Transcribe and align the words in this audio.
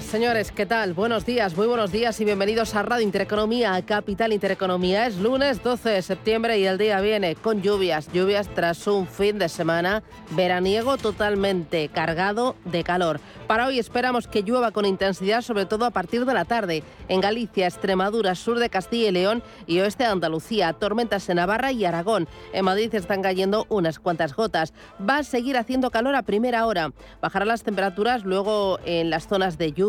Señores, 0.00 0.52
¿qué 0.52 0.64
tal? 0.64 0.94
Buenos 0.94 1.26
días, 1.26 1.56
muy 1.56 1.66
buenos 1.66 1.90
días 1.90 2.20
y 2.20 2.24
bienvenidos 2.24 2.74
a 2.74 2.82
Radio 2.82 3.04
Intereconomía, 3.04 3.80
Capital 3.84 4.32
Intereconomía. 4.32 5.06
Es 5.06 5.16
lunes 5.18 5.62
12 5.62 5.88
de 5.90 6.02
septiembre 6.02 6.58
y 6.58 6.66
el 6.66 6.78
día 6.78 7.00
viene 7.00 7.34
con 7.34 7.62
lluvias, 7.62 8.10
lluvias 8.12 8.48
tras 8.54 8.86
un 8.86 9.08
fin 9.08 9.38
de 9.38 9.48
semana 9.48 10.02
veraniego 10.30 10.96
totalmente 10.98 11.88
cargado 11.88 12.54
de 12.64 12.84
calor. 12.84 13.20
Para 13.48 13.66
hoy 13.66 13.78
esperamos 13.78 14.28
que 14.28 14.42
llueva 14.42 14.70
con 14.70 14.84
intensidad, 14.84 15.42
sobre 15.42 15.66
todo 15.66 15.84
a 15.84 15.90
partir 15.90 16.26
de 16.26 16.34
la 16.34 16.44
tarde, 16.44 16.84
en 17.08 17.20
Galicia, 17.20 17.66
Extremadura, 17.66 18.34
sur 18.34 18.58
de 18.58 18.70
Castilla 18.70 19.08
y 19.08 19.12
León 19.12 19.42
y 19.66 19.80
oeste 19.80 20.04
de 20.04 20.10
Andalucía, 20.10 20.74
tormentas 20.74 21.28
en 21.28 21.36
Navarra 21.36 21.72
y 21.72 21.84
Aragón. 21.84 22.28
En 22.52 22.64
Madrid 22.64 22.94
están 22.94 23.22
cayendo 23.22 23.66
unas 23.68 23.98
cuantas 23.98 24.34
gotas. 24.34 24.72
Va 25.08 25.18
a 25.18 25.22
seguir 25.24 25.56
haciendo 25.56 25.90
calor 25.90 26.14
a 26.14 26.22
primera 26.22 26.66
hora. 26.66 26.92
Bajarán 27.20 27.48
las 27.48 27.62
temperaturas 27.62 28.24
luego 28.24 28.78
en 28.84 29.10
las 29.10 29.26
zonas 29.26 29.58
de 29.58 29.72
lluvia 29.72 29.87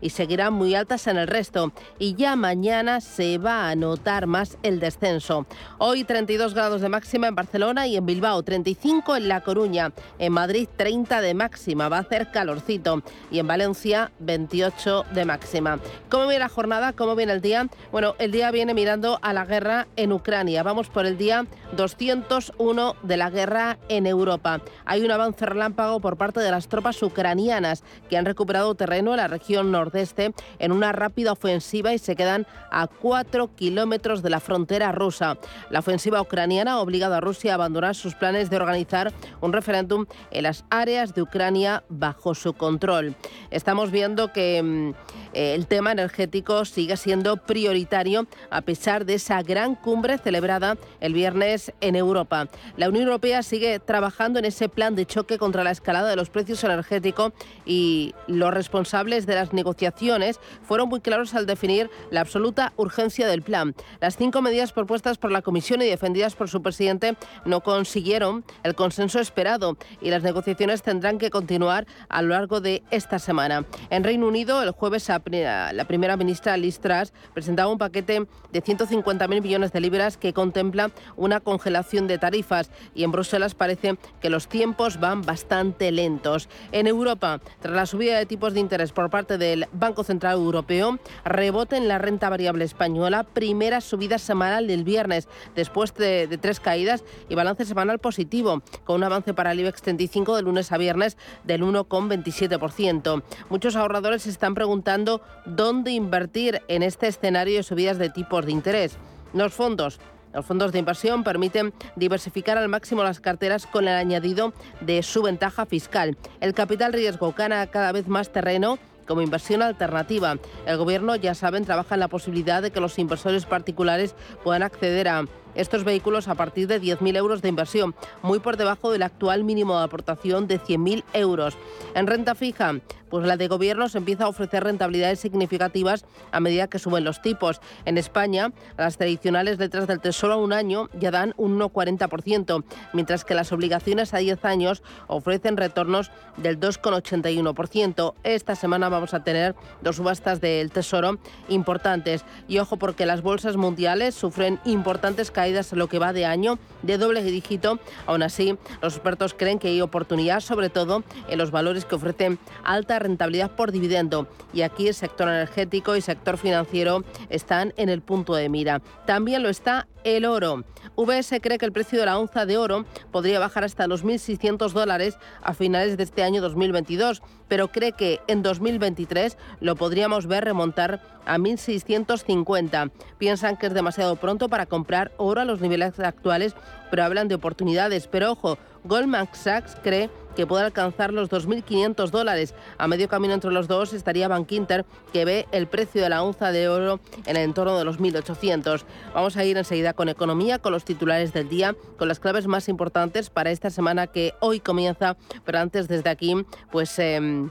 y 0.00 0.10
seguirán 0.10 0.52
muy 0.52 0.74
altas 0.74 1.06
en 1.06 1.16
el 1.16 1.26
resto. 1.26 1.72
Y 1.98 2.14
ya 2.14 2.36
mañana 2.36 3.00
se 3.00 3.38
va 3.38 3.70
a 3.70 3.74
notar 3.74 4.26
más 4.26 4.58
el 4.62 4.80
descenso. 4.80 5.46
Hoy 5.78 6.04
32 6.04 6.54
grados 6.54 6.80
de 6.82 6.88
máxima 6.88 7.28
en 7.28 7.34
Barcelona 7.34 7.86
y 7.86 7.96
en 7.96 8.04
Bilbao, 8.04 8.42
35 8.42 9.16
en 9.16 9.28
La 9.28 9.40
Coruña. 9.42 9.92
En 10.18 10.32
Madrid 10.32 10.68
30 10.76 11.20
de 11.20 11.34
máxima, 11.34 11.88
va 11.88 11.98
a 11.98 12.00
hacer 12.00 12.30
calorcito. 12.30 13.02
Y 13.30 13.38
en 13.38 13.46
Valencia 13.46 14.12
28 14.18 15.04
de 15.12 15.24
máxima. 15.24 15.78
¿Cómo 16.10 16.24
viene 16.24 16.40
la 16.40 16.48
jornada? 16.48 16.92
¿Cómo 16.92 17.16
viene 17.16 17.32
el 17.32 17.40
día? 17.40 17.66
Bueno, 17.92 18.14
el 18.18 18.32
día 18.32 18.50
viene 18.50 18.74
mirando 18.74 19.18
a 19.22 19.32
la 19.32 19.44
guerra 19.46 19.86
en 19.96 20.12
Ucrania. 20.12 20.62
Vamos 20.62 20.88
por 20.88 21.06
el 21.06 21.16
día 21.16 21.46
201 21.76 22.96
de 23.02 23.16
la 23.16 23.30
guerra 23.30 23.78
en 23.88 24.06
Europa. 24.06 24.60
Hay 24.84 25.02
un 25.02 25.10
avance 25.10 25.46
relámpago 25.46 26.00
por 26.00 26.16
parte 26.16 26.40
de 26.40 26.50
las 26.50 26.68
tropas 26.68 27.02
ucranianas 27.02 27.84
que 28.08 28.16
han 28.16 28.26
recuperado 28.26 28.74
terreno 28.74 29.14
en 29.14 29.19
la 29.20 29.28
región 29.28 29.70
nordeste 29.70 30.32
en 30.58 30.72
una 30.72 30.92
rápida 30.92 31.32
ofensiva 31.32 31.92
y 31.92 31.98
se 31.98 32.16
quedan 32.16 32.46
a 32.70 32.86
cuatro 32.86 33.54
kilómetros 33.54 34.22
de 34.22 34.30
la 34.30 34.40
frontera 34.40 34.92
rusa. 34.92 35.38
La 35.70 35.80
ofensiva 35.80 36.20
ucraniana 36.20 36.72
ha 36.72 36.80
obligado 36.80 37.14
a 37.14 37.20
Rusia 37.20 37.52
a 37.52 37.54
abandonar 37.54 37.94
sus 37.94 38.14
planes 38.14 38.50
de 38.50 38.56
organizar 38.56 39.12
un 39.40 39.52
referéndum 39.52 40.06
en 40.30 40.44
las 40.44 40.64
áreas 40.70 41.14
de 41.14 41.22
Ucrania 41.22 41.84
bajo 41.88 42.34
su 42.34 42.54
control. 42.54 43.14
Estamos 43.50 43.90
viendo 43.90 44.32
que 44.32 44.62
mm, 44.62 44.94
el 45.32 45.66
tema 45.66 45.92
energético 45.92 46.64
sigue 46.64 46.96
siendo 46.96 47.36
prioritario 47.36 48.26
a 48.50 48.62
pesar 48.62 49.04
de 49.04 49.14
esa 49.14 49.42
gran 49.42 49.74
cumbre 49.74 50.18
celebrada 50.18 50.76
el 51.00 51.12
viernes 51.12 51.72
en 51.80 51.96
Europa. 51.96 52.48
La 52.76 52.88
Unión 52.88 53.04
Europea 53.04 53.42
sigue 53.42 53.78
trabajando 53.80 54.38
en 54.38 54.44
ese 54.44 54.68
plan 54.68 54.94
de 54.94 55.06
choque 55.06 55.38
contra 55.38 55.64
la 55.64 55.70
escalada 55.70 56.08
de 56.08 56.16
los 56.16 56.30
precios 56.30 56.64
energéticos 56.64 57.32
y 57.66 58.14
los 58.26 58.52
responsables 58.52 59.09
responsables 59.10 59.26
de 59.26 59.34
las 59.34 59.52
negociaciones 59.52 60.40
fueron 60.62 60.88
muy 60.88 61.00
claros 61.00 61.34
al 61.34 61.46
definir 61.46 61.90
la 62.10 62.20
absoluta 62.20 62.72
urgencia 62.76 63.26
del 63.26 63.42
plan. 63.42 63.74
Las 64.00 64.16
cinco 64.16 64.40
medidas 64.42 64.72
propuestas 64.72 65.18
por 65.18 65.32
la 65.32 65.42
Comisión 65.42 65.82
y 65.82 65.86
defendidas 65.86 66.36
por 66.36 66.48
su 66.48 66.62
presidente 66.62 67.16
no 67.44 67.60
consiguieron 67.60 68.44
el 68.62 68.74
consenso 68.74 69.18
esperado 69.18 69.76
y 70.00 70.10
las 70.10 70.22
negociaciones 70.22 70.82
tendrán 70.82 71.18
que 71.18 71.30
continuar 71.30 71.86
a 72.08 72.22
lo 72.22 72.28
largo 72.28 72.60
de 72.60 72.82
esta 72.90 73.18
semana. 73.18 73.64
En 73.90 74.04
Reino 74.04 74.28
Unido, 74.28 74.62
el 74.62 74.70
jueves, 74.70 75.08
la 75.08 75.84
primera 75.86 76.16
ministra 76.16 76.56
Liz 76.56 76.78
Truss 76.78 77.12
presentaba 77.34 77.72
un 77.72 77.78
paquete 77.78 78.26
de 78.52 78.62
150.000 78.62 79.42
millones 79.42 79.72
de 79.72 79.80
libras 79.80 80.16
que 80.16 80.32
contempla 80.32 80.90
una 81.16 81.40
congelación 81.40 82.06
de 82.06 82.18
tarifas 82.18 82.70
y 82.94 83.04
en 83.04 83.12
Bruselas 83.12 83.54
parece 83.54 83.96
que 84.20 84.30
los 84.30 84.48
tiempos 84.48 85.00
van 85.00 85.22
bastante 85.22 85.90
lentos. 85.90 86.48
En 86.72 86.86
Europa, 86.86 87.40
tras 87.60 87.74
la 87.74 87.86
subida 87.86 88.18
de 88.18 88.26
tipos 88.26 88.54
de 88.54 88.60
interés 88.60 88.92
por 88.92 88.99
parte 89.08 89.38
del 89.38 89.66
Banco 89.72 90.04
Central 90.04 90.34
Europeo, 90.34 90.98
rebote 91.24 91.76
en 91.76 91.88
la 91.88 91.98
renta 91.98 92.28
variable 92.28 92.64
española, 92.64 93.22
primera 93.22 93.80
subida 93.80 94.18
semanal 94.18 94.66
del 94.66 94.84
viernes, 94.84 95.28
después 95.54 95.94
de, 95.94 96.26
de 96.26 96.36
tres 96.36 96.60
caídas 96.60 97.04
y 97.28 97.34
balance 97.34 97.64
semanal 97.64 97.98
positivo, 97.98 98.62
con 98.84 98.96
un 98.96 99.04
avance 99.04 99.32
para 99.32 99.52
el 99.52 99.60
IBEX 99.60 99.80
35 99.80 100.36
de 100.36 100.42
lunes 100.42 100.72
a 100.72 100.76
viernes 100.76 101.16
del 101.44 101.62
1,27%. 101.62 103.22
Muchos 103.48 103.76
ahorradores 103.76 104.22
se 104.22 104.30
están 104.30 104.54
preguntando 104.54 105.22
dónde 105.46 105.92
invertir 105.92 106.60
en 106.68 106.82
este 106.82 107.06
escenario 107.06 107.56
de 107.56 107.62
subidas 107.62 107.98
de 107.98 108.10
tipos 108.10 108.44
de 108.44 108.52
interés. 108.52 108.98
Los 109.32 109.54
fondos 109.54 110.00
los 110.32 110.46
fondos 110.46 110.70
de 110.70 110.78
inversión 110.78 111.24
permiten 111.24 111.72
diversificar 111.96 112.56
al 112.56 112.68
máximo 112.68 113.02
las 113.02 113.20
carteras 113.20 113.66
con 113.66 113.88
el 113.88 113.94
añadido 113.94 114.52
de 114.80 115.02
su 115.02 115.22
ventaja 115.22 115.66
fiscal. 115.66 116.16
El 116.40 116.54
capital 116.54 116.92
riesgo 116.92 117.34
gana 117.36 117.66
cada 117.66 117.90
vez 117.90 118.06
más 118.06 118.30
terreno 118.30 118.78
como 119.10 119.22
inversión 119.22 119.60
alternativa. 119.60 120.38
El 120.66 120.76
Gobierno, 120.76 121.16
ya 121.16 121.34
saben, 121.34 121.64
trabaja 121.64 121.96
en 121.96 122.00
la 122.00 122.06
posibilidad 122.06 122.62
de 122.62 122.70
que 122.70 122.78
los 122.78 122.96
inversores 122.96 123.44
particulares 123.44 124.14
puedan 124.44 124.62
acceder 124.62 125.08
a 125.08 125.24
estos 125.54 125.84
vehículos 125.84 126.28
a 126.28 126.34
partir 126.34 126.66
de 126.68 126.80
10.000 126.80 127.16
euros 127.16 127.42
de 127.42 127.48
inversión, 127.48 127.94
muy 128.22 128.38
por 128.38 128.56
debajo 128.56 128.90
del 128.92 129.02
actual 129.02 129.44
mínimo 129.44 129.76
de 129.78 129.84
aportación 129.84 130.46
de 130.46 130.60
100.000 130.60 131.04
euros. 131.12 131.56
En 131.94 132.06
renta 132.06 132.34
fija, 132.34 132.74
pues 133.08 133.26
la 133.26 133.36
de 133.36 133.48
gobiernos 133.48 133.96
empieza 133.96 134.24
a 134.24 134.28
ofrecer 134.28 134.62
rentabilidades 134.62 135.18
significativas 135.18 136.04
a 136.30 136.38
medida 136.38 136.68
que 136.68 136.78
suben 136.78 137.02
los 137.02 137.20
tipos. 137.20 137.60
En 137.84 137.98
España, 137.98 138.52
las 138.78 138.96
tradicionales 138.96 139.58
letras 139.58 139.88
del 139.88 140.00
Tesoro 140.00 140.34
a 140.34 140.36
un 140.36 140.52
año 140.52 140.88
ya 140.98 141.10
dan 141.10 141.34
un 141.36 141.58
1,40%, 141.58 142.64
mientras 142.92 143.24
que 143.24 143.34
las 143.34 143.50
obligaciones 143.50 144.14
a 144.14 144.18
10 144.18 144.44
años 144.44 144.82
ofrecen 145.08 145.56
retornos 145.56 146.12
del 146.36 146.60
2,81%. 146.60 148.14
Esta 148.22 148.54
semana 148.54 148.88
vamos 148.88 149.12
a 149.12 149.24
tener 149.24 149.56
dos 149.80 149.96
subastas 149.96 150.40
del 150.40 150.70
Tesoro 150.70 151.18
importantes. 151.48 152.24
Y 152.46 152.58
ojo 152.58 152.76
porque 152.76 153.06
las 153.06 153.22
bolsas 153.22 153.56
mundiales 153.56 154.14
sufren 154.14 154.60
importantes 154.64 155.32
caídas 155.32 155.39
en 155.46 155.78
lo 155.78 155.88
que 155.88 155.98
va 155.98 156.12
de 156.12 156.26
año 156.26 156.58
de 156.82 156.98
doble 156.98 157.22
dígito. 157.22 157.78
Aún 158.06 158.22
así, 158.22 158.56
los 158.82 158.94
expertos 158.94 159.34
creen 159.34 159.58
que 159.58 159.68
hay 159.68 159.80
oportunidad, 159.80 160.40
sobre 160.40 160.68
todo 160.68 161.02
en 161.28 161.38
los 161.38 161.50
valores 161.50 161.84
que 161.84 161.94
ofrecen 161.94 162.38
alta 162.62 162.98
rentabilidad 162.98 163.52
por 163.52 163.72
dividendo. 163.72 164.28
Y 164.52 164.62
aquí 164.62 164.88
el 164.88 164.94
sector 164.94 165.28
energético 165.28 165.96
y 165.96 166.02
sector 166.02 166.36
financiero 166.36 167.04
están 167.30 167.72
en 167.76 167.88
el 167.88 168.02
punto 168.02 168.34
de 168.34 168.48
mira. 168.48 168.82
También 169.06 169.42
lo 169.42 169.48
está 169.48 169.88
el 170.04 170.24
oro. 170.24 170.64
VS 170.96 171.40
cree 171.40 171.58
que 171.58 171.66
el 171.66 171.72
precio 171.72 171.98
de 171.98 172.06
la 172.06 172.18
onza 172.18 172.46
de 172.46 172.56
oro 172.56 172.84
podría 173.10 173.38
bajar 173.38 173.64
hasta 173.64 173.86
los 173.86 174.04
1.600 174.04 174.72
dólares 174.72 175.18
a 175.42 175.54
finales 175.54 175.96
de 175.96 176.02
este 176.02 176.22
año 176.22 176.40
2022, 176.40 177.22
pero 177.48 177.68
cree 177.68 177.92
que 177.92 178.20
en 178.26 178.42
2023 178.42 179.36
lo 179.60 179.76
podríamos 179.76 180.26
ver 180.26 180.44
remontar 180.44 181.00
a 181.26 181.38
1.650. 181.38 182.90
Piensan 183.18 183.56
que 183.56 183.66
es 183.66 183.74
demasiado 183.74 184.16
pronto 184.16 184.48
para 184.48 184.66
comprar 184.66 185.12
oro 185.16 185.29
a 185.38 185.44
los 185.44 185.60
niveles 185.60 185.98
actuales, 186.00 186.54
pero 186.90 187.04
hablan 187.04 187.28
de 187.28 187.34
oportunidades. 187.34 188.06
Pero 188.06 188.32
ojo, 188.32 188.58
Goldman 188.84 189.28
Sachs 189.32 189.76
cree 189.82 190.10
que 190.36 190.46
puede 190.46 190.64
alcanzar 190.64 191.12
los 191.12 191.28
2.500 191.30 192.10
dólares. 192.10 192.54
A 192.78 192.88
medio 192.88 193.08
camino 193.08 193.34
entre 193.34 193.50
los 193.50 193.68
dos 193.68 193.92
estaría 193.92 194.28
Bank 194.28 194.50
Inter, 194.52 194.84
que 195.12 195.24
ve 195.24 195.46
el 195.52 195.66
precio 195.66 196.02
de 196.02 196.08
la 196.08 196.22
onza 196.22 196.52
de 196.52 196.68
oro 196.68 197.00
en 197.26 197.36
el 197.36 197.42
entorno 197.42 197.76
de 197.78 197.84
los 197.84 197.98
1.800. 197.98 198.82
Vamos 199.14 199.36
a 199.36 199.44
ir 199.44 199.56
enseguida 199.56 199.92
con 199.92 200.08
economía, 200.08 200.58
con 200.58 200.72
los 200.72 200.84
titulares 200.84 201.32
del 201.32 201.48
día, 201.48 201.74
con 201.98 202.08
las 202.08 202.20
claves 202.20 202.46
más 202.46 202.68
importantes 202.68 203.30
para 203.30 203.50
esta 203.50 203.70
semana 203.70 204.06
que 204.06 204.34
hoy 204.40 204.60
comienza. 204.60 205.16
Pero 205.44 205.58
antes, 205.58 205.88
desde 205.88 206.10
aquí, 206.10 206.34
pues... 206.70 206.98
Em, 206.98 207.50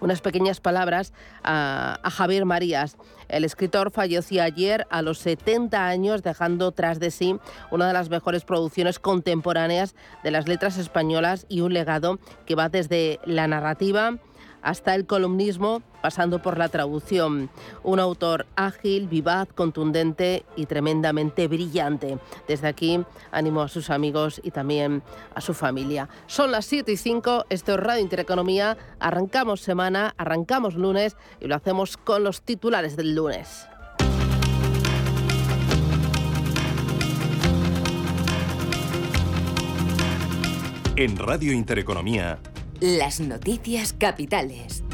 unas 0.00 0.20
pequeñas 0.20 0.60
palabras 0.60 1.12
a, 1.42 1.98
Javier 2.10 2.44
Marías. 2.44 2.96
El 3.28 3.44
escritor 3.44 3.90
falleció 3.90 4.42
ayer 4.42 4.86
a 4.90 5.02
los 5.02 5.18
70 5.18 5.86
años, 5.86 6.22
dejando 6.22 6.72
tras 6.72 6.98
de 6.98 7.10
sí 7.10 7.36
una 7.70 7.86
de 7.86 7.92
las 7.92 8.08
mejores 8.08 8.44
producciones 8.44 8.98
contemporáneas 8.98 9.94
de 10.24 10.30
las 10.30 10.48
letras 10.48 10.78
españolas 10.78 11.46
y 11.48 11.60
un 11.60 11.74
legado 11.74 12.18
que 12.46 12.54
va 12.54 12.68
desde 12.68 13.20
la 13.24 13.46
narrativa 13.46 14.18
hasta 14.62 14.94
el 14.94 15.06
columnismo, 15.06 15.82
pasando 16.02 16.40
por 16.40 16.58
la 16.58 16.68
traducción. 16.68 17.50
Un 17.82 18.00
autor 18.00 18.46
ágil, 18.56 19.08
vivaz, 19.08 19.48
contundente 19.54 20.44
y 20.56 20.66
tremendamente 20.66 21.48
brillante. 21.48 22.18
Desde 22.46 22.68
aquí 22.68 23.04
animo 23.30 23.62
a 23.62 23.68
sus 23.68 23.90
amigos 23.90 24.40
y 24.42 24.50
también 24.50 25.02
a 25.34 25.40
su 25.40 25.54
familia. 25.54 26.08
Son 26.26 26.50
las 26.50 26.66
7 26.66 26.92
y 26.92 26.96
5, 26.96 27.46
esto 27.50 27.74
es 27.74 27.80
Radio 27.80 28.02
Intereconomía, 28.02 28.76
arrancamos 29.00 29.60
semana, 29.60 30.14
arrancamos 30.16 30.74
lunes 30.74 31.16
y 31.40 31.46
lo 31.46 31.54
hacemos 31.54 31.96
con 31.96 32.24
los 32.24 32.42
titulares 32.42 32.96
del 32.96 33.14
lunes. 33.14 33.66
En 41.00 41.16
Radio 41.16 41.52
Intereconomía, 41.52 42.40
las 42.80 43.20
noticias 43.20 43.92
capitales. 43.92 44.84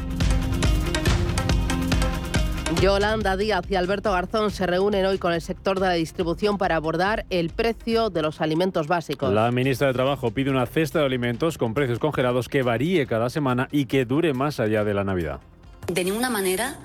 Yolanda 2.81 3.37
Díaz 3.37 3.63
y 3.69 3.75
Alberto 3.75 4.11
Garzón 4.11 4.51
se 4.51 4.65
reúnen 4.65 5.05
hoy 5.05 5.17
con 5.17 5.33
el 5.33 5.41
sector 5.41 5.79
de 5.79 5.87
la 5.87 5.93
distribución 5.93 6.57
para 6.57 6.75
abordar 6.75 7.25
el 7.29 7.49
precio 7.49 8.09
de 8.09 8.21
los 8.21 8.41
alimentos 8.41 8.87
básicos. 8.87 9.31
La 9.31 9.51
ministra 9.51 9.87
de 9.87 9.93
Trabajo 9.93 10.31
pide 10.31 10.49
una 10.49 10.65
cesta 10.65 10.99
de 10.99 11.05
alimentos 11.05 11.57
con 11.57 11.73
precios 11.73 11.99
congelados 11.99 12.49
que 12.49 12.63
varíe 12.63 13.05
cada 13.07 13.29
semana 13.29 13.69
y 13.71 13.85
que 13.85 14.05
dure 14.05 14.33
más 14.33 14.59
allá 14.59 14.83
de 14.83 14.93
la 14.93 15.03
Navidad. 15.03 15.39
De 15.87 16.03
ninguna 16.03 16.29
manera 16.29 16.79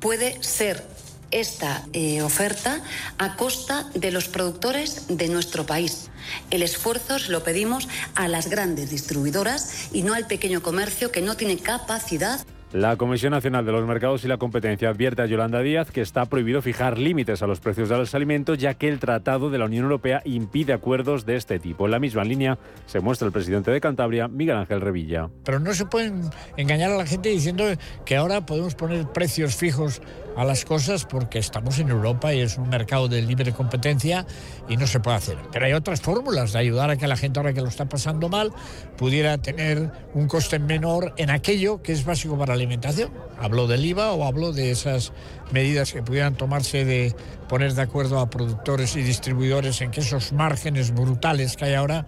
puede 0.00 0.42
ser 0.42 0.82
esta 1.30 1.84
eh, 1.92 2.22
oferta 2.22 2.82
a 3.18 3.36
costa 3.36 3.88
de 3.94 4.10
los 4.10 4.28
productores 4.28 5.06
de 5.08 5.28
nuestro 5.28 5.66
país. 5.66 6.10
El 6.50 6.62
esfuerzo 6.62 7.18
se 7.18 7.32
lo 7.32 7.42
pedimos 7.42 7.88
a 8.14 8.28
las 8.28 8.48
grandes 8.48 8.90
distribuidoras 8.90 9.88
y 9.92 10.02
no 10.02 10.14
al 10.14 10.26
pequeño 10.26 10.62
comercio 10.62 11.12
que 11.12 11.22
no 11.22 11.36
tiene 11.36 11.58
capacidad 11.58 12.40
la 12.72 12.96
Comisión 12.96 13.30
Nacional 13.30 13.64
de 13.64 13.72
los 13.72 13.86
Mercados 13.86 14.24
y 14.24 14.28
la 14.28 14.38
Competencia 14.38 14.90
advierte 14.90 15.22
a 15.22 15.26
Yolanda 15.26 15.60
Díaz 15.60 15.90
que 15.90 16.02
está 16.02 16.26
prohibido 16.26 16.60
fijar 16.60 16.98
límites 16.98 17.40
a 17.42 17.46
los 17.46 17.60
precios 17.60 17.88
de 17.88 17.96
los 17.96 18.14
alimentos, 18.14 18.58
ya 18.58 18.74
que 18.74 18.88
el 18.88 18.98
Tratado 18.98 19.50
de 19.50 19.58
la 19.58 19.66
Unión 19.66 19.84
Europea 19.84 20.20
impide 20.24 20.72
acuerdos 20.72 21.24
de 21.24 21.36
este 21.36 21.58
tipo. 21.58 21.86
En 21.86 21.92
la 21.92 22.00
misma 22.00 22.24
línea 22.24 22.58
se 22.86 23.00
muestra 23.00 23.26
el 23.26 23.32
presidente 23.32 23.70
de 23.70 23.80
Cantabria, 23.80 24.26
Miguel 24.26 24.56
Ángel 24.56 24.80
Revilla. 24.80 25.30
Pero 25.44 25.60
no 25.60 25.72
se 25.74 25.86
pueden 25.86 26.28
engañar 26.56 26.90
a 26.90 26.96
la 26.96 27.06
gente 27.06 27.28
diciendo 27.28 27.64
que 28.04 28.16
ahora 28.16 28.44
podemos 28.44 28.74
poner 28.74 29.06
precios 29.06 29.54
fijos 29.54 30.02
a 30.36 30.44
las 30.44 30.64
cosas 30.64 31.06
porque 31.06 31.38
estamos 31.38 31.78
en 31.78 31.88
Europa 31.88 32.32
y 32.34 32.40
es 32.40 32.58
un 32.58 32.68
mercado 32.68 33.08
de 33.08 33.22
libre 33.22 33.52
competencia 33.52 34.26
y 34.68 34.76
no 34.76 34.86
se 34.86 35.00
puede 35.00 35.16
hacer. 35.16 35.38
Pero 35.50 35.66
hay 35.66 35.72
otras 35.72 36.00
fórmulas 36.00 36.52
de 36.52 36.58
ayudar 36.58 36.90
a 36.90 36.96
que 36.96 37.06
la 37.06 37.16
gente 37.16 37.40
ahora 37.40 37.52
que 37.52 37.62
lo 37.62 37.68
está 37.68 37.88
pasando 37.88 38.28
mal 38.28 38.52
pudiera 38.96 39.38
tener 39.38 39.90
un 40.14 40.28
coste 40.28 40.58
menor 40.58 41.14
en 41.16 41.30
aquello 41.30 41.82
que 41.82 41.92
es 41.92 42.04
básico 42.04 42.38
para 42.38 42.48
la 42.48 42.54
alimentación. 42.54 43.10
Hablo 43.38 43.66
del 43.66 43.84
IVA 43.84 44.12
o 44.12 44.24
hablo 44.24 44.52
de 44.52 44.70
esas 44.70 45.12
medidas 45.52 45.92
que 45.92 46.02
pudieran 46.02 46.34
tomarse 46.34 46.84
de 46.84 47.14
poner 47.48 47.74
de 47.74 47.82
acuerdo 47.82 48.20
a 48.20 48.28
productores 48.28 48.96
y 48.96 49.02
distribuidores 49.02 49.80
en 49.80 49.90
que 49.90 50.00
esos 50.00 50.32
márgenes 50.32 50.92
brutales 50.92 51.56
que 51.56 51.66
hay 51.66 51.74
ahora 51.74 52.06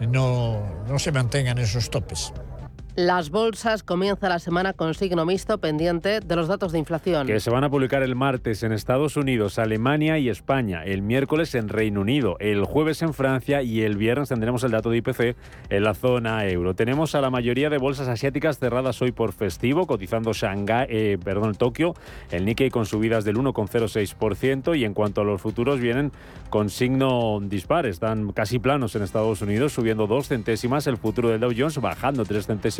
no, 0.00 0.84
no 0.86 0.98
se 0.98 1.12
mantengan 1.12 1.58
esos 1.58 1.90
topes. 1.90 2.32
Las 2.96 3.30
bolsas 3.30 3.84
comienza 3.84 4.28
la 4.28 4.40
semana 4.40 4.72
con 4.72 4.94
signo 4.94 5.24
mixto 5.24 5.58
pendiente 5.58 6.18
de 6.18 6.36
los 6.36 6.48
datos 6.48 6.72
de 6.72 6.80
inflación. 6.80 7.24
Que 7.24 7.38
se 7.38 7.48
van 7.48 7.62
a 7.62 7.70
publicar 7.70 8.02
el 8.02 8.16
martes 8.16 8.64
en 8.64 8.72
Estados 8.72 9.16
Unidos, 9.16 9.60
Alemania 9.60 10.18
y 10.18 10.28
España, 10.28 10.82
el 10.84 11.00
miércoles 11.00 11.54
en 11.54 11.68
Reino 11.68 12.00
Unido, 12.00 12.36
el 12.40 12.64
jueves 12.64 13.02
en 13.02 13.14
Francia 13.14 13.62
y 13.62 13.82
el 13.82 13.96
viernes 13.96 14.30
tendremos 14.30 14.64
el 14.64 14.72
dato 14.72 14.90
de 14.90 14.96
IPC 14.96 15.36
en 15.68 15.84
la 15.84 15.94
zona 15.94 16.44
euro. 16.48 16.74
Tenemos 16.74 17.14
a 17.14 17.20
la 17.20 17.30
mayoría 17.30 17.70
de 17.70 17.78
bolsas 17.78 18.08
asiáticas 18.08 18.58
cerradas 18.58 19.00
hoy 19.02 19.12
por 19.12 19.32
festivo, 19.32 19.86
cotizando 19.86 20.32
Shanghai, 20.32 20.86
eh, 20.90 21.18
perdón, 21.22 21.54
Tokio, 21.54 21.94
el 22.32 22.44
Nikkei 22.44 22.70
con 22.70 22.86
subidas 22.86 23.24
del 23.24 23.36
1,06% 23.36 24.76
y 24.76 24.84
en 24.84 24.94
cuanto 24.94 25.20
a 25.20 25.24
los 25.24 25.40
futuros 25.40 25.78
vienen 25.78 26.10
con 26.48 26.70
signo 26.70 27.38
dispar, 27.40 27.86
están 27.86 28.32
casi 28.32 28.58
planos 28.58 28.96
en 28.96 29.02
Estados 29.02 29.42
Unidos, 29.42 29.72
subiendo 29.72 30.08
dos 30.08 30.26
centésimas, 30.26 30.88
el 30.88 30.96
futuro 30.96 31.28
del 31.28 31.38
Dow 31.38 31.52
Jones 31.56 31.80
bajando 31.80 32.24
tres 32.24 32.48
centésimas 32.48 32.79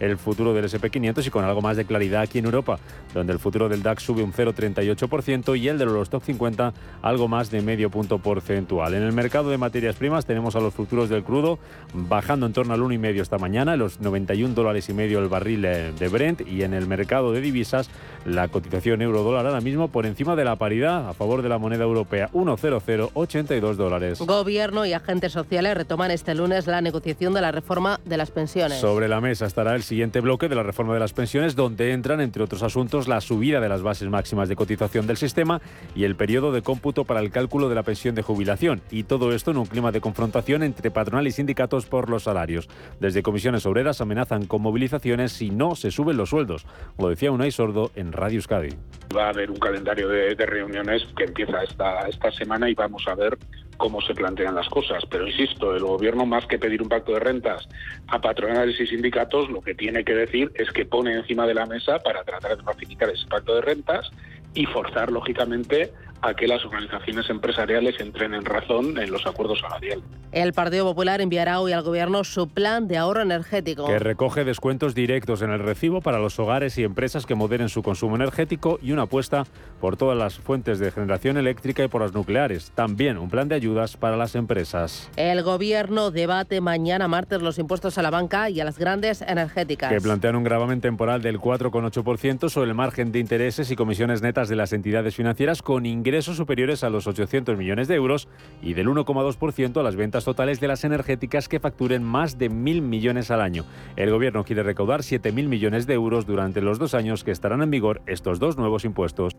el 0.00 0.16
futuro 0.18 0.54
del 0.54 0.64
SP500 0.64 1.26
y 1.26 1.30
con 1.30 1.44
algo 1.44 1.60
más 1.60 1.76
de 1.76 1.84
claridad 1.84 2.22
aquí 2.22 2.38
en 2.38 2.44
Europa, 2.44 2.78
donde 3.14 3.32
el 3.32 3.38
futuro 3.38 3.68
del 3.68 3.82
DAX 3.82 4.02
sube 4.02 4.22
un 4.22 4.32
0,38% 4.32 5.58
y 5.58 5.68
el 5.68 5.78
del 5.78 5.88
Eurostock 5.88 6.22
50 6.22 6.72
algo 7.02 7.28
más 7.28 7.50
de 7.50 7.62
medio 7.62 7.90
punto 7.90 8.18
porcentual. 8.18 8.94
En 8.94 9.02
el 9.02 9.12
mercado 9.12 9.50
de 9.50 9.58
materias 9.58 9.96
primas 9.96 10.26
tenemos 10.26 10.56
a 10.56 10.60
los 10.60 10.74
futuros 10.74 11.08
del 11.08 11.24
crudo 11.24 11.58
bajando 11.92 12.46
en 12.46 12.52
torno 12.52 12.74
al 12.74 12.80
1,5 12.80 13.20
esta 13.20 13.38
mañana, 13.38 13.76
los 13.76 14.00
91 14.00 14.54
dólares 14.54 14.88
y 14.88 14.94
medio 14.94 15.18
el 15.18 15.28
barril 15.28 15.62
de 15.62 16.08
Brent 16.08 16.46
y 16.46 16.62
en 16.62 16.74
el 16.74 16.86
mercado 16.86 17.32
de 17.32 17.40
divisas 17.40 17.90
la 18.24 18.48
cotización 18.48 19.02
euro-dólar 19.02 19.46
ahora 19.46 19.60
mismo 19.60 19.88
por 19.88 20.06
encima 20.06 20.36
de 20.36 20.44
la 20.44 20.56
paridad 20.56 21.08
a 21.08 21.14
favor 21.14 21.42
de 21.42 21.48
la 21.48 21.58
moneda 21.58 21.84
europea 21.84 22.30
1,0082 22.32 23.74
dólares. 23.74 24.18
Gobierno 24.20 24.84
y 24.86 24.92
agentes 24.92 25.32
sociales 25.32 25.74
retoman 25.76 26.10
este 26.10 26.34
lunes 26.34 26.66
la 26.66 26.80
negociación 26.80 27.34
de 27.34 27.40
la 27.40 27.52
reforma 27.52 28.00
de 28.04 28.16
las 28.16 28.30
pensiones. 28.30 28.80
Sobre 28.80 29.08
la 29.08 29.20
mesa 29.20 29.37
estará 29.46 29.74
el 29.74 29.82
siguiente 29.82 30.20
bloque 30.20 30.48
de 30.48 30.54
la 30.54 30.62
reforma 30.62 30.94
de 30.94 31.00
las 31.00 31.12
pensiones, 31.12 31.56
donde 31.56 31.92
entran, 31.92 32.20
entre 32.20 32.42
otros 32.42 32.62
asuntos, 32.62 33.08
la 33.08 33.20
subida 33.20 33.60
de 33.60 33.68
las 33.68 33.82
bases 33.82 34.08
máximas 34.08 34.48
de 34.48 34.56
cotización 34.56 35.06
del 35.06 35.16
sistema 35.16 35.60
y 35.94 36.04
el 36.04 36.16
periodo 36.16 36.52
de 36.52 36.62
cómputo 36.62 37.04
para 37.04 37.20
el 37.20 37.30
cálculo 37.30 37.68
de 37.68 37.74
la 37.74 37.82
pensión 37.82 38.14
de 38.14 38.22
jubilación. 38.22 38.80
Y 38.90 39.04
todo 39.04 39.32
esto 39.32 39.50
en 39.50 39.58
un 39.58 39.66
clima 39.66 39.92
de 39.92 40.00
confrontación 40.00 40.62
entre 40.62 40.90
patronal 40.90 41.26
y 41.26 41.30
sindicatos 41.30 41.86
por 41.86 42.10
los 42.10 42.24
salarios. 42.24 42.68
Desde 43.00 43.22
comisiones 43.22 43.66
obreras 43.66 44.00
amenazan 44.00 44.46
con 44.46 44.62
movilizaciones 44.62 45.32
si 45.32 45.50
no 45.50 45.74
se 45.74 45.90
suben 45.90 46.16
los 46.16 46.30
sueldos. 46.30 46.66
Lo 46.98 47.08
decía 47.08 47.32
Unai 47.32 47.50
Sordo 47.50 47.90
en 47.94 48.12
Radio 48.12 48.36
Euskadi. 48.36 48.70
Va 49.16 49.26
a 49.26 49.30
haber 49.30 49.50
un 49.50 49.58
calendario 49.58 50.08
de, 50.08 50.34
reuniones 50.34 51.02
que 51.16 51.24
empieza 51.24 51.62
esta, 51.62 52.08
esta 52.08 52.30
semana 52.32 52.68
y 52.70 52.74
vamos 52.74 53.04
a 53.06 53.14
ver 53.14 53.38
cómo 53.78 54.02
se 54.02 54.14
plantean 54.14 54.54
las 54.54 54.68
cosas. 54.68 55.04
Pero 55.08 55.26
insisto, 55.26 55.74
el 55.74 55.82
gobierno 55.82 56.26
más 56.26 56.44
que 56.46 56.58
pedir 56.58 56.82
un 56.82 56.90
pacto 56.90 57.12
de 57.12 57.20
rentas 57.20 57.66
a 58.08 58.20
patronales 58.20 58.78
y 58.78 58.86
sindicatos, 58.86 59.48
lo 59.48 59.62
que 59.62 59.74
tiene 59.74 60.04
que 60.04 60.14
decir 60.14 60.52
es 60.54 60.70
que 60.70 60.84
pone 60.84 61.14
encima 61.14 61.46
de 61.46 61.54
la 61.54 61.64
mesa 61.64 61.98
para 62.00 62.22
tratar 62.24 62.58
de 62.58 62.62
facilitar 62.62 63.08
ese 63.08 63.26
pacto 63.26 63.54
de 63.54 63.62
rentas 63.62 64.10
y 64.54 64.66
forzar, 64.66 65.10
lógicamente, 65.10 65.92
a 66.22 66.34
que 66.34 66.46
las 66.46 66.64
organizaciones 66.64 67.28
empresariales 67.30 68.00
entren 68.00 68.34
en 68.34 68.44
razón 68.44 68.98
en 68.98 69.10
los 69.10 69.26
acuerdos 69.26 69.60
salariales. 69.60 70.04
El 70.30 70.52
Partido 70.52 70.84
Popular 70.84 71.20
enviará 71.20 71.60
hoy 71.60 71.72
al 71.72 71.82
Gobierno 71.82 72.22
su 72.22 72.48
plan 72.48 72.86
de 72.86 72.98
ahorro 72.98 73.22
energético. 73.22 73.86
Que 73.86 73.98
recoge 73.98 74.44
descuentos 74.44 74.94
directos 74.94 75.40
en 75.40 75.50
el 75.50 75.60
recibo 75.60 76.02
para 76.02 76.18
los 76.18 76.38
hogares 76.38 76.76
y 76.76 76.84
empresas 76.84 77.24
que 77.24 77.34
moderen 77.34 77.68
su 77.68 77.82
consumo 77.82 78.16
energético 78.16 78.78
y 78.82 78.92
una 78.92 79.02
apuesta 79.02 79.44
por 79.80 79.96
todas 79.96 80.18
las 80.18 80.38
fuentes 80.38 80.78
de 80.80 80.90
generación 80.90 81.38
eléctrica 81.38 81.82
y 81.82 81.88
por 81.88 82.02
las 82.02 82.12
nucleares. 82.12 82.72
También 82.74 83.16
un 83.16 83.30
plan 83.30 83.48
de 83.48 83.54
ayudas 83.54 83.96
para 83.96 84.16
las 84.16 84.34
empresas. 84.34 85.08
El 85.16 85.42
Gobierno 85.42 86.10
debate 86.10 86.60
mañana 86.60 87.08
martes 87.08 87.40
los 87.40 87.58
impuestos 87.58 87.96
a 87.96 88.02
la 88.02 88.10
banca 88.10 88.50
y 88.50 88.60
a 88.60 88.64
las 88.64 88.78
grandes 88.78 89.22
energéticas. 89.22 89.90
Que 89.90 90.00
plantean 90.00 90.36
un 90.36 90.44
gravamen 90.44 90.80
temporal 90.80 91.22
del 91.22 91.38
4,8% 91.38 92.50
sobre 92.50 92.68
el 92.68 92.74
margen 92.74 93.12
de 93.12 93.20
intereses 93.20 93.70
y 93.70 93.76
comisiones 93.76 94.20
netas 94.20 94.48
de 94.48 94.56
las 94.56 94.72
entidades 94.72 95.14
financieras 95.14 95.62
con 95.62 95.86
ingresos 95.86 96.07
ingresos 96.08 96.38
superiores 96.38 96.84
a 96.84 96.90
los 96.90 97.06
800 97.06 97.58
millones 97.58 97.86
de 97.86 97.94
euros 97.94 98.28
y 98.62 98.72
del 98.72 98.88
1,2% 98.88 99.78
a 99.78 99.82
las 99.82 99.94
ventas 99.94 100.24
totales 100.24 100.58
de 100.58 100.66
las 100.66 100.84
energéticas 100.84 101.48
que 101.48 101.60
facturen 101.60 102.02
más 102.02 102.38
de 102.38 102.50
1.000 102.50 102.80
millones 102.80 103.30
al 103.30 103.42
año. 103.42 103.66
El 103.94 104.10
Gobierno 104.10 104.42
quiere 104.42 104.62
recaudar 104.62 105.00
7.000 105.00 105.48
millones 105.48 105.86
de 105.86 105.92
euros 105.92 106.26
durante 106.26 106.62
los 106.62 106.78
dos 106.78 106.94
años 106.94 107.24
que 107.24 107.30
estarán 107.30 107.60
en 107.62 107.70
vigor 107.70 108.00
estos 108.06 108.38
dos 108.38 108.56
nuevos 108.56 108.86
impuestos. 108.86 109.36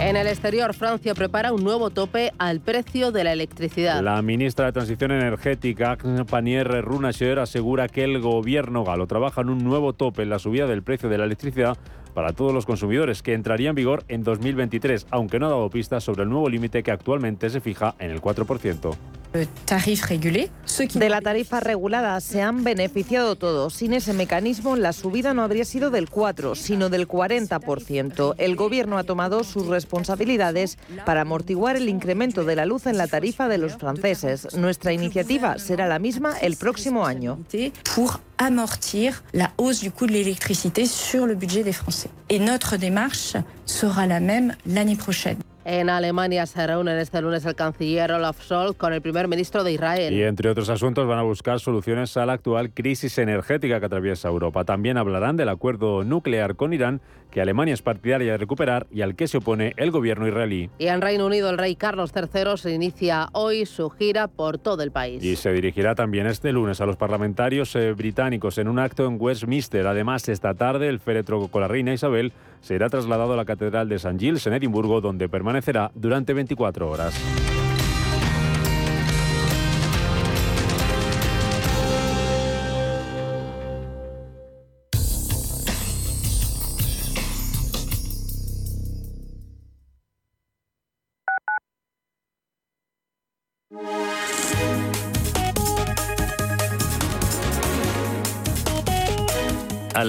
En 0.00 0.16
el 0.16 0.26
exterior, 0.26 0.74
Francia 0.74 1.14
prepara 1.14 1.52
un 1.52 1.62
nuevo 1.62 1.90
tope 1.90 2.32
al 2.38 2.60
precio 2.60 3.12
de 3.12 3.24
la 3.24 3.32
electricidad. 3.32 4.02
La 4.02 4.20
ministra 4.20 4.66
de 4.66 4.72
Transición 4.72 5.12
Energética, 5.12 5.96
Panier 6.28 6.84
Runacher, 6.84 7.38
asegura 7.38 7.88
que 7.88 8.02
el 8.02 8.20
gobierno 8.20 8.84
galo 8.84 9.06
trabaja 9.06 9.40
en 9.40 9.48
un 9.48 9.64
nuevo 9.64 9.92
tope 9.92 10.22
en 10.22 10.30
la 10.30 10.40
subida 10.40 10.66
del 10.66 10.82
precio 10.82 11.08
de 11.08 11.18
la 11.18 11.24
electricidad 11.24 11.78
para 12.14 12.32
todos 12.32 12.54
los 12.54 12.64
consumidores, 12.64 13.22
que 13.22 13.34
entraría 13.34 13.70
en 13.70 13.74
vigor 13.74 14.04
en 14.08 14.22
2023, 14.22 15.06
aunque 15.10 15.38
no 15.38 15.46
ha 15.46 15.50
dado 15.50 15.68
pistas 15.68 16.04
sobre 16.04 16.22
el 16.22 16.30
nuevo 16.30 16.48
límite 16.48 16.82
que 16.82 16.92
actualmente 16.92 17.50
se 17.50 17.60
fija 17.60 17.94
en 17.98 18.10
el 18.10 18.22
4%. 18.22 18.96
De 19.34 21.08
la 21.08 21.20
tarifa 21.20 21.58
regulada 21.58 22.20
se 22.20 22.40
han 22.40 22.62
beneficiado 22.62 23.34
todos. 23.34 23.74
Sin 23.74 23.92
ese 23.92 24.12
mecanismo, 24.12 24.76
la 24.76 24.92
subida 24.92 25.34
no 25.34 25.42
habría 25.42 25.64
sido 25.64 25.90
del 25.90 26.08
4, 26.08 26.54
sino 26.54 26.88
del 26.88 27.08
40%. 27.08 28.36
El 28.38 28.54
Gobierno 28.54 28.96
ha 28.96 29.02
tomado 29.02 29.42
sus 29.42 29.66
responsabilidades 29.66 30.78
para 31.04 31.22
amortiguar 31.22 31.74
el 31.74 31.88
incremento 31.88 32.44
de 32.44 32.54
la 32.54 32.64
luz 32.64 32.86
en 32.86 32.96
la 32.96 33.08
tarifa 33.08 33.48
de 33.48 33.58
los 33.58 33.72
franceses. 33.74 34.54
Nuestra 34.54 34.92
iniciativa 34.92 35.58
será 35.58 35.88
la 35.88 35.98
misma 35.98 36.38
el 36.38 36.56
próximo 36.56 37.04
año. 37.04 37.38
Amortir 38.36 39.22
la 39.32 39.52
hausse 39.56 39.80
du 39.80 39.92
coût 39.92 40.06
de 40.06 40.12
l'électricité 40.12 40.86
sur 40.86 41.24
le 41.24 41.36
budget 41.36 41.62
des 41.62 41.72
Français. 41.72 42.10
Et 42.28 42.40
notre 42.40 42.76
démarche 42.76 43.36
sera 43.64 44.08
la 44.08 44.18
même 44.18 44.56
l'année 44.66 44.96
prochaine. 44.96 45.38
En 45.66 45.88
Alemania 45.88 46.44
se 46.44 46.66
reúnen 46.66 46.98
este 46.98 47.22
lunes 47.22 47.46
el 47.46 47.54
canciller 47.54 48.12
Olaf 48.12 48.38
Scholz 48.42 48.76
con 48.76 48.92
el 48.92 49.00
primer 49.00 49.28
ministro 49.28 49.64
de 49.64 49.72
Israel. 49.72 50.12
Y 50.12 50.22
entre 50.22 50.50
otros 50.50 50.68
asuntos 50.68 51.06
van 51.06 51.18
a 51.18 51.22
buscar 51.22 51.58
soluciones 51.58 52.14
a 52.18 52.26
la 52.26 52.34
actual 52.34 52.70
crisis 52.70 53.16
energética 53.16 53.80
que 53.80 53.86
atraviesa 53.86 54.28
Europa. 54.28 54.64
También 54.64 54.98
hablarán 54.98 55.38
del 55.38 55.48
acuerdo 55.48 56.04
nuclear 56.04 56.56
con 56.56 56.74
Irán 56.74 57.00
que 57.34 57.40
Alemania 57.40 57.74
es 57.74 57.82
partidaria 57.82 58.30
de 58.32 58.38
recuperar 58.38 58.86
y 58.92 59.02
al 59.02 59.16
que 59.16 59.26
se 59.26 59.38
opone 59.38 59.74
el 59.76 59.90
gobierno 59.90 60.28
israelí. 60.28 60.70
Y 60.78 60.86
en 60.86 61.00
Reino 61.00 61.26
Unido 61.26 61.50
el 61.50 61.58
rey 61.58 61.74
Carlos 61.74 62.12
III 62.14 62.56
se 62.56 62.72
inicia 62.72 63.28
hoy 63.32 63.66
su 63.66 63.90
gira 63.90 64.28
por 64.28 64.56
todo 64.58 64.84
el 64.84 64.92
país. 64.92 65.22
Y 65.22 65.34
se 65.34 65.52
dirigirá 65.52 65.96
también 65.96 66.28
este 66.28 66.52
lunes 66.52 66.80
a 66.80 66.86
los 66.86 66.96
parlamentarios 66.96 67.74
eh, 67.74 67.92
británicos 67.92 68.56
en 68.58 68.68
un 68.68 68.78
acto 68.78 69.04
en 69.06 69.16
Westminster. 69.20 69.84
Además, 69.88 70.28
esta 70.28 70.54
tarde 70.54 70.88
el 70.88 71.00
féretro 71.00 71.48
con 71.48 71.60
la 71.60 71.68
reina 71.68 71.92
Isabel 71.92 72.32
será 72.60 72.88
trasladado 72.88 73.32
a 73.32 73.36
la 73.36 73.44
Catedral 73.44 73.88
de 73.88 73.96
St. 73.96 74.16
Giles 74.16 74.46
en 74.46 74.52
Edimburgo, 74.52 75.00
donde 75.00 75.28
permanecerá 75.28 75.90
durante 75.96 76.34
24 76.34 76.88
horas. 76.88 77.53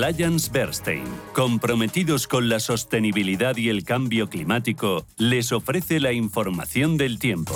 Alliance 0.03 0.51
Bernstein, 0.51 1.05
comprometidos 1.31 2.27
con 2.27 2.49
la 2.49 2.59
sostenibilidad 2.59 3.55
y 3.55 3.69
el 3.69 3.85
cambio 3.85 4.29
climático, 4.29 5.05
les 5.17 5.53
ofrece 5.53 6.01
la 6.01 6.11
información 6.11 6.97
del 6.97 7.17
tiempo. 7.17 7.55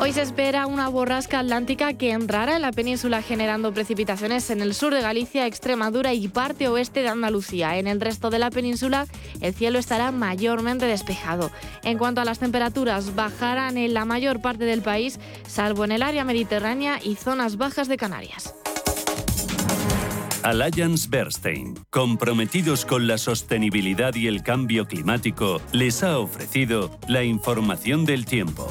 Hoy 0.00 0.12
se 0.12 0.20
espera 0.20 0.66
una 0.66 0.88
borrasca 0.88 1.38
atlántica 1.38 1.94
que 1.94 2.10
entrará 2.10 2.56
en 2.56 2.62
la 2.62 2.72
península 2.72 3.22
generando 3.22 3.72
precipitaciones 3.72 4.50
en 4.50 4.60
el 4.60 4.74
sur 4.74 4.92
de 4.92 5.00
Galicia, 5.00 5.46
Extremadura 5.46 6.12
y 6.12 6.28
parte 6.28 6.68
oeste 6.68 7.00
de 7.00 7.08
Andalucía. 7.08 7.78
En 7.78 7.86
el 7.86 8.02
resto 8.02 8.28
de 8.28 8.38
la 8.38 8.50
península 8.50 9.06
el 9.40 9.54
cielo 9.54 9.78
estará 9.78 10.12
mayormente 10.12 10.84
despejado. 10.84 11.50
En 11.84 11.96
cuanto 11.96 12.20
a 12.20 12.26
las 12.26 12.38
temperaturas, 12.38 13.14
bajarán 13.14 13.78
en 13.78 13.94
la 13.94 14.04
mayor 14.04 14.42
parte 14.42 14.64
del 14.64 14.82
país, 14.82 15.18
salvo 15.48 15.86
en 15.86 15.92
el 15.92 16.02
área 16.02 16.24
mediterránea 16.24 16.98
y 17.02 17.16
zonas 17.16 17.56
bajas 17.56 17.88
de 17.88 17.96
Canarias. 17.96 18.54
Alliance 20.42 21.06
Bernstein, 21.10 21.78
comprometidos 21.90 22.86
con 22.86 23.06
la 23.06 23.18
sostenibilidad 23.18 24.14
y 24.14 24.26
el 24.26 24.42
cambio 24.42 24.86
climático, 24.86 25.60
les 25.72 26.02
ha 26.02 26.18
ofrecido 26.18 26.98
la 27.08 27.24
información 27.24 28.06
del 28.06 28.24
tiempo. 28.24 28.66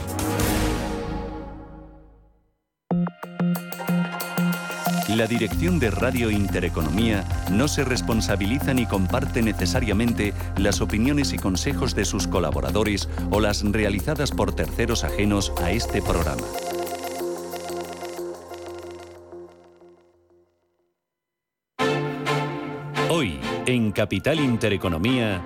La 5.15 5.27
dirección 5.27 5.79
de 5.79 5.91
Radio 5.91 6.31
Intereconomía 6.31 7.23
no 7.51 7.67
se 7.67 7.83
responsabiliza 7.83 8.73
ni 8.73 8.85
comparte 8.85 9.41
necesariamente 9.41 10.33
las 10.57 10.81
opiniones 10.81 11.33
y 11.33 11.37
consejos 11.37 11.93
de 11.93 12.05
sus 12.05 12.27
colaboradores 12.27 13.09
o 13.29 13.39
las 13.39 13.63
realizadas 13.63 14.31
por 14.31 14.55
terceros 14.55 15.03
ajenos 15.03 15.51
a 15.61 15.71
este 15.71 16.01
programa. 16.01 16.45
En 23.69 23.91
Capital 23.91 24.39
Intereconomía, 24.39 25.43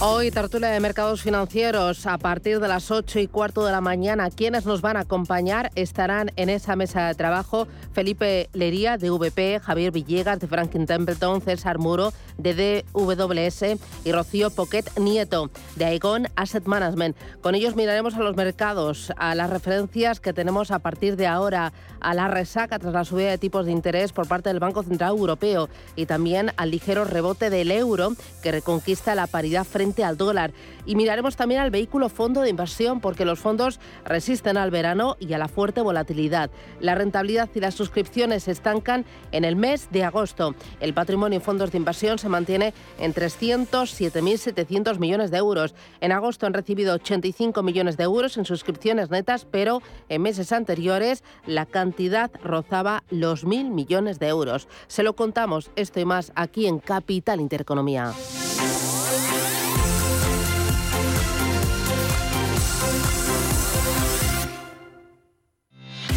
Hoy 0.00 0.32
tertulia 0.32 0.70
de 0.70 0.80
mercados 0.80 1.22
financieros 1.22 2.06
a 2.08 2.18
partir 2.18 2.58
de 2.58 2.66
las 2.66 2.90
8 2.90 3.20
y 3.20 3.28
cuarto 3.28 3.64
de 3.64 3.70
la 3.70 3.80
mañana. 3.80 4.28
Quienes 4.28 4.66
nos 4.66 4.80
van 4.80 4.96
a 4.96 5.00
acompañar 5.00 5.70
estarán 5.76 6.32
en 6.34 6.48
esa 6.48 6.74
mesa 6.74 7.06
de 7.06 7.14
trabajo 7.14 7.68
Felipe 7.92 8.50
Lería 8.52 8.98
de 8.98 9.10
VP, 9.10 9.60
Javier 9.60 9.92
Villegas 9.92 10.40
de 10.40 10.48
Franklin 10.48 10.86
Templeton, 10.86 11.40
César 11.40 11.78
Muro 11.78 12.12
de 12.38 12.84
DWS 12.92 13.80
y 14.04 14.10
Rocío 14.10 14.50
Poquet 14.50 14.98
Nieto 14.98 15.50
de 15.76 15.84
Aegon 15.84 16.26
Asset 16.34 16.66
Management. 16.66 17.16
Con 17.40 17.54
ellos 17.54 17.76
miraremos 17.76 18.14
a 18.14 18.18
los 18.18 18.34
mercados, 18.34 19.12
a 19.16 19.36
las 19.36 19.48
referencias 19.48 20.18
que 20.18 20.32
tenemos 20.32 20.72
a 20.72 20.80
partir 20.80 21.16
de 21.16 21.28
ahora, 21.28 21.72
a 22.00 22.14
la 22.14 22.26
resaca 22.26 22.80
tras 22.80 22.92
la 22.92 23.04
subida 23.04 23.30
de 23.30 23.38
tipos 23.38 23.64
de 23.64 23.72
interés 23.72 24.12
por 24.12 24.26
parte 24.26 24.48
del 24.48 24.58
Banco 24.58 24.82
Central 24.82 25.10
Europeo 25.10 25.68
y 25.94 26.06
también 26.06 26.50
al 26.56 26.72
ligero 26.72 27.04
rebote 27.04 27.48
del 27.48 27.70
euro 27.70 28.14
que 28.42 28.50
reconquista 28.50 29.14
la 29.14 29.28
paridad 29.28 29.64
frente 29.64 29.83
al 30.04 30.16
dólar. 30.16 30.52
Y 30.86 30.96
miraremos 30.96 31.36
también 31.36 31.60
al 31.60 31.70
vehículo 31.70 32.08
fondo 32.08 32.40
de 32.40 32.48
inversión 32.48 33.00
porque 33.00 33.24
los 33.24 33.38
fondos 33.38 33.80
resisten 34.04 34.56
al 34.56 34.70
verano 34.70 35.16
y 35.20 35.32
a 35.34 35.38
la 35.38 35.48
fuerte 35.48 35.82
volatilidad. 35.82 36.50
La 36.80 36.94
rentabilidad 36.94 37.50
y 37.54 37.60
las 37.60 37.74
suscripciones 37.74 38.44
se 38.44 38.52
estancan 38.52 39.04
en 39.32 39.44
el 39.44 39.56
mes 39.56 39.88
de 39.90 40.04
agosto. 40.04 40.54
El 40.80 40.94
patrimonio 40.94 41.38
en 41.38 41.42
fondos 41.42 41.70
de 41.72 41.78
inversión 41.78 42.18
se 42.18 42.28
mantiene 42.28 42.72
en 42.98 43.12
307.700 43.14 44.98
millones 44.98 45.30
de 45.30 45.38
euros. 45.38 45.74
En 46.00 46.12
agosto 46.12 46.46
han 46.46 46.54
recibido 46.54 46.94
85 46.94 47.62
millones 47.62 47.96
de 47.96 48.04
euros 48.04 48.36
en 48.36 48.44
suscripciones 48.44 49.10
netas, 49.10 49.46
pero 49.50 49.82
en 50.08 50.22
meses 50.22 50.52
anteriores 50.52 51.22
la 51.46 51.66
cantidad 51.66 52.30
rozaba 52.42 53.04
los 53.10 53.44
mil 53.44 53.70
millones 53.70 54.18
de 54.18 54.28
euros. 54.28 54.68
Se 54.86 55.02
lo 55.02 55.14
contamos 55.14 55.70
esto 55.76 56.00
y 56.00 56.04
más 56.04 56.32
aquí 56.34 56.66
en 56.66 56.78
Capital 56.78 57.40
Intereconomía. 57.40 58.12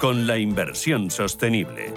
con 0.00 0.26
la 0.26 0.38
inversión 0.38 1.10
sostenible. 1.10 1.92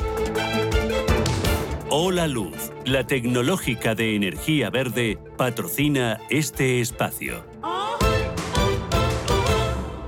Hola 1.90 2.28
Luz, 2.28 2.74
la 2.86 3.08
tecnológica 3.08 3.96
de 3.96 4.16
energía 4.16 4.70
verde, 4.70 5.18
patrocina 5.38 6.20
este 6.30 6.82
espacio. 6.82 7.53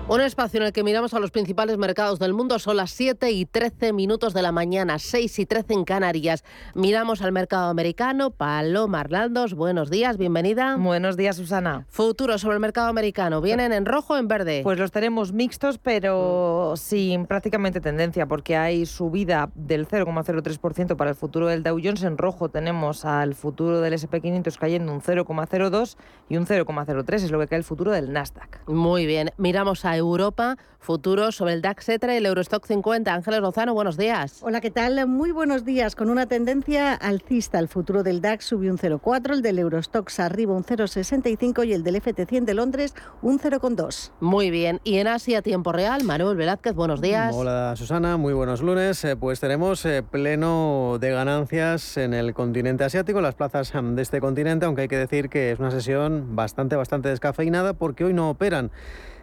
Un 0.07 0.21
espacio 0.21 0.59
en 0.59 0.67
el 0.67 0.71
que 0.71 0.83
miramos 0.83 1.15
a 1.15 1.19
los 1.19 1.31
principales 1.31 1.79
mercados 1.79 2.19
del 2.19 2.31
mundo. 2.31 2.59
Son 2.59 2.77
las 2.77 2.91
7 2.91 3.31
y 3.31 3.45
13 3.45 3.91
minutos 3.91 4.35
de 4.35 4.43
la 4.43 4.51
mañana, 4.51 5.00
6 5.00 5.39
y 5.39 5.47
13 5.47 5.74
en 5.74 5.83
Canarias. 5.83 6.43
Miramos 6.75 7.24
al 7.24 7.31
mercado 7.31 7.71
americano. 7.71 8.29
Paloma 8.29 9.00
Arnaldos, 9.00 9.55
buenos 9.55 9.89
días, 9.89 10.19
bienvenida. 10.19 10.75
Buenos 10.77 11.17
días, 11.17 11.38
Susana. 11.38 11.88
Futuro 11.89 12.38
sobre 12.38 12.53
el 12.53 12.59
mercado 12.59 12.88
americano. 12.88 13.41
¿Vienen 13.41 13.74
en 13.74 13.88
rojo 13.88 14.13
o 14.13 14.17
en 14.17 14.27
verde? 14.27 14.62
Pues 14.62 14.77
los 14.77 14.91
tenemos 14.91 15.33
mixtos, 15.33 15.79
pero 15.79 16.75
sin 16.77 17.25
prácticamente 17.25 17.81
tendencia, 17.81 18.27
porque 18.27 18.55
hay 18.55 18.85
subida 18.85 19.50
del 19.55 19.88
0,03% 19.88 20.97
para 20.97 21.09
el 21.09 21.15
futuro 21.15 21.47
del 21.47 21.63
Dow 21.63 21.79
Jones. 21.83 22.03
En 22.03 22.19
rojo 22.19 22.50
tenemos 22.50 23.05
al 23.05 23.33
futuro 23.33 23.81
del 23.81 23.93
SP500 23.95 24.55
cayendo 24.59 24.93
un 24.93 25.01
0,02 25.01 25.97
y 26.29 26.38
un 26.38 26.45
0,03. 26.45 27.15
Es 27.15 27.31
lo 27.31 27.39
que 27.39 27.47
cae 27.47 27.57
el 27.57 27.63
futuro 27.63 27.91
del 27.91 28.13
Nasdaq. 28.13 28.67
Muy 28.67 29.07
bien. 29.07 29.31
Miramos 29.38 29.83
a 29.83 29.94
a 29.95 29.97
Europa. 29.97 30.57
Futuros 30.79 31.35
sobre 31.35 31.53
el 31.53 31.63
DAX 31.63 31.89
Etra 31.89 32.13
y 32.13 32.17
el 32.17 32.27
Eurostock 32.27 32.63
50. 32.63 33.11
Ángeles 33.11 33.39
Lozano, 33.41 33.73
buenos 33.73 33.97
días. 33.97 34.41
Hola, 34.43 34.61
¿qué 34.61 34.69
tal? 34.69 35.07
Muy 35.07 35.31
buenos 35.31 35.65
días. 35.65 35.95
Con 35.95 36.11
una 36.11 36.27
tendencia 36.27 36.93
alcista, 36.93 37.57
el 37.57 37.67
futuro 37.67 38.03
del 38.03 38.21
DAX 38.21 38.45
subió 38.45 38.71
un 38.71 38.77
0,4, 38.77 39.33
el 39.33 39.41
del 39.41 39.57
Eurostox 39.57 40.19
arriba 40.19 40.53
un 40.53 40.63
0,65 40.63 41.65
y 41.65 41.73
el 41.73 41.83
del 41.83 41.95
FT100 41.95 42.45
de 42.45 42.53
Londres 42.53 42.93
un 43.23 43.39
0,2. 43.39 44.11
Muy 44.19 44.51
bien. 44.51 44.79
Y 44.83 44.99
en 44.99 45.07
Asia, 45.07 45.41
tiempo 45.41 45.71
real, 45.71 46.03
Manuel 46.03 46.37
Velázquez, 46.37 46.75
buenos 46.75 47.01
días. 47.01 47.33
Hola, 47.35 47.73
Susana, 47.75 48.17
muy 48.17 48.33
buenos 48.33 48.61
lunes. 48.61 49.03
Eh, 49.05 49.15
pues 49.15 49.39
tenemos 49.39 49.83
eh, 49.87 50.03
pleno 50.03 50.97
de 50.99 51.09
ganancias 51.09 51.97
en 51.97 52.13
el 52.13 52.35
continente 52.35 52.83
asiático, 52.83 53.21
las 53.21 53.33
plazas 53.33 53.73
de 53.73 54.01
este 54.03 54.21
continente, 54.21 54.67
aunque 54.67 54.83
hay 54.83 54.87
que 54.87 54.99
decir 54.99 55.29
que 55.29 55.51
es 55.51 55.57
una 55.57 55.71
sesión 55.71 56.35
bastante, 56.35 56.75
bastante 56.75 57.09
descafeinada 57.09 57.73
porque 57.73 58.03
hoy 58.03 58.13
no 58.13 58.29
operan 58.29 58.69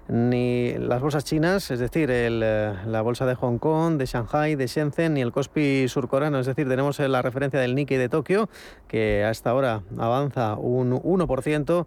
ni 0.08 0.74
las 0.78 1.00
bolsas 1.00 1.24
chinas, 1.24 1.70
es 1.70 1.78
decir, 1.78 2.08
eh, 2.10 2.74
la 2.86 3.02
bolsa 3.02 3.24
de 3.26 3.34
Hong 3.34 3.58
Kong, 3.58 3.96
de 3.96 4.06
Shanghai, 4.06 4.56
de 4.56 4.66
Shenzhen, 4.66 5.14
ni 5.14 5.20
el 5.20 5.32
Kospi 5.32 5.86
surcoreano, 5.88 6.38
es 6.38 6.46
decir, 6.46 6.68
tenemos 6.68 6.98
eh, 7.00 7.08
la 7.08 7.22
referencia 7.22 7.60
del 7.60 7.74
Nikkei 7.74 7.98
de 7.98 8.08
Tokio, 8.08 8.48
que 8.88 9.24
hasta 9.24 9.50
ahora 9.50 9.82
avanza 9.98 10.56
un 10.56 10.92
1%. 10.92 11.86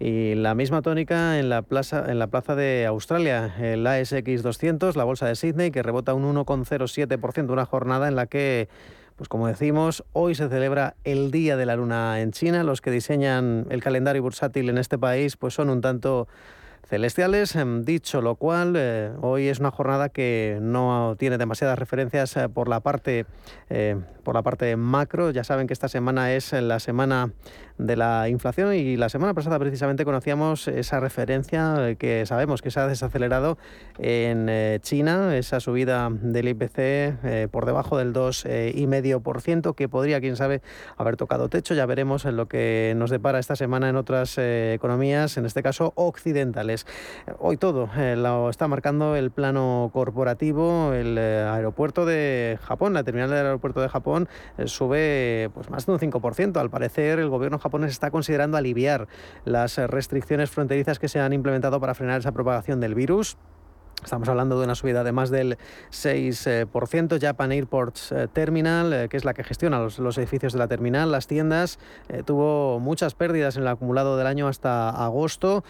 Y 0.00 0.34
la 0.34 0.56
misma 0.56 0.82
tónica 0.82 1.38
en 1.38 1.48
la, 1.48 1.62
plaza, 1.62 2.10
en 2.10 2.18
la 2.18 2.26
plaza 2.26 2.56
de 2.56 2.84
Australia, 2.84 3.54
el 3.60 3.86
ASX 3.86 4.42
200, 4.42 4.96
la 4.96 5.04
bolsa 5.04 5.26
de 5.26 5.36
Sydney, 5.36 5.70
que 5.70 5.84
rebota 5.84 6.14
un 6.14 6.24
1,07%, 6.34 7.50
una 7.50 7.64
jornada 7.64 8.08
en 8.08 8.16
la 8.16 8.26
que 8.26 8.68
pues 9.16 9.28
como 9.28 9.46
decimos, 9.46 10.04
hoy 10.12 10.34
se 10.34 10.48
celebra 10.48 10.96
el 11.04 11.30
Día 11.30 11.56
de 11.56 11.66
la 11.66 11.76
Luna 11.76 12.20
en 12.20 12.32
China. 12.32 12.64
Los 12.64 12.80
que 12.80 12.90
diseñan 12.90 13.66
el 13.70 13.80
calendario 13.80 14.22
bursátil 14.22 14.68
en 14.68 14.76
este 14.76 14.98
país 14.98 15.36
pues 15.36 15.54
son 15.54 15.70
un 15.70 15.80
tanto 15.80 16.26
celestiales. 16.88 17.56
Em, 17.56 17.82
dicho 17.82 18.20
lo 18.20 18.36
cual, 18.36 18.74
eh, 18.76 19.10
hoy 19.20 19.48
es 19.48 19.60
una 19.60 19.70
jornada 19.70 20.08
que 20.08 20.58
no 20.60 21.16
tiene 21.18 21.38
demasiadas 21.38 21.78
referencias 21.78 22.36
eh, 22.36 22.48
por 22.48 22.68
la 22.68 22.80
parte 22.80 23.26
eh, 23.70 23.96
por 24.22 24.34
la 24.34 24.42
parte 24.42 24.76
macro. 24.76 25.30
Ya 25.30 25.44
saben 25.44 25.66
que 25.66 25.72
esta 25.74 25.88
semana 25.88 26.32
es 26.32 26.52
la 26.52 26.80
semana 26.80 27.32
de 27.76 27.96
la 27.96 28.28
inflación 28.30 28.72
y 28.72 28.96
la 28.96 29.10
semana 29.10 29.34
pasada 29.34 29.58
precisamente 29.58 30.06
conocíamos 30.06 30.66
esa 30.68 30.98
referencia 30.98 31.94
que 31.98 32.24
sabemos 32.24 32.62
que 32.62 32.70
se 32.70 32.80
ha 32.80 32.86
desacelerado 32.86 33.58
en 33.98 34.80
China, 34.80 35.36
esa 35.36 35.60
subida 35.60 36.08
del 36.10 36.48
IPC 36.48 37.50
por 37.50 37.66
debajo 37.66 37.98
del 37.98 38.14
2,5% 38.14 39.74
que 39.74 39.88
podría, 39.90 40.20
quién 40.20 40.36
sabe, 40.36 40.62
haber 40.96 41.16
tocado 41.16 41.50
techo. 41.50 41.74
Ya 41.74 41.84
veremos 41.84 42.24
lo 42.24 42.48
que 42.48 42.94
nos 42.96 43.10
depara 43.10 43.38
esta 43.38 43.56
semana 43.56 43.90
en 43.90 43.96
otras 43.96 44.38
economías, 44.38 45.36
en 45.36 45.44
este 45.44 45.62
caso 45.62 45.92
occidentales. 45.96 46.73
Hoy 47.38 47.56
todo 47.56 47.88
eh, 47.96 48.16
lo 48.16 48.50
está 48.50 48.68
marcando 48.68 49.16
el 49.16 49.30
plano 49.30 49.90
corporativo, 49.92 50.92
el 50.92 51.16
eh, 51.18 51.42
aeropuerto 51.42 52.06
de 52.06 52.58
Japón, 52.62 52.94
la 52.94 53.04
terminal 53.04 53.30
del 53.30 53.46
aeropuerto 53.46 53.80
de 53.80 53.88
Japón 53.88 54.28
eh, 54.58 54.66
sube 54.66 55.50
pues 55.54 55.70
más 55.70 55.86
de 55.86 55.92
un 55.92 55.98
5%. 55.98 56.56
Al 56.56 56.70
parecer 56.70 57.18
el 57.18 57.28
gobierno 57.28 57.58
japonés 57.58 57.90
está 57.90 58.10
considerando 58.10 58.56
aliviar 58.56 59.08
las 59.44 59.78
restricciones 59.78 60.50
fronterizas 60.50 60.98
que 60.98 61.08
se 61.08 61.20
han 61.20 61.32
implementado 61.32 61.80
para 61.80 61.94
frenar 61.94 62.20
esa 62.20 62.32
propagación 62.32 62.80
del 62.80 62.94
virus. 62.94 63.36
Estamos 64.04 64.28
hablando 64.28 64.58
de 64.58 64.64
una 64.64 64.74
subida 64.74 65.02
de 65.02 65.12
más 65.12 65.30
del 65.30 65.56
6%. 65.90 67.18
Japan 67.20 67.52
Airports 67.52 68.12
eh, 68.12 68.28
Terminal, 68.30 68.92
eh, 68.92 69.08
que 69.08 69.16
es 69.16 69.24
la 69.24 69.32
que 69.32 69.42
gestiona 69.42 69.78
los, 69.78 70.18
edificios 70.18 70.52
de 70.52 70.58
la 70.58 70.68
terminal, 70.68 71.10
las 71.10 71.26
tiendas, 71.26 71.78
eh, 72.10 72.22
tuvo 72.24 72.80
muchas 72.80 73.14
pérdidas 73.14 73.56
en 73.56 73.62
el 73.62 73.68
acumulado 73.68 74.18
del 74.18 74.26
año 74.26 74.46
hasta 74.46 74.90
agosto, 74.90 75.64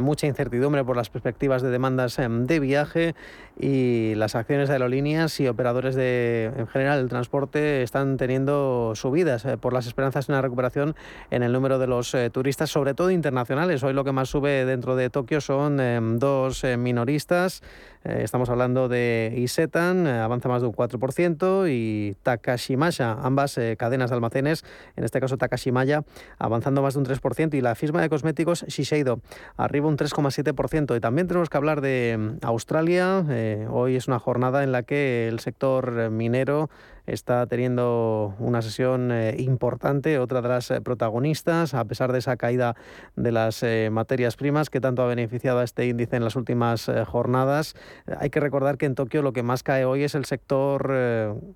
mucha 0.00 0.26
incertidumbre 0.26 0.84
por 0.84 0.96
las 0.96 1.10
perspectivas 1.10 1.62
de 1.62 1.70
demandas 1.70 2.18
em, 2.18 2.46
de 2.46 2.60
viaje 2.60 3.14
y 3.58 4.14
las 4.14 4.34
acciones 4.34 4.68
de 4.68 4.74
aerolíneas 4.74 5.38
y 5.40 5.48
operadores 5.48 5.94
de, 5.94 6.52
en 6.56 6.66
general, 6.66 7.00
el 7.00 7.08
transporte 7.08 7.82
están 7.82 8.16
teniendo 8.16 8.92
subidas 8.94 9.46
por 9.60 9.72
las 9.72 9.86
esperanzas 9.86 10.26
de 10.26 10.32
una 10.32 10.42
recuperación 10.42 10.94
en 11.30 11.42
el 11.42 11.52
número 11.52 11.78
de 11.78 11.86
los 11.86 12.16
turistas, 12.32 12.70
sobre 12.70 12.94
todo 12.94 13.10
internacionales. 13.10 13.82
Hoy 13.82 13.92
lo 13.92 14.04
que 14.04 14.12
más 14.12 14.28
sube 14.28 14.64
dentro 14.64 14.96
de 14.96 15.10
Tokio 15.10 15.40
son 15.40 15.80
em, 15.80 16.18
dos 16.18 16.64
minoristas 16.78 17.62
eh, 18.04 18.20
estamos 18.22 18.50
hablando 18.50 18.88
de 18.88 19.32
Isetan, 19.34 20.06
eh, 20.06 20.18
avanza 20.20 20.48
más 20.50 20.60
de 20.60 20.68
un 20.68 20.74
4%, 20.74 21.66
y 21.70 22.14
Takashimaya, 22.22 23.12
ambas 23.12 23.56
eh, 23.56 23.76
cadenas 23.78 24.10
de 24.10 24.16
almacenes, 24.16 24.62
en 24.96 25.04
este 25.04 25.20
caso 25.20 25.38
Takashimaya, 25.38 26.02
avanzando 26.38 26.82
más 26.82 26.94
de 26.94 27.00
un 27.00 27.06
3%, 27.06 27.54
y 27.54 27.62
la 27.62 27.74
firma 27.74 28.02
de 28.02 28.10
cosméticos 28.10 28.66
Shiseido, 28.68 29.20
arriba 29.56 29.88
un 29.88 29.96
3,7%. 29.96 30.94
Y 30.96 31.00
también 31.00 31.28
tenemos 31.28 31.48
que 31.48 31.56
hablar 31.56 31.80
de 31.80 32.16
mm, 32.18 32.44
Australia. 32.44 33.24
hoy 33.70 33.96
es 33.96 34.06
una 34.06 34.18
jornada 34.18 34.64
en 34.64 34.72
la 34.72 34.82
que 34.82 35.26
el 35.28 35.40
sector 35.40 36.10
minero 36.10 36.68
está 37.06 37.46
teniendo 37.46 38.34
una 38.38 38.62
sesión 38.62 39.12
eh, 39.12 39.36
importante, 39.38 40.18
otra 40.18 40.40
de 40.40 40.48
las 40.48 40.70
eh, 40.70 40.80
protagonistas, 40.80 41.74
a 41.74 41.84
pesar 41.84 42.12
de 42.12 42.18
esa 42.18 42.36
caída 42.36 42.76
de 43.16 43.32
las 43.32 43.62
eh, 43.62 43.90
materias 43.90 44.36
primas 44.36 44.70
que 44.70 44.80
tanto 44.80 45.02
ha 45.02 45.06
beneficiado 45.06 45.58
a 45.58 45.64
este 45.64 45.86
índice 45.86 46.16
en 46.16 46.24
las 46.24 46.36
últimas 46.36 46.90
jornadas. 47.06 47.74
Hay 48.18 48.30
que 48.30 48.40
recordar 48.40 48.78
que 48.78 48.86
en 48.86 48.94
Tokio 48.94 49.22
lo 49.22 49.32
que 49.32 49.42
más 49.42 49.62
cae 49.62 49.84
hoy 49.84 50.02
es 50.04 50.14
el 50.14 50.24
sector 50.24 50.92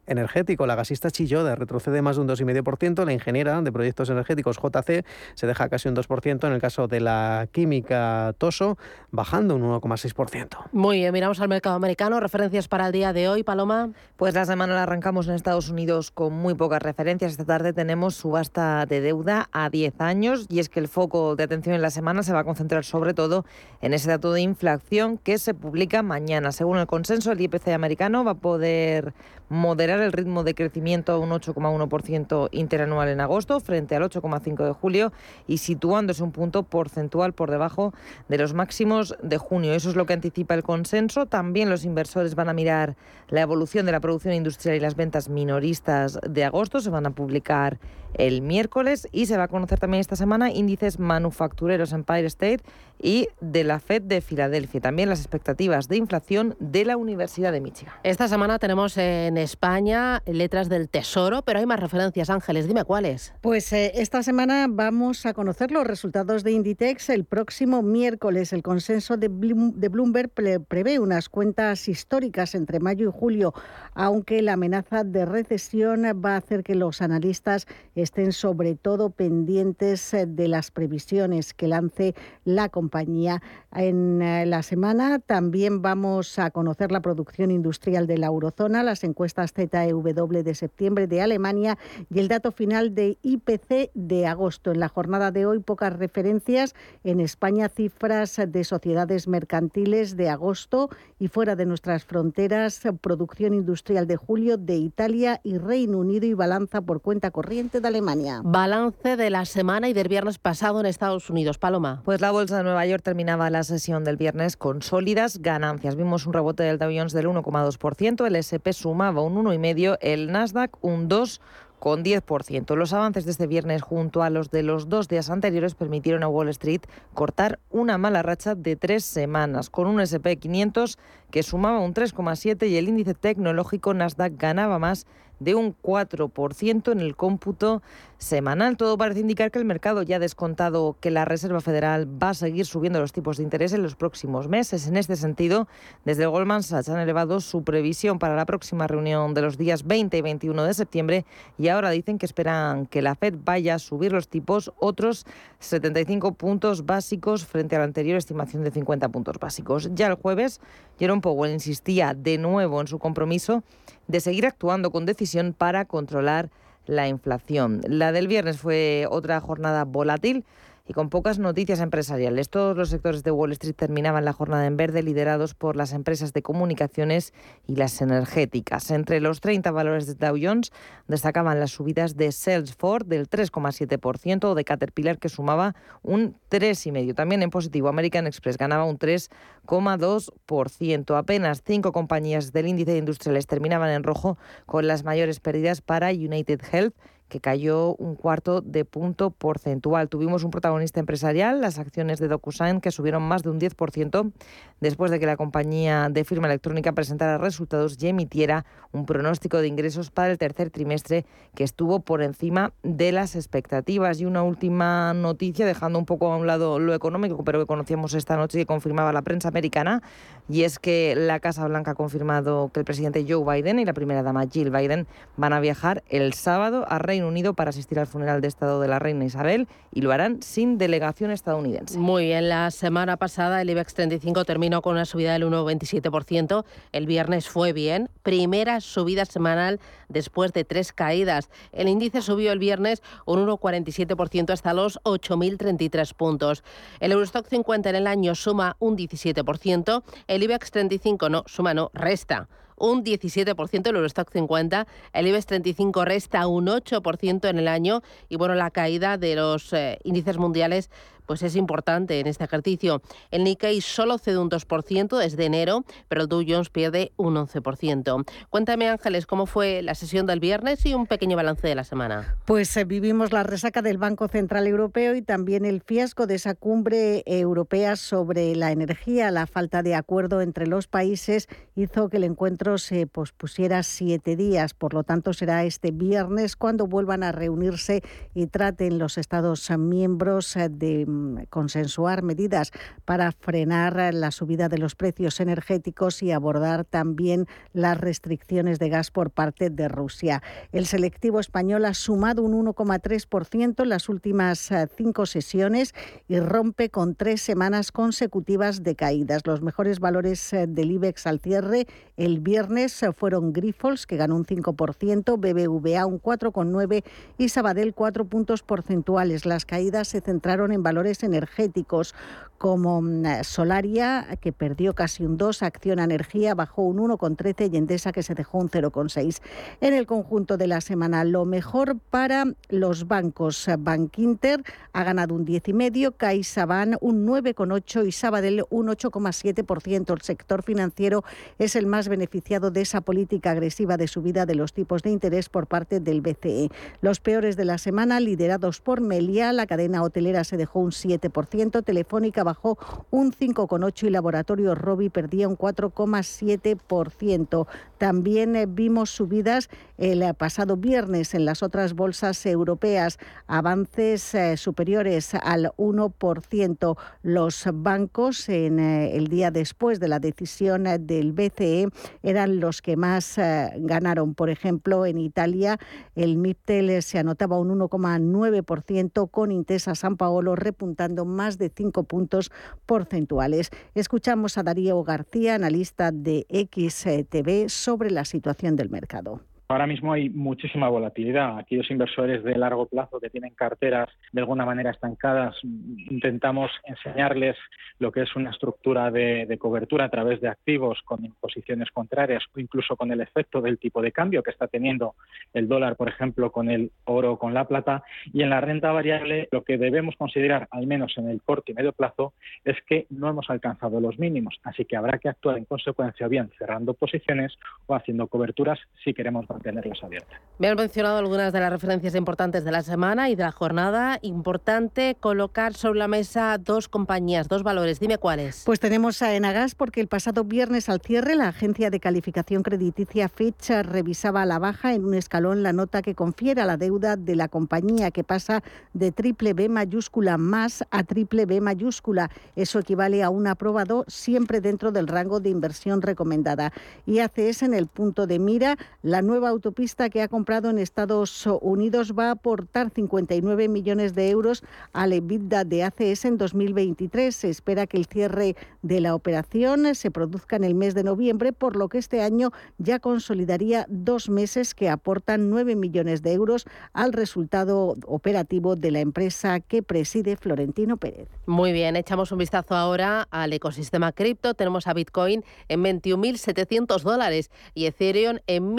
energético. 0.07 0.67
La 0.67 0.75
gasista 0.75 1.11
Chiyoda 1.11 1.55
retrocede 1.55 2.03
más 2.03 2.17
de 2.17 2.23
un 2.23 2.29
2,5%, 2.29 3.05
la 3.05 3.13
ingeniera 3.13 3.61
de 3.63 3.73
proyectos 3.73 4.11
energéticos 4.11 4.59
JC 4.59 5.05
se 5.35 5.47
deja 5.47 5.69
casi 5.69 5.89
un 5.89 5.97
2%, 5.97 6.47
en 6.47 6.53
el 6.53 6.61
caso 6.61 6.89
de 6.89 7.01
la 7.01 7.49
química 7.53 8.35
Toso 8.39 8.79
bajando 9.11 9.57
un 9.57 9.63
1,6%. 9.63 10.69
Muy 10.73 10.99
bien, 10.99 11.13
miramos 11.13 11.41
al 11.41 11.49
mercado 11.49 11.77
americano, 11.77 12.21
referencias 12.21 12.69
para 12.69 12.87
el 12.87 12.93
día 12.93 13.13
de 13.13 13.29
hoy, 13.29 13.43
Paloma. 13.43 13.91
Pues 14.17 14.35
la 14.35 14.45
semana 14.45 14.75
la 14.75 14.83
arrancamos 14.83 15.29
en 15.29 15.35
Estados 15.39 15.71
Unidos 15.71 16.11
con 16.11 16.35
muy 16.35 16.55
pocas 16.55 16.83
referencias. 16.83 17.33
Esta 17.33 17.45
tarde 17.45 17.73
tenemos 17.73 18.15
subasta 18.15 18.85
de 18.87 19.01
deuda 19.01 19.49
a 19.53 19.71
10 19.71 20.01
años 20.01 20.47
y 20.49 20.59
es 20.59 20.69
que 20.69 20.81
el 20.81 20.89
foco 20.89 21.37
de 21.37 21.45
atención 21.45 21.75
en 21.75 21.83
la 21.83 21.91
semana 21.91 22.23
se 22.23 22.33
va 22.33 22.41
a 22.41 22.45
concentrar 22.45 22.85
sobre 22.85 23.15
todo 23.15 23.45
en 23.81 23.95
ese 23.95 24.09
dato 24.09 24.33
de 24.33 24.43
inflación 24.43 25.17
que 25.17 25.39
se 25.39 25.55
publica 25.55 26.03
mañana. 26.03 26.53
Según 26.53 26.79
el 26.79 26.87
consenso, 26.87 27.33
el 27.33 27.41
IPC 27.41 27.69
americano 27.69 28.25
va 28.25 28.33
a 28.33 28.35
poder 28.35 29.15
moderar 29.49 30.01
el 30.01 30.13
ritmo 30.13 30.45
de 30.45 30.55
crecimiento 30.55 31.13
a 31.13 31.19
un 31.19 31.31
8,1% 31.31 32.49
interanual 32.53 33.09
en 33.09 33.21
agosto 33.21 33.61
frente 33.61 33.97
al 33.97 34.03
8,5% 34.03 34.65
de 34.65 34.73
julio 34.73 35.13
y 35.47 35.59
situándose 35.59 36.23
un 36.23 36.33
punto 36.33 36.63
porcentual 36.63 37.33
por 37.33 37.51
debajo 37.51 37.95
de 38.29 38.39
los 38.39 38.55
máximos 38.55 39.17
de 39.23 39.39
junio. 39.39 39.73
Eso 39.75 39.91
es 39.91 39.97
lo 39.97 40.07
que 40.07 40.13
anticipa 40.13 40.55
el 40.55 40.63
consenso. 40.63 41.27
También 41.27 41.71
los 41.71 41.85
inversores 41.85 42.35
van 42.35 42.49
a 42.49 42.53
mirar 42.53 42.97
la 43.29 43.41
evolución 43.41 43.87
de 43.87 43.93
la 43.93 44.01
producción 44.01 44.35
industrial 44.35 44.77
y 44.77 44.81
las 44.81 44.97
ventas 44.97 45.29
minoristas 45.29 46.19
de 46.27 46.45
agosto. 46.45 46.81
Se 46.81 46.91
van 46.91 47.07
a 47.07 47.11
publicar 47.11 47.79
el 48.15 48.43
miércoles 48.43 49.09
y 49.13 49.27
se 49.27 49.37
va 49.37 49.45
a 49.45 49.49
conocer 49.49 49.79
también 49.79 50.01
esta 50.01 50.17
semana 50.17 50.51
índices 50.51 50.99
manufactureros 50.99 51.93
Empire 51.93 52.27
State 52.27 52.63
y 53.01 53.29
de 53.41 53.65
la 53.65 53.79
Fed 53.79 54.03
de 54.03 54.21
Filadelfia. 54.21 54.81
También 54.81 55.09
las 55.09 55.21
expectativas 55.21 55.89
de 55.89 55.97
inflación 55.97 56.57
de 56.59 56.85
la 56.85 56.97
Universidad 56.97 57.53
de 57.53 57.61
Michigan. 57.61 57.95
Esta 58.03 58.29
semana 58.29 58.59
tenemos 58.59 58.97
en 58.97 59.37
España 59.37 60.23
letras 60.27 60.69
del 60.69 60.89
Tesoro, 60.89 61.43
pero 61.43 61.61
hay 61.61 61.67
más 61.67 61.81
referencias, 61.81 62.31
Ángeles. 62.31 62.67
Dime 62.67 62.85
cuáles. 62.85 63.35
Pues 63.41 63.73
eh, 63.73 63.93
esta 63.95 64.23
semana 64.23 64.67
vamos 64.69 65.27
a 65.27 65.35
conocer 65.35 65.71
los 65.71 65.87
resultados 65.87 66.45
de 66.45 66.53
Inditex 66.53 67.11
el 67.11 67.25
próximo 67.25 67.83
miércoles. 67.83 68.53
El 68.53 68.63
consenso 68.63 69.17
de, 69.17 69.29
de 69.29 69.89
Bloomberg 69.89 70.31
prevé 70.31 70.99
unas 70.99 71.29
cuentas 71.29 71.89
históricas 71.89 72.55
entre 72.55 72.81
mayo 72.81 73.09
y 73.09 73.13
julio, 73.13 73.55
aunque 73.95 74.43
la 74.43 74.55
amenaza 74.55 75.05
de 75.05 75.25
recesión 75.25 76.03
va 76.25 76.35
a 76.35 76.37
hacer 76.39 76.63
que 76.63 76.75
los 76.75 77.01
analistas 77.03 77.67
estén 78.03 78.33
sobre 78.33 78.75
todo 78.75 79.11
pendientes 79.11 80.15
eh, 80.15 80.27
de 80.27 80.49
las 80.49 80.71
previsiones 80.71 81.55
que 81.55 81.69
lance 81.69 82.15
la 82.45 82.69
compañía. 82.69 83.43
En 83.73 84.23
eh, 84.23 84.47
la 84.47 84.63
semana 84.63 85.19
también 85.19 85.83
vamos 85.83 86.39
a 86.39 86.51
conocer 86.51 86.93
la 86.93 87.01
producción 87.01 87.51
industrial 87.51 88.07
de 88.07 88.19
la 88.19 88.27
eurozona, 88.29 88.83
las 88.83 89.05
encuestas 89.05 89.53
ZEW 89.53 90.03
de 90.43 90.55
septiembre 90.55 91.07
de 91.07 91.23
Alemania 91.23 91.79
y 92.13 92.19
el 92.19 92.29
dato 92.29 92.53
final 92.53 92.95
de 92.95 93.19
IPC 93.23 93.91
de 93.95 94.27
agosto. 94.27 94.73
En 94.73 94.81
la 94.81 94.89
jornada 94.89 95.31
de 95.31 95.47
hoy 95.47 95.59
pocas 95.59 95.97
referencias. 95.97 96.75
En 97.05 97.21
España 97.21 97.69
cifras 97.69 98.41
de 98.47 98.65
sociedades 98.65 99.29
mercantiles 99.29 100.17
de 100.17 100.29
agosto 100.29 100.91
y 101.19 101.29
fuera 101.29 101.57
de 101.57 101.67
nuestras 101.67 102.05
fronteras 102.05 102.83
producción 103.01 103.55
industrial 103.55 104.07
de 104.07 104.17
julio 104.17 104.57
de 104.57 104.77
Italia 104.77 105.41
y 105.43 105.59
Reino 105.59 105.99
Unido 105.99 106.27
y 106.27 106.35
balanza 106.35 106.81
por 106.81 107.01
cuenta 107.01 107.31
corriente 107.31 107.81
de 107.81 107.88
Alemania. 107.89 108.43
Balance 108.45 109.17
de 109.17 109.31
la 109.31 109.45
semana 109.45 109.89
y 109.89 109.93
del 109.93 110.09
viernes 110.09 110.39
pasado 110.39 110.79
en 110.81 110.87
Estados 110.87 111.29
Unidos. 111.31 111.59
Paloma. 111.59 112.03
Pues 112.05 112.21
la 112.21 112.31
bolsa 112.31 112.59
de 112.59 112.63
Nueva 112.63 112.87
York 112.87 113.03
terminaba 113.03 113.51
la 113.51 113.65
sesión 113.65 114.05
del 114.05 114.17
viernes 114.17 114.57
con 114.57 114.83
sólidas 114.83 115.39
ganancias. 115.39 115.97
Vimos 115.97 116.27
un 116.27 116.35
rebote 116.35 116.63
del 116.63 116.79
Dow 116.79 116.91
Jones 116.95 117.13
del 117.13 117.27
1,2%, 117.27 118.27
el 118.27 118.37
SP 118.37 118.73
sumaba 118.73 119.23
un 119.23 119.45
1,5%, 119.45 119.99
el 120.01 120.31
Nasdaq 120.31 120.77
un 120.83 121.09
2%. 121.09 121.41
con 121.79 122.03
10%. 122.03 122.75
Los 122.75 122.93
avances 122.93 123.25
de 123.25 123.31
este 123.31 123.47
viernes 123.47 123.83
junto 123.83 124.23
a 124.23 124.31
los 124.31 124.51
de 124.51 124.65
los 124.65 124.89
dos 124.89 125.07
días 125.07 125.31
anteriores 125.31 125.77
permitieron 125.77 126.25
a 126.25 126.29
Wall 126.29 126.49
Street 126.49 126.83
cortar 127.15 127.61
una 127.71 127.99
mala 127.99 128.23
racha 128.23 128.55
de 128.55 128.75
tres 128.75 129.05
semanas, 129.05 129.71
con 129.71 129.87
un 129.87 130.01
SP 130.03 130.37
500 130.39 130.99
que 131.31 131.43
sumaba 131.43 131.79
un 131.79 131.95
3,7 131.95 132.69
y 132.69 132.77
el 132.77 132.89
índice 132.89 133.15
tecnológico 133.15 133.95
Nasdaq 133.95 134.33
ganaba 134.37 134.79
más 134.79 135.07
de 135.41 135.55
un 135.55 135.75
4% 135.83 136.93
en 136.93 137.01
el 137.01 137.17
cómputo 137.17 137.83
semanal. 138.19 138.77
Todo 138.77 138.99
parece 138.99 139.21
indicar 139.21 139.51
que 139.51 139.59
el 139.59 139.65
mercado 139.65 140.03
ya 140.03 140.17
ha 140.17 140.19
descontado 140.19 140.97
que 141.01 141.11
la 141.11 141.25
Reserva 141.25 141.61
Federal 141.61 142.07
va 142.21 142.31
a 142.31 142.35
seguir 142.35 142.67
subiendo 142.67 143.01
los 143.01 143.13
tipos 143.13 143.37
de 143.37 143.45
interés 143.45 143.73
en 143.73 143.83
los 143.83 143.95
próximos 143.95 144.49
meses. 144.49 144.89
En 144.89 144.97
este 144.97 145.15
sentido, 145.17 145.69
desde 146.05 146.27
Goldman 146.27 146.65
Sachs 146.65 146.89
han 146.89 146.99
elevado 146.99 147.41
su 147.41 147.63
previsión 147.63 148.19
para 148.19 148.35
la 148.35 148.45
próxima 148.45 148.89
reunión 148.89 149.35
de 149.35 149.43
los 149.43 149.57
días 149.57 149.87
20 149.87 150.19
y 150.19 150.21
21 150.21 150.65
de 150.65 150.75
septiembre 150.75 151.25
y 151.57 151.69
ahora 151.69 151.91
dicen 151.91 152.19
que 152.19 152.27
esperan 152.27 152.87
que 152.87 153.03
la 153.03 153.15
Fed 153.15 153.37
vaya 153.45 153.77
a 153.77 153.79
subir 153.79 154.13
los 154.13 154.29
tipos 154.29 154.73
otros 154.79 155.25
75 155.61 156.33
puntos 156.33 156.87
básicos 156.87 157.47
frente 157.47 157.77
a 157.77 157.79
la 157.79 157.85
anterior 157.85 158.19
estimación 158.19 158.65
de 158.65 158.73
50 158.73 159.09
puntos 159.11 159.37
básicos. 159.39 159.91
Ya 159.95 160.09
el 160.09 160.15
jueves, 160.15 160.61
Jerome 160.99 161.23
Powell 161.23 161.53
insistía 161.53 162.15
de 162.15 162.37
nuevo 162.39 162.81
en 162.81 162.89
su 162.89 162.99
compromiso 162.99 163.63
de 164.09 164.21
seguir 164.21 164.47
actuando 164.47 164.91
con 164.91 165.07
decisión 165.07 165.55
para 165.57 165.85
controlar 165.85 166.51
la 166.89 167.07
inflación. 167.07 167.81
La 167.87 168.11
del 168.11 168.27
viernes 168.27 168.59
fue 168.59 169.07
otra 169.09 169.41
jornada 169.41 169.85
volátil 169.85 170.45
y 170.89 170.95
con 170.95 171.11
pocas 171.11 171.39
noticias 171.39 171.81
empresariales. 171.81 172.49
Todos 172.49 172.75
los 172.77 172.89
sectores 172.89 173.23
de 173.23 173.31
Wall 173.31 173.53
Street 173.53 173.77
terminaban 173.77 174.25
la 174.25 174.33
jornada 174.33 174.67
en 174.67 174.79
verde, 174.79 175.03
liderados 175.03 175.53
por 175.55 175.77
las 175.77 175.93
empresas 175.93 176.33
de 176.33 176.41
comunicaciones 176.43 177.35
y 177.67 177.77
las 177.77 178.01
energéticas. 178.01 178.91
Entre 178.91 179.21
los 179.21 179.43
30 179.43 179.71
valores 179.71 180.07
de 180.07 180.15
Dow 180.15 180.39
Jones 180.41 180.73
destacaban 181.07 181.61
las 181.61 181.73
subidas 181.73 182.17
de 182.17 182.33
Salesforce 182.33 183.07
del 183.07 183.29
3,7% 183.29 184.45
o 184.45 184.55
de 184.55 184.65
Caterpillar, 184.65 185.19
que 185.19 185.29
sumaba 185.29 185.77
un 186.03 186.37
3,5%. 186.51 187.15
También 187.15 187.43
en 187.43 187.51
positivo, 187.51 187.89
American 187.89 188.27
Express 188.27 188.57
ganaba 188.57 188.85
un 188.85 188.99
3,2%. 188.99 191.19
Apenas 191.19 191.63
cinco 191.67 191.93
compañías 191.93 192.51
del 192.53 192.67
índice 192.67 192.93
de 192.93 192.99
industriales 192.99 193.47
terminaban 193.47 193.91
en 193.91 194.05
rojo, 194.05 194.39
con 194.65 194.87
las 194.87 195.05
mayores 195.05 195.41
pérdidas 195.41 195.83
para 195.83 196.13
United 196.13 196.63
Health 196.73 196.95
que 197.29 197.41
cayó 197.41 197.95
un 197.97 198.15
cuarto 198.15 198.61
de 198.61 198.85
punto 198.85 199.31
porcentual. 199.31 200.09
Tuvimos 200.09 200.45
un 200.45 200.51
protagonista 200.51 201.01
empresarial, 201.01 201.61
las 201.61 201.79
acciones 201.79 202.19
de 202.19 202.29
DocuSign, 202.29 202.81
que 202.81 202.91
subieron 202.91 203.23
más 203.23 203.43
de 203.43 203.51
un 203.51 203.61
10% 203.61 204.33
después 204.81 205.11
de 205.11 205.21
que 205.21 205.27
la 205.27 205.37
compañía 205.37 206.09
de 206.11 206.25
firma 206.25 206.47
electrónica 206.47 206.93
presentara 206.93 207.39
resultados 207.39 207.97
y 208.03 208.09
emitiera 208.09 208.65
un 208.93 209.07
pronóstico 209.07 209.59
de 209.59 209.69
ingresos 209.69 210.11
para 210.11 210.31
el 210.31 210.39
tercer 210.39 210.71
trimestre 210.71 211.27
que 211.55 211.65
estuvo 211.65 212.01
por 212.01 212.23
encima 212.23 212.73
de 212.83 213.13
las 213.13 213.37
expectativas. 213.37 214.21
Y 214.21 214.25
una 214.25 214.43
última 214.43 215.13
noticia, 215.15 215.67
dejando 215.67 215.99
un 215.99 216.07
poco 216.07 216.33
a 216.33 216.37
un 216.37 216.47
lado 216.47 216.79
lo 216.79 216.95
económico, 216.95 217.45
pero 217.45 217.59
que 217.61 217.67
conocíamos 217.67 218.15
esta 218.15 218.37
noche 218.37 218.59
y 218.59 218.63
que 218.63 218.67
confirmaba 218.67 219.13
la 219.13 219.23
prensa 219.23 219.49
americana, 219.49 220.03
y 220.49 220.63
es 220.63 220.79
que 220.79 221.15
la 221.17 221.41
Casa 221.41 221.67
Blanca 221.67 221.91
ha 221.91 221.95
confirmado 221.95 222.71
que 222.73 222.81
el 222.81 222.85
presidente 222.85 223.27
Joe 223.29 223.45
Biden 223.45 223.79
y 223.79 223.85
la 223.85 223.93
primera 223.93 224.23
dama 224.23 224.47
Jill 224.51 224.71
Biden 224.71 225.07
van 225.37 225.53
a 225.53 225.61
viajar 225.61 226.03
el 226.09 226.33
sábado 226.33 226.87
a 226.89 226.99
Reino 226.99 227.18
Unido 227.25 227.55
para 227.55 227.71
asistir 227.71 227.99
al 227.99 228.07
funeral 228.07 228.41
de 228.41 228.49
Estado 228.49 228.81
de 228.81 228.89
la 228.89 228.99
reina 228.99 229.25
Isabel 229.25 229.69
y 229.93 230.03
lo 230.03 230.13
harán 230.13 230.43
sin 230.43 230.79
delegación 230.79 231.31
estadounidense. 231.31 231.99
Muy 231.99 232.27
bien, 232.27 232.49
la 232.49 232.71
semana 232.71 233.17
pasada 233.17 233.61
el 233.61 233.71
IBEX 233.71 233.95
35 233.95 234.45
terminó 234.45 234.83
con 234.83 234.95
una 234.95 235.05
subida 235.05 235.33
del 235.33 235.45
1,27%. 235.45 236.65
El 236.93 237.07
viernes 237.07 237.49
fue 237.49 237.73
bien, 237.73 238.11
primera 238.23 238.81
subida 238.81 239.25
semanal 239.25 239.81
después 240.09 240.53
de 240.53 240.65
tres 240.65 240.93
caídas. 240.93 241.51
El 241.73 241.89
índice 241.89 242.23
subió 242.23 242.53
el 242.53 242.59
viernes 242.59 243.03
un 243.27 243.47
1,47% 243.47 244.51
hasta 244.51 244.75
los 244.75 245.01
8.033 245.05 246.15
puntos. 246.15 246.65
El 247.01 247.13
Eurostock 247.13 247.47
50 247.47 247.91
en 247.91 247.97
el 247.97 248.07
año 248.07 248.35
suma 248.35 248.77
un 248.79 248.97
17%, 248.97 250.03
el 250.27 250.43
IBEX 250.43 250.71
35 250.71 251.29
no, 251.29 251.45
suma 251.47 251.75
no, 251.75 251.91
resta 251.95 252.49
un 252.79 253.05
17%, 253.05 253.89
el 253.89 253.97
Eurostock 253.97 254.33
50, 254.33 254.87
el 255.13 255.27
IBEX 255.27 255.47
35 255.47 256.05
resta 256.05 256.47
un 256.47 256.67
8% 256.67 257.49
en 257.49 257.59
el 257.59 257.69
año 257.69 258.03
y 258.29 258.37
bueno, 258.37 258.55
la 258.55 258.71
caída 258.71 259.19
de 259.19 259.37
los 259.37 259.73
eh, 259.73 259.99
índices 260.05 260.39
mundiales 260.39 260.91
pues 261.29 261.43
es 261.43 261.57
importante 261.57 262.19
en 262.19 262.27
este 262.27 262.45
ejercicio. 262.45 263.03
El 263.31 263.45
Nikkei 263.45 263.83
solo 263.83 264.17
cede 264.17 264.39
un 264.39 264.49
2% 264.49 265.19
desde 265.19 265.45
enero, 265.45 265.85
pero 266.09 266.23
el 266.23 266.29
Dow 266.29 266.43
Jones 266.47 266.71
pierde 266.71 267.13
un 267.17 267.37
11%. 267.37 268.25
Cuéntame, 268.49 268.89
Ángeles, 268.89 269.27
cómo 269.27 269.45
fue 269.45 269.83
la 269.83 269.95
sesión 269.95 270.25
del 270.25 270.41
viernes 270.41 270.85
y 270.87 270.95
un 270.95 271.07
pequeño 271.07 271.37
balance 271.37 271.69
de 271.69 271.75
la 271.75 271.85
semana. 271.85 272.39
Pues 272.47 272.75
eh, 272.79 272.85
vivimos 272.85 273.31
la 273.31 273.43
resaca 273.43 273.83
del 273.83 273.99
Banco 273.99 274.27
Central 274.29 274.67
Europeo 274.67 275.15
y 275.15 275.21
también 275.21 275.67
el 275.67 275.83
fiasco 275.83 276.27
de 276.27 276.37
esa 276.37 276.55
cumbre 276.55 277.23
europea 277.27 277.97
sobre 277.97 278.57
la 278.57 278.73
energía. 278.73 279.31
La 279.31 279.47
falta 279.47 279.83
de 279.83 279.95
acuerdo 279.95 280.41
entre 280.41 280.67
los 280.67 280.89
países 280.89 281.47
hizo 281.77 282.09
que 282.09 282.17
el 282.17 282.25
encuentro 282.25 282.79
se 282.79 283.07
pospusiera 283.07 283.83
siete 283.83 284.35
días. 284.35 284.73
Por 284.73 284.95
lo 284.95 285.05
tanto, 285.05 285.35
será 285.35 285.65
este 285.65 285.91
viernes 285.91 286.57
cuando 286.57 286.87
vuelvan 286.87 287.23
a 287.23 287.33
reunirse 287.33 288.03
y 288.35 288.47
traten 288.47 288.99
los 288.99 289.19
Estados 289.19 289.69
miembros 289.77 290.57
eh, 290.57 290.69
de 290.71 291.05
consensuar 291.51 292.23
medidas 292.23 292.73
para 293.05 293.33
frenar 293.33 294.15
la 294.15 294.31
subida 294.31 294.69
de 294.69 294.79
los 294.79 294.95
precios 294.95 295.41
energéticos 295.41 296.23
y 296.23 296.33
abordar 296.33 296.85
también 296.85 297.47
las 297.73 297.99
restricciones 297.99 298.79
de 298.79 298.89
gas 298.89 299.11
por 299.11 299.31
parte 299.31 299.71
de 299.71 299.89
Rusia. 299.89 300.43
El 300.73 300.87
selectivo 300.87 301.41
español 301.41 301.85
ha 301.85 301.95
sumado 301.95 302.43
un 302.43 302.67
1,3% 302.67 303.83
en 303.83 303.89
las 303.89 304.09
últimas 304.09 304.71
eh, 304.71 304.89
cinco 304.97 305.27
sesiones 305.27 305.95
y 306.29 306.39
rompe 306.41 306.91
con 306.91 307.15
tres 307.15 307.41
semanas 307.43 307.93
consecutivas 307.93 308.83
de 308.83 308.95
caídas. 308.95 309.43
Los 309.47 309.63
mejores 309.63 310.01
valores 310.01 310.53
eh, 310.53 310.67
del 310.67 310.91
IBEX 310.93 311.27
al 311.27 311.41
cierre 311.41 311.87
el 312.17 312.41
viernes 312.41 313.03
eh, 313.03 313.13
fueron 313.13 313.53
Grifols, 313.53 314.07
que 314.07 314.17
ganó 314.17 314.37
un 314.37 314.45
5%, 314.45 315.37
BBVA 315.39 316.07
un 316.07 316.21
4,9% 316.21 317.05
y 317.39 317.49
Sabadell 317.49 317.95
4 317.95 318.25
puntos 318.27 318.63
porcentuales. 318.63 319.47
Las 319.47 319.65
caídas 319.65 320.09
se 320.09 320.21
centraron 320.21 320.73
en 320.73 320.83
valores 320.83 321.08
energéticos 321.23 322.15
como 322.59 323.01
mm, 323.01 323.45
Solaria, 323.45 324.27
que 324.41 324.53
perdió 324.53 324.95
casi 324.95 325.25
un 325.25 325.37
2, 325.37 325.63
Acción 325.63 326.01
Energía 326.01 326.55
bajó 326.55 326.83
un 326.83 326.99
1,13 326.99 327.73
y 327.73 327.77
Endesa, 327.77 328.13
que 328.13 328.23
se 328.23 328.35
dejó 328.35 328.59
un 328.59 328.69
0,6. 328.69 329.41
En 329.81 329.95
el 329.95 330.07
conjunto 330.07 330.57
de 330.57 330.67
la 330.67 330.81
semana, 330.81 331.25
lo 331.25 331.45
mejor 331.45 331.99
para 332.11 332.45
los 332.69 333.07
bancos. 333.07 333.69
Bankinter 333.79 334.63
ha 334.93 335.05
ganado 335.05 335.35
un 335.35 335.47
10,5, 335.47 336.15
CaixaBank 336.17 336.97
un 337.01 337.27
9,8 337.27 338.07
y 338.07 338.13
Sabadell 338.13 338.65
un 338.71 338.89
8,7%. 338.89 340.13
El 340.13 340.21
sector 340.23 340.63
financiero 340.63 341.25
es 341.59 341.77
el 341.77 341.87
más 341.87 342.09
beneficiado 342.09 342.71
de 342.71 342.81
esa 342.83 343.01
política 343.01 343.53
agresiva 343.53 343.97
de 343.97 344.09
subida 344.09 344.47
de 344.47 344.55
los 344.55 344.73
tipos 344.73 345.03
de 345.03 345.11
interés 345.11 345.49
por 345.49 345.67
parte 345.67 346.01
del 346.01 346.21
BCE. 346.21 346.71
Los 347.01 347.21
peores 347.21 347.57
de 347.57 347.65
la 347.65 347.79
semana, 347.79 348.21
liderados 348.21 348.81
por 348.81 349.01
Melia, 349.01 349.53
la 349.53 349.67
cadena 349.67 350.03
hotelera 350.03 350.45
se 350.45 350.57
dejó 350.57 350.81
un 350.81 350.91
7%, 350.91 351.85
Telefónica 351.85 352.45
bajó 352.49 352.79
un 353.11 353.33
5,8% 353.33 354.07
y 354.07 354.11
Laboratorio 354.11 354.75
Robi 354.75 355.11
perdía 355.11 355.47
un 355.49 355.59
4,7%. 355.59 357.67
También 357.99 358.57
eh, 358.57 358.65
vimos 358.67 359.11
subidas 359.11 359.69
el 359.99 360.25
pasado 360.35 360.79
viernes 360.79 361.35
en 361.35 361.45
las 361.45 361.63
otras 361.63 361.93
bolsas 361.95 362.47
europeas, 362.47 363.19
avances 363.49 364.35
eh, 364.35 364.57
superiores 364.57 365.35
al 365.35 365.73
1%. 365.77 366.97
Los 367.23 367.69
bancos 367.75 368.49
en 368.49 368.79
eh, 368.79 369.15
el 369.17 369.29
día 369.29 369.51
después 369.51 370.01
de 370.01 370.09
la 370.09 370.21
decisión 370.21 370.85
del 371.01 371.33
BCE 371.33 371.91
eran 372.23 372.61
los 372.61 372.81
que 372.81 372.97
más 372.97 373.39
ganaron. 373.77 374.35
Por 374.35 374.49
ejemplo, 374.49 375.05
en 375.05 375.19
Italia 375.19 375.79
el 376.15 376.39
MIPTEL 376.39 377.03
se 377.03 377.19
anotaba 377.19 377.59
un 377.59 377.79
1,9% 377.79 379.31
con 379.31 379.53
Intesa 379.53 379.95
San 379.95 380.17
Paolo 380.17 380.57
repuntando 380.57 381.25
más 381.25 381.59
de 381.59 381.71
5 381.75 382.05
puntos 382.05 382.38
porcentuales. 382.87 383.71
Escuchamos 383.95 384.59
a 384.59 384.63
Darío 384.63 385.03
García, 385.03 385.55
analista 385.55 386.11
de 386.13 386.47
XTV, 386.51 387.69
sobre 387.69 388.11
la 388.11 388.25
situación 388.25 388.77
del 388.77 388.91
mercado. 388.91 389.48
Ahora 389.71 389.87
mismo 389.87 390.15
hay 390.15 390.31
muchísima 390.31 390.89
volatilidad. 390.89 391.59
Aquellos 391.59 391.91
inversores 391.91 392.43
de 392.43 392.57
largo 392.57 392.87
plazo 392.87 393.21
que 393.21 393.29
tienen 393.29 393.53
carteras 393.55 394.09
de 394.33 394.41
alguna 394.41 394.65
manera 394.65 394.93
estancadas, 394.93 395.57
intentamos 395.63 396.71
enseñarles 396.85 397.55
lo 397.99 398.11
que 398.11 398.23
es 398.23 398.35
una 398.35 398.51
estructura 398.51 399.11
de, 399.11 399.59
cobertura 399.61 400.07
a 400.07 400.09
través 400.09 400.41
de 400.41 400.49
activos 400.49 401.03
con 401.05 401.35
posiciones 401.39 401.91
contrarias 401.91 402.45
o 402.57 402.61
incluso 402.61 402.97
con 402.97 403.13
el 403.13 403.21
efecto 403.21 403.61
del 403.61 403.79
tipo 403.79 404.01
de 404.01 404.11
cambio 404.11 404.43
que 404.43 404.53
está 404.53 404.69
teniendo 404.69 405.17
el 405.53 405.69
dólar, 405.69 405.97
por 405.97 406.09
ejemplo, 406.09 406.51
con 406.51 406.71
el 406.71 406.91
oro 407.05 407.33
o 407.33 407.39
con 407.39 407.53
la 407.53 407.69
plata. 407.69 408.03
Y 408.33 408.43
en 408.43 408.49
la 408.49 408.63
renta 408.63 408.91
variable 408.93 409.49
lo 409.53 409.65
que 409.65 409.77
debemos 409.77 410.17
considerar, 410.17 410.69
al 410.71 410.87
menos 410.87 411.13
en 411.19 411.29
el 411.29 411.43
corto 411.43 411.73
y 411.73 411.75
medio 411.75 411.93
plazo, 411.93 412.33
es 412.65 412.77
que 412.87 413.07
no 413.11 413.29
hemos 413.29 413.51
alcanzado 413.51 414.01
los 414.01 414.19
mínimos. 414.19 414.59
Así 414.63 414.87
que 414.87 414.97
habrá 414.97 415.19
que 415.19 415.29
actuar 415.29 415.59
en 415.59 415.67
consecuencia, 415.67 416.27
bien 416.27 416.51
cerrando 416.57 416.95
posiciones 416.95 417.59
o 417.87 417.95
haciendo 417.95 418.29
coberturas 418.29 418.79
si 419.05 419.13
queremos 419.13 419.47
mantenerlas 419.59 420.03
abiertas. 420.03 420.41
Me 420.59 420.67
han 420.67 420.77
mencionado 420.77 421.19
algunas 421.19 421.53
de 421.53 421.61
las 421.61 421.71
referencias 421.71 422.17
importantes 422.17 422.65
de 422.65 422.73
la 422.73 422.83
semana 422.83 423.31
y 423.31 423.37
de 423.37 423.45
la 423.45 423.53
jornada. 423.53 424.19
Importante 424.23 425.17
colocar 425.21 425.75
sobre 425.75 426.01
la 426.01 426.09
mesa 426.09 426.59
dos 426.59 426.89
compañías, 426.89 427.47
dos 427.47 427.63
valores. 427.63 428.01
Dime 428.01 428.19
cuáles. 428.19 428.65
Pues 428.67 428.81
tenemos 428.81 429.23
a 429.23 429.35
Enagas 429.35 429.77
porque 429.77 430.01
el 430.01 430.09
pasado 430.09 430.43
viernes 430.43 430.89
al 430.89 431.01
cierre 431.01 431.37
la 431.37 431.49
agencia 431.49 431.91
de 431.91 432.01
calificación 432.01 432.65
crediticia 432.65 433.29
Fitch 433.29 433.71
revisaba 433.85 434.43
a 434.43 434.47
la 434.47 434.59
baja 434.59 434.95
en 434.95 435.05
un 435.05 435.15
escalón 435.15 435.63
la 435.63 435.73
nota 435.73 436.03
que 436.03 436.17
confiere 436.17 436.61
a 436.61 436.67
la 436.67 436.77
deuda 436.77 437.15
de 437.15 437.37
la 437.37 437.47
compañía 437.47 438.11
que 438.11 438.25
pasa 438.25 438.65
de 438.95 439.13
triple 439.13 439.55
B 439.55 439.69
mayúscula 439.69 440.39
más 440.39 440.85
a 440.91 441.05
triple 441.05 441.47
B 441.47 441.61
mayúscula. 441.61 442.31
Eso 442.57 442.81
equivale 442.81 443.23
a 443.23 443.31
un 443.31 443.47
aprobado 443.47 444.05
siempre 444.09 444.61
dentro 444.61 444.91
del 444.91 445.07
rango 445.07 445.39
de 445.39 445.51
inversión 445.51 446.03
recomendada. 446.03 446.73
Y 447.07 447.21
ACS 447.21 447.63
en 447.63 447.75
el 447.75 447.87
punto 447.87 448.27
de 448.27 448.41
mira, 448.41 448.77
la 449.03 449.23
nueva 449.23 449.48
autopista 449.49 450.09
que 450.11 450.23
ha 450.23 450.29
comprado 450.29 450.71
en 450.71 450.79
Estados 450.79 451.49
Unidos 451.61 452.15
va 452.19 452.29
a 452.29 452.33
aportar 452.33 452.91
59 452.91 453.69
millones 453.69 454.15
de 454.15 454.31
euros 454.31 454.63
al 454.93 455.13
EBITDA 455.13 455.65
de 455.65 455.85
ACS 455.85 456.25
en 456.25 456.39
2023. 456.39 457.35
Se 457.35 457.51
espera 457.51 457.87
que 457.87 457.97
el 457.97 458.07
cierre 458.07 458.57
de 458.83 459.01
la 459.01 459.15
operación 459.15 459.95
se 459.95 460.11
produzca 460.11 460.57
en 460.57 460.65
el 460.65 460.75
mes 460.75 460.95
de 460.95 461.05
noviembre, 461.05 461.53
por 461.53 461.77
lo 461.77 461.89
que 461.89 461.99
este 461.99 462.23
año 462.23 462.53
ya 462.79 462.99
consolidaría 462.99 463.87
dos 463.89 464.29
meses 464.29 464.75
que 464.75 464.89
aportan 464.89 465.51
9 465.51 465.77
millones 465.77 466.23
de 466.23 466.33
euros 466.33 466.67
al 466.93 467.13
resultado 467.13 467.97
operativo 468.07 468.77
de 468.77 468.91
la 468.91 469.01
empresa 469.01 469.61
que 469.61 469.83
preside 469.83 470.37
Florentino 470.37 470.97
Pérez. 470.97 471.29
Muy 471.47 471.73
bien, 471.73 471.97
echamos 471.97 472.33
un 472.33 472.39
vistazo 472.39 472.75
ahora 472.75 473.27
al 473.31 473.53
ecosistema 473.53 474.13
cripto. 474.13 474.55
Tenemos 474.55 474.87
a 474.87 474.95
Bitcoin 474.95 475.45
en 475.69 475.83
21.700 475.83 477.03
dólares 477.03 477.51
y 477.75 477.87
Ethereum 477.87 478.39
en 478.47 478.75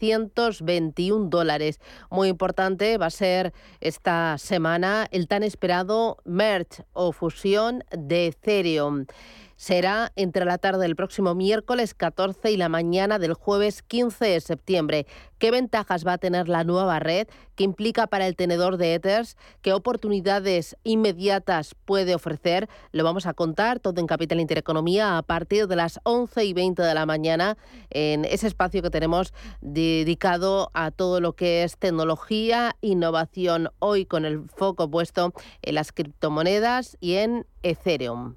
1.721 0.00 1.28
dólares. 1.28 1.80
Muy 2.10 2.28
importante 2.28 2.98
va 2.98 3.06
a 3.06 3.10
ser 3.10 3.52
esta 3.80 4.38
semana 4.38 5.06
el 5.10 5.28
tan 5.28 5.42
esperado 5.42 6.18
merge 6.24 6.84
o 6.92 7.12
fusión 7.12 7.84
de 7.90 8.28
Ethereum 8.28 9.06
será 9.58 10.12
entre 10.14 10.44
la 10.44 10.56
tarde 10.56 10.82
del 10.82 10.96
próximo 10.96 11.34
miércoles 11.34 11.92
14 11.92 12.52
y 12.52 12.56
la 12.56 12.68
mañana 12.68 13.18
del 13.18 13.34
jueves 13.34 13.82
15 13.82 14.24
de 14.24 14.40
septiembre. 14.40 15.06
¿Qué 15.38 15.50
ventajas 15.50 16.06
va 16.06 16.14
a 16.14 16.18
tener 16.18 16.48
la 16.48 16.62
nueva 16.62 17.00
red? 17.00 17.26
¿Qué 17.56 17.64
implica 17.64 18.06
para 18.06 18.28
el 18.28 18.36
tenedor 18.36 18.76
de 18.76 18.94
Ethers? 18.94 19.36
¿Qué 19.60 19.72
oportunidades 19.72 20.76
inmediatas 20.84 21.74
puede 21.84 22.14
ofrecer? 22.14 22.68
Lo 22.92 23.02
vamos 23.02 23.26
a 23.26 23.34
contar 23.34 23.80
todo 23.80 24.00
en 24.00 24.06
Capital 24.06 24.38
Intereconomía 24.38 25.18
a 25.18 25.22
partir 25.22 25.66
de 25.66 25.76
las 25.76 25.98
11 26.04 26.44
y 26.44 26.52
20 26.52 26.80
de 26.80 26.94
la 26.94 27.04
mañana 27.04 27.58
en 27.90 28.24
ese 28.24 28.46
espacio 28.46 28.80
que 28.80 28.90
tenemos 28.90 29.34
dedicado 29.60 30.70
a 30.72 30.92
todo 30.92 31.20
lo 31.20 31.32
que 31.32 31.64
es 31.64 31.76
tecnología, 31.78 32.76
innovación, 32.80 33.70
hoy 33.80 34.06
con 34.06 34.24
el 34.24 34.48
foco 34.48 34.88
puesto 34.88 35.34
en 35.62 35.74
las 35.74 35.90
criptomonedas 35.90 36.96
y 37.00 37.14
en 37.14 37.44
Ethereum. 37.64 38.36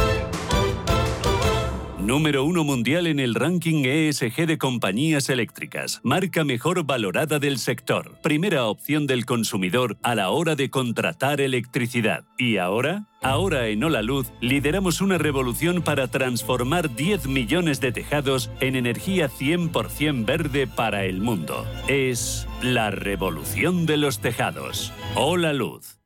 Número 2.01 2.43
uno 2.43 2.63
mundial 2.63 3.05
en 3.05 3.19
el 3.19 3.35
ranking 3.35 3.85
ESG 3.85 4.47
de 4.47 4.57
compañías 4.57 5.29
eléctricas. 5.29 6.01
Marca 6.03 6.43
mejor 6.43 6.83
valorada 6.83 7.37
del 7.37 7.59
sector. 7.59 8.17
Primera 8.23 8.65
opción 8.65 9.05
del 9.05 9.27
consumidor 9.27 9.97
a 10.01 10.15
la 10.15 10.31
hora 10.31 10.55
de 10.55 10.71
contratar 10.71 11.41
electricidad. 11.41 12.23
¿Y 12.39 12.57
ahora? 12.57 13.05
Ahora 13.21 13.67
en 13.67 13.83
Hola 13.83 14.01
Luz 14.01 14.31
lideramos 14.41 14.99
una 14.99 15.19
revolución 15.19 15.83
para 15.83 16.07
transformar 16.07 16.95
10 16.95 17.27
millones 17.27 17.79
de 17.81 17.91
tejados 17.91 18.49
en 18.61 18.75
energía 18.75 19.29
100% 19.29 20.25
verde 20.25 20.65
para 20.65 21.05
el 21.05 21.21
mundo. 21.21 21.67
Es 21.87 22.47
la 22.63 22.89
revolución 22.89 23.85
de 23.85 23.97
los 23.97 24.19
tejados. 24.19 24.91
Hola 25.13 25.53
Luz. 25.53 25.99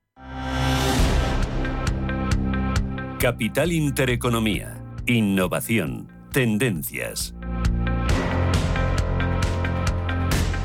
Capital 3.18 3.72
Intereconomía. 3.72 4.75
Innovación. 5.08 6.08
Tendencias. 6.32 7.36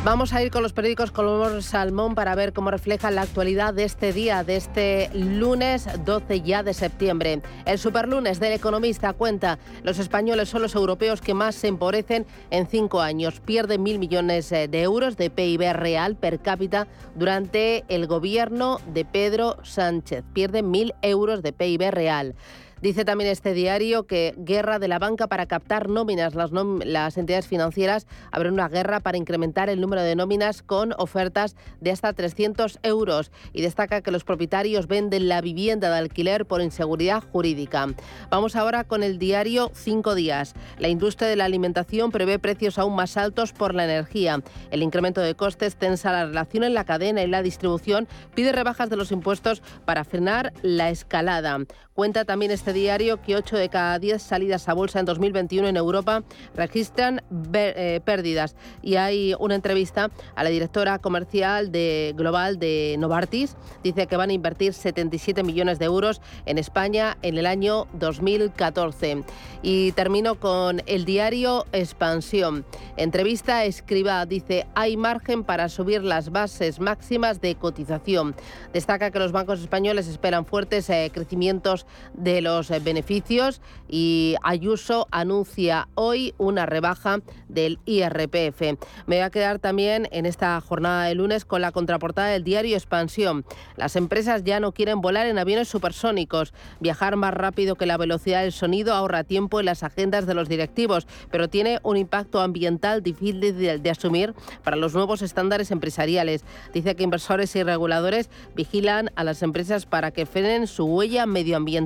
Vamos 0.02 0.32
a 0.32 0.42
ir 0.42 0.50
con 0.50 0.62
los 0.62 0.72
periódicos 0.72 1.10
color 1.10 1.62
salmón 1.62 2.14
para 2.14 2.34
ver 2.34 2.54
cómo 2.54 2.70
refleja 2.70 3.10
la 3.10 3.20
actualidad 3.20 3.74
de 3.74 3.84
este 3.84 4.14
día, 4.14 4.42
de 4.42 4.56
este 4.56 5.10
lunes 5.12 5.86
12 6.06 6.40
ya 6.40 6.62
de 6.62 6.72
septiembre. 6.72 7.42
El 7.66 7.78
superlunes 7.78 8.40
del 8.40 8.54
economista 8.54 9.12
cuenta, 9.12 9.58
los 9.82 9.98
españoles 9.98 10.48
son 10.48 10.62
los 10.62 10.74
europeos 10.74 11.20
que 11.20 11.34
más 11.34 11.54
se 11.54 11.68
empobrecen 11.68 12.24
en 12.48 12.66
cinco 12.66 13.02
años. 13.02 13.40
Pierden 13.40 13.82
mil 13.82 13.98
millones 13.98 14.50
eh, 14.52 14.68
de 14.68 14.80
euros 14.80 15.18
de 15.18 15.28
PIB 15.28 15.74
real 15.74 16.16
per 16.16 16.40
cápita 16.40 16.88
durante 17.14 17.84
el 17.88 18.06
gobierno 18.06 18.78
de 18.94 19.04
Pedro 19.04 19.58
Sánchez. 19.64 20.24
Pierden 20.32 20.70
mil 20.70 20.94
euros 21.02 21.42
de 21.42 21.52
PIB 21.52 21.90
real. 21.90 22.34
Dice 22.82 23.04
también 23.04 23.30
este 23.30 23.52
diario 23.52 24.06
que 24.06 24.34
guerra 24.38 24.78
de 24.78 24.88
la 24.88 24.98
banca 24.98 25.26
para 25.26 25.44
captar 25.44 25.90
nóminas. 25.90 26.34
Las, 26.34 27.18
entidades 27.18 27.46
financieras 27.46 28.06
abren 28.32 28.54
una 28.54 28.70
guerra 28.70 29.00
para 29.00 29.18
incrementar 29.18 29.68
el 29.68 29.82
número 29.82 30.00
de 30.02 30.16
nóminas 30.16 30.62
con 30.62 30.94
ofertas 30.96 31.56
de 31.82 31.90
hasta 31.90 32.14
300 32.14 32.78
euros 32.82 33.32
y 33.52 33.60
destaca 33.60 34.00
que 34.00 34.10
los 34.10 34.24
propietarios 34.24 34.86
venden 34.86 35.28
la 35.28 35.42
vivienda 35.42 35.90
de 35.90 35.98
alquiler 35.98 36.46
por 36.46 36.62
inseguridad 36.62 37.22
jurídica. 37.22 37.86
Vamos 38.30 38.56
ahora 38.56 38.84
con 38.84 39.02
el 39.02 39.18
diario 39.18 39.70
Cinco 39.74 40.14
Días. 40.14 40.54
La 40.78 40.88
industria 40.88 41.28
de 41.28 41.36
la 41.36 41.44
alimentación 41.44 42.10
prevé 42.10 42.38
precios 42.38 42.78
aún 42.78 42.96
más 42.96 43.18
altos 43.18 43.52
por 43.52 43.74
la 43.74 43.84
energía. 43.84 44.42
El 44.70 44.82
incremento 44.82 45.20
de 45.20 45.34
costes 45.34 45.76
tensa 45.76 46.12
la 46.12 46.24
relación 46.24 46.64
en 46.64 46.72
la 46.72 46.84
cadena 46.84 47.22
y 47.22 47.26
la 47.26 47.42
distribución, 47.42 48.08
pide 48.34 48.52
rebajas 48.52 48.88
de 48.88 48.96
los 48.96 49.12
impuestos 49.12 49.62
para 49.84 50.04
frenar 50.04 50.54
la 50.62 50.88
escalada. 50.88 51.58
Cuenta 52.00 52.24
también 52.24 52.50
este 52.50 52.72
diario 52.72 53.20
que 53.20 53.36
8 53.36 53.58
de 53.58 53.68
cada 53.68 53.98
10 53.98 54.22
salidas 54.22 54.70
a 54.70 54.72
bolsa 54.72 55.00
en 55.00 55.04
2021 55.04 55.68
en 55.68 55.76
Europa 55.76 56.22
registran 56.54 57.20
eh, 57.52 58.00
pérdidas. 58.02 58.56
Y 58.80 58.96
hay 58.96 59.34
una 59.38 59.54
entrevista 59.54 60.10
a 60.34 60.42
la 60.42 60.48
directora 60.48 60.98
comercial 60.98 61.70
de 61.70 62.14
global 62.16 62.58
de 62.58 62.96
Novartis. 62.98 63.54
Dice 63.82 64.06
que 64.06 64.16
van 64.16 64.30
a 64.30 64.32
invertir 64.32 64.72
77 64.72 65.42
millones 65.42 65.78
de 65.78 65.84
euros 65.84 66.22
en 66.46 66.56
España 66.56 67.18
en 67.20 67.36
el 67.36 67.44
año 67.44 67.86
2014. 67.92 69.22
Y 69.62 69.92
termino 69.92 70.36
con 70.36 70.80
el 70.86 71.04
diario 71.04 71.66
Expansión. 71.72 72.64
Entrevista 72.96 73.66
escriba, 73.66 74.24
dice, 74.24 74.66
hay 74.74 74.96
margen 74.96 75.44
para 75.44 75.68
subir 75.68 76.02
las 76.02 76.30
bases 76.30 76.80
máximas 76.80 77.42
de 77.42 77.56
cotización. 77.56 78.34
Destaca 78.72 79.10
que 79.10 79.18
los 79.18 79.32
bancos 79.32 79.60
españoles 79.60 80.08
esperan 80.08 80.46
fuertes 80.46 80.88
eh, 80.88 81.10
crecimientos 81.12 81.84
de 82.14 82.40
los 82.40 82.70
eh, 82.70 82.80
beneficios 82.80 83.60
y 83.88 84.36
Ayuso 84.42 85.08
anuncia 85.10 85.88
hoy 85.94 86.34
una 86.38 86.66
rebaja 86.66 87.20
del 87.48 87.78
IRPF. 87.84 88.60
Me 89.06 89.16
voy 89.16 89.18
a 89.18 89.30
quedar 89.30 89.58
también 89.58 90.08
en 90.12 90.26
esta 90.26 90.60
jornada 90.60 91.04
de 91.04 91.14
lunes 91.14 91.44
con 91.44 91.60
la 91.60 91.72
contraportada 91.72 92.28
del 92.28 92.44
diario 92.44 92.76
Expansión. 92.76 93.44
Las 93.76 93.96
empresas 93.96 94.44
ya 94.44 94.60
no 94.60 94.72
quieren 94.72 95.00
volar 95.00 95.26
en 95.26 95.38
aviones 95.38 95.68
supersónicos. 95.68 96.52
Viajar 96.80 97.16
más 97.16 97.34
rápido 97.34 97.76
que 97.76 97.86
la 97.86 97.96
velocidad 97.96 98.42
del 98.42 98.52
sonido 98.52 98.94
ahorra 98.94 99.24
tiempo 99.24 99.60
en 99.60 99.66
las 99.66 99.82
agendas 99.82 100.26
de 100.26 100.34
los 100.34 100.48
directivos, 100.48 101.06
pero 101.30 101.48
tiene 101.48 101.80
un 101.82 101.96
impacto 101.96 102.40
ambiental 102.40 103.02
difícil 103.02 103.40
de, 103.40 103.78
de 103.78 103.90
asumir 103.90 104.34
para 104.62 104.76
los 104.76 104.94
nuevos 104.94 105.22
estándares 105.22 105.70
empresariales. 105.70 106.44
Dice 106.72 106.94
que 106.94 107.02
inversores 107.02 107.54
y 107.56 107.62
reguladores 107.62 108.30
vigilan 108.54 109.10
a 109.16 109.24
las 109.24 109.42
empresas 109.42 109.86
para 109.86 110.10
que 110.10 110.26
frenen 110.26 110.66
su 110.66 110.84
huella 110.84 111.26
medioambiental. 111.26 111.79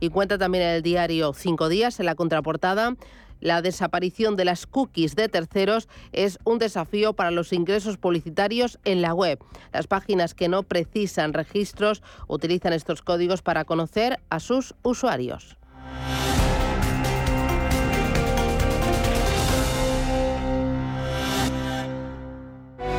Y 0.00 0.10
cuenta 0.10 0.38
también 0.38 0.64
el 0.64 0.82
diario 0.82 1.32
Cinco 1.32 1.68
Días 1.68 1.98
en 2.00 2.06
la 2.06 2.14
contraportada. 2.14 2.94
La 3.40 3.60
desaparición 3.60 4.36
de 4.36 4.44
las 4.44 4.66
cookies 4.66 5.16
de 5.16 5.28
terceros 5.28 5.88
es 6.12 6.38
un 6.44 6.58
desafío 6.58 7.12
para 7.12 7.30
los 7.30 7.52
ingresos 7.52 7.98
publicitarios 7.98 8.78
en 8.84 9.02
la 9.02 9.12
web. 9.12 9.38
Las 9.72 9.86
páginas 9.86 10.34
que 10.34 10.48
no 10.48 10.62
precisan 10.62 11.34
registros 11.34 12.02
utilizan 12.26 12.72
estos 12.72 13.02
códigos 13.02 13.42
para 13.42 13.64
conocer 13.64 14.20
a 14.30 14.40
sus 14.40 14.74
usuarios. 14.82 15.58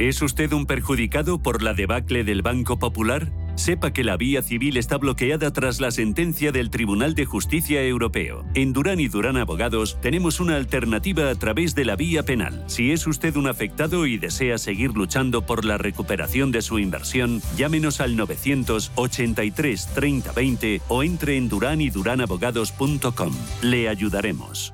¿Es 0.00 0.22
usted 0.22 0.50
un 0.54 0.64
perjudicado 0.64 1.42
por 1.42 1.62
la 1.62 1.74
debacle 1.74 2.24
del 2.24 2.40
Banco 2.40 2.78
Popular? 2.78 3.30
Sepa 3.54 3.92
que 3.92 4.02
la 4.02 4.16
vía 4.16 4.40
civil 4.40 4.78
está 4.78 4.96
bloqueada 4.96 5.52
tras 5.52 5.78
la 5.78 5.90
sentencia 5.90 6.52
del 6.52 6.70
Tribunal 6.70 7.14
de 7.14 7.26
Justicia 7.26 7.84
Europeo. 7.84 8.46
En 8.54 8.72
Durán 8.72 8.98
y 8.98 9.08
Durán 9.08 9.36
Abogados 9.36 9.98
tenemos 10.00 10.40
una 10.40 10.56
alternativa 10.56 11.28
a 11.28 11.34
través 11.34 11.74
de 11.74 11.84
la 11.84 11.96
vía 11.96 12.22
penal. 12.22 12.64
Si 12.66 12.92
es 12.92 13.06
usted 13.06 13.36
un 13.36 13.46
afectado 13.46 14.06
y 14.06 14.16
desea 14.16 14.56
seguir 14.56 14.92
luchando 14.94 15.44
por 15.44 15.66
la 15.66 15.76
recuperación 15.76 16.50
de 16.50 16.62
su 16.62 16.78
inversión, 16.78 17.42
llámenos 17.58 18.00
al 18.00 18.16
983 18.16 19.86
30 19.94 20.32
20 20.32 20.80
o 20.88 21.02
entre 21.02 21.36
en 21.36 21.50
duranyduránabogados.com. 21.50 23.34
Le 23.60 23.90
ayudaremos. 23.90 24.72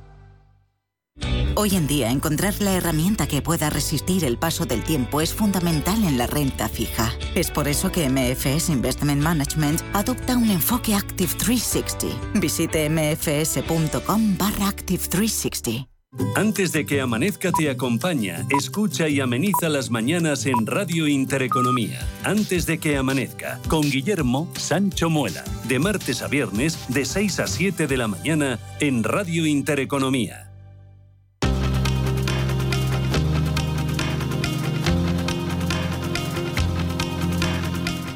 Hoy 1.58 1.74
en 1.74 1.86
día, 1.86 2.10
encontrar 2.10 2.54
la 2.60 2.74
herramienta 2.74 3.26
que 3.26 3.40
pueda 3.40 3.70
resistir 3.70 4.24
el 4.24 4.36
paso 4.36 4.66
del 4.66 4.84
tiempo 4.84 5.22
es 5.22 5.32
fundamental 5.32 6.04
en 6.04 6.18
la 6.18 6.26
renta 6.26 6.68
fija. 6.68 7.14
Es 7.34 7.50
por 7.50 7.66
eso 7.66 7.90
que 7.90 8.10
MFS 8.10 8.68
Investment 8.68 9.22
Management 9.22 9.80
adopta 9.94 10.36
un 10.36 10.50
enfoque 10.50 10.94
Active 10.94 11.32
360. 11.32 12.38
Visite 12.38 12.90
mfs.com 12.90 14.36
barra 14.36 14.68
Active 14.68 15.02
360. 15.08 15.88
Antes 16.34 16.72
de 16.72 16.84
que 16.84 17.00
amanezca 17.00 17.50
te 17.52 17.70
acompaña, 17.70 18.46
escucha 18.50 19.08
y 19.08 19.20
ameniza 19.20 19.68
las 19.68 19.90
mañanas 19.90 20.44
en 20.46 20.66
Radio 20.66 21.08
Intereconomía. 21.08 22.06
Antes 22.22 22.66
de 22.66 22.78
que 22.78 22.96
amanezca, 22.96 23.60
con 23.68 23.82
Guillermo 23.82 24.50
Sancho 24.56 25.10
Muela, 25.10 25.44
de 25.64 25.78
martes 25.78 26.22
a 26.22 26.28
viernes, 26.28 26.78
de 26.88 27.04
6 27.04 27.40
a 27.40 27.46
7 27.46 27.86
de 27.86 27.96
la 27.96 28.08
mañana, 28.08 28.58
en 28.80 29.04
Radio 29.04 29.46
Intereconomía. 29.46 30.45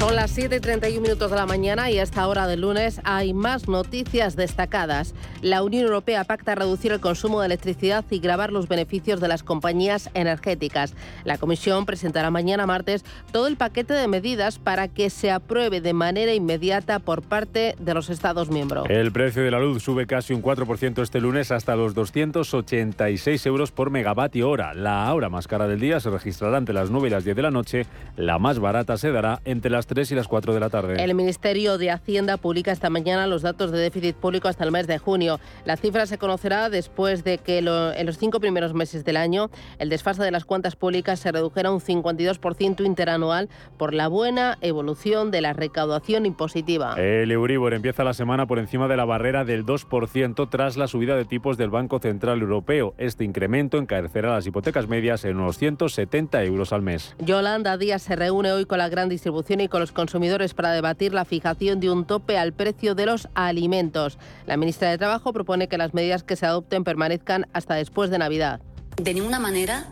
Son 0.00 0.16
las 0.16 0.34
7.31 0.34 0.98
minutos 1.02 1.30
de 1.30 1.36
la 1.36 1.44
mañana 1.44 1.90
y 1.90 1.98
a 1.98 2.02
esta 2.02 2.26
hora 2.26 2.46
del 2.46 2.62
lunes 2.62 3.02
hay 3.04 3.34
más 3.34 3.68
noticias 3.68 4.34
destacadas. 4.34 5.14
La 5.42 5.62
Unión 5.62 5.84
Europea 5.84 6.24
pacta 6.24 6.54
reducir 6.54 6.92
el 6.92 7.00
consumo 7.00 7.40
de 7.40 7.46
electricidad 7.46 8.02
y 8.08 8.18
grabar 8.18 8.50
los 8.50 8.66
beneficios 8.66 9.20
de 9.20 9.28
las 9.28 9.42
compañías 9.42 10.08
energéticas. 10.14 10.94
La 11.24 11.36
Comisión 11.36 11.84
presentará 11.84 12.30
mañana 12.30 12.64
martes 12.64 13.04
todo 13.30 13.46
el 13.46 13.58
paquete 13.58 13.92
de 13.92 14.08
medidas 14.08 14.58
para 14.58 14.88
que 14.88 15.10
se 15.10 15.30
apruebe 15.30 15.82
de 15.82 15.92
manera 15.92 16.32
inmediata 16.32 16.98
por 16.98 17.20
parte 17.20 17.76
de 17.78 17.92
los 17.92 18.08
Estados 18.08 18.48
miembros. 18.48 18.86
El 18.88 19.12
precio 19.12 19.42
de 19.42 19.50
la 19.50 19.60
luz 19.60 19.82
sube 19.82 20.06
casi 20.06 20.32
un 20.32 20.42
4% 20.42 21.02
este 21.02 21.20
lunes 21.20 21.50
hasta 21.50 21.76
los 21.76 21.92
286 21.92 23.44
euros 23.44 23.70
por 23.70 23.90
megavatio 23.90 24.48
hora. 24.48 24.72
La 24.72 25.12
hora 25.12 25.28
más 25.28 25.46
cara 25.46 25.68
del 25.68 25.78
día 25.78 26.00
se 26.00 26.08
registrará 26.08 26.56
entre 26.56 26.74
las 26.74 26.88
9 26.88 27.08
y 27.08 27.10
las 27.10 27.24
10 27.24 27.36
de 27.36 27.42
la 27.42 27.50
noche. 27.50 27.86
La 28.16 28.38
más 28.38 28.58
barata 28.60 28.96
se 28.96 29.12
dará 29.12 29.42
entre 29.44 29.70
las 29.70 29.89
3 29.90 30.12
y 30.12 30.14
las 30.14 30.28
4 30.28 30.54
de 30.54 30.60
la 30.60 30.70
tarde. 30.70 31.02
El 31.02 31.16
Ministerio 31.16 31.76
de 31.76 31.90
Hacienda 31.90 32.36
publica 32.36 32.70
esta 32.70 32.90
mañana 32.90 33.26
los 33.26 33.42
datos 33.42 33.72
de 33.72 33.78
déficit 33.78 34.14
público 34.14 34.46
hasta 34.46 34.62
el 34.62 34.70
mes 34.70 34.86
de 34.86 34.98
junio. 34.98 35.40
La 35.64 35.76
cifra 35.76 36.06
se 36.06 36.16
conocerá 36.16 36.70
después 36.70 37.24
de 37.24 37.38
que 37.38 37.58
en 37.58 38.06
los 38.06 38.16
cinco 38.16 38.38
primeros 38.38 38.72
meses 38.72 39.04
del 39.04 39.16
año 39.16 39.50
el 39.80 39.88
desfase 39.88 40.22
de 40.22 40.30
las 40.30 40.44
cuentas 40.44 40.76
públicas 40.76 41.18
se 41.18 41.32
redujera 41.32 41.72
un 41.72 41.80
52% 41.80 42.86
interanual 42.86 43.48
por 43.78 43.92
la 43.92 44.06
buena 44.06 44.58
evolución 44.60 45.32
de 45.32 45.40
la 45.40 45.54
recaudación 45.54 46.24
impositiva. 46.24 46.94
El 46.96 47.32
Euribor 47.32 47.74
empieza 47.74 48.04
la 48.04 48.14
semana 48.14 48.46
por 48.46 48.60
encima 48.60 48.86
de 48.86 48.96
la 48.96 49.04
barrera 49.04 49.44
del 49.44 49.66
2% 49.66 50.48
tras 50.48 50.76
la 50.76 50.86
subida 50.86 51.16
de 51.16 51.24
tipos 51.24 51.58
del 51.58 51.70
Banco 51.70 51.98
Central 51.98 52.40
Europeo. 52.42 52.94
Este 52.96 53.24
incremento 53.24 53.76
encarecerá 53.78 54.34
las 54.34 54.46
hipotecas 54.46 54.86
medias 54.86 55.24
en 55.24 55.38
unos 55.38 55.58
170 55.58 56.44
euros 56.44 56.72
al 56.72 56.82
mes. 56.82 57.16
Yolanda 57.18 57.76
Díaz 57.76 58.02
se 58.02 58.14
reúne 58.14 58.52
hoy 58.52 58.66
con 58.66 58.78
la 58.78 58.88
gran 58.88 59.08
distribución 59.08 59.60
y 59.60 59.66
con 59.68 59.79
los 59.80 59.90
consumidores 59.90 60.54
para 60.54 60.70
debatir 60.70 61.12
la 61.12 61.24
fijación 61.24 61.80
de 61.80 61.90
un 61.90 62.04
tope 62.04 62.38
al 62.38 62.52
precio 62.52 62.94
de 62.94 63.06
los 63.06 63.28
alimentos. 63.34 64.18
La 64.46 64.56
ministra 64.56 64.90
de 64.90 64.98
Trabajo 64.98 65.32
propone 65.32 65.66
que 65.66 65.78
las 65.78 65.94
medidas 65.94 66.22
que 66.22 66.36
se 66.36 66.46
adopten 66.46 66.84
permanezcan 66.84 67.48
hasta 67.52 67.74
después 67.74 68.10
de 68.10 68.18
Navidad. 68.18 68.60
De 68.96 69.14
ninguna 69.14 69.40
manera 69.40 69.86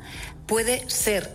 puede 0.47 0.89
ser 0.89 1.29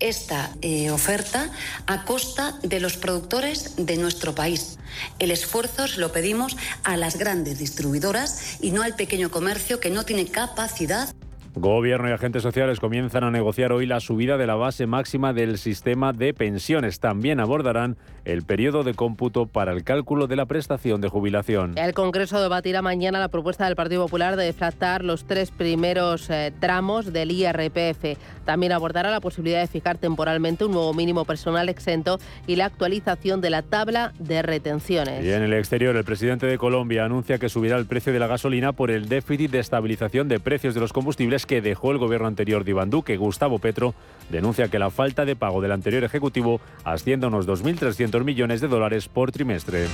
esta 0.00 0.50
eh, 0.62 0.90
oferta 0.90 1.50
a 1.86 2.04
costa 2.04 2.58
de 2.62 2.80
los 2.80 2.96
productores 2.96 3.76
de 3.76 3.96
nuestro 3.96 4.34
país. 4.34 4.78
El 5.18 5.30
esfuerzo 5.30 5.86
se 5.86 6.00
lo 6.00 6.10
pedimos 6.10 6.56
a 6.82 6.96
las 6.96 7.16
grandes 7.16 7.58
distribuidoras 7.58 8.56
y 8.60 8.72
no 8.72 8.82
al 8.82 8.96
pequeño 8.96 9.30
comercio 9.30 9.78
que 9.78 9.90
no 9.90 10.04
tiene 10.04 10.26
capacidad. 10.26 11.14
Gobierno 11.54 12.08
y 12.08 12.12
agentes 12.12 12.44
sociales 12.44 12.78
comienzan 12.78 13.24
a 13.24 13.30
negociar 13.32 13.72
hoy 13.72 13.84
la 13.84 13.98
subida 13.98 14.36
de 14.36 14.46
la 14.46 14.54
base 14.54 14.86
máxima 14.86 15.32
del 15.32 15.58
sistema 15.58 16.12
de 16.12 16.32
pensiones. 16.32 17.00
También 17.00 17.40
abordarán 17.40 17.96
el 18.24 18.42
periodo 18.42 18.84
de 18.84 18.94
cómputo 18.94 19.46
para 19.46 19.72
el 19.72 19.82
cálculo 19.82 20.28
de 20.28 20.36
la 20.36 20.46
prestación 20.46 21.00
de 21.00 21.08
jubilación. 21.08 21.76
El 21.76 21.92
Congreso 21.92 22.40
debatirá 22.40 22.82
mañana 22.82 23.18
la 23.18 23.28
propuesta 23.28 23.64
del 23.64 23.74
Partido 23.74 24.04
Popular 24.04 24.36
de 24.36 24.44
deflactar 24.44 25.04
los 25.04 25.24
tres 25.24 25.50
primeros 25.50 26.30
eh, 26.30 26.52
tramos 26.60 27.12
del 27.12 27.32
IRPF. 27.32 28.16
También 28.44 28.72
abordará 28.72 29.10
la 29.10 29.20
posibilidad 29.20 29.60
de 29.60 29.66
fijar 29.66 29.98
temporalmente 29.98 30.64
un 30.64 30.72
nuevo 30.72 30.94
mínimo 30.94 31.24
personal 31.24 31.68
exento 31.68 32.20
y 32.46 32.56
la 32.56 32.66
actualización 32.66 33.40
de 33.40 33.50
la 33.50 33.62
tabla 33.62 34.12
de 34.18 34.42
retenciones. 34.42 35.24
Y 35.24 35.32
en 35.32 35.42
el 35.42 35.52
exterior, 35.54 35.96
el 35.96 36.04
presidente 36.04 36.46
de 36.46 36.58
Colombia 36.58 37.04
anuncia 37.04 37.38
que 37.38 37.48
subirá 37.48 37.76
el 37.76 37.86
precio 37.86 38.12
de 38.12 38.20
la 38.20 38.28
gasolina 38.28 38.72
por 38.72 38.90
el 38.90 39.08
déficit 39.08 39.50
de 39.50 39.58
estabilización 39.58 40.28
de 40.28 40.38
precios 40.38 40.74
de 40.74 40.80
los 40.80 40.92
combustibles 40.92 41.39
que 41.46 41.60
dejó 41.60 41.92
el 41.92 41.98
gobierno 41.98 42.26
anterior 42.26 42.64
de 42.64 42.70
Iván. 42.72 42.90
Gustavo 42.90 43.58
Petro 43.58 43.94
denuncia 44.30 44.68
que 44.68 44.78
la 44.78 44.90
falta 44.90 45.24
de 45.24 45.36
pago 45.36 45.60
del 45.60 45.72
anterior 45.72 46.04
ejecutivo 46.04 46.60
asciende 46.84 47.26
a 47.26 47.28
unos 47.28 47.46
2.300 47.46 48.24
millones 48.24 48.60
de 48.60 48.68
dólares 48.68 49.08
por 49.08 49.32
trimestre. 49.32 49.86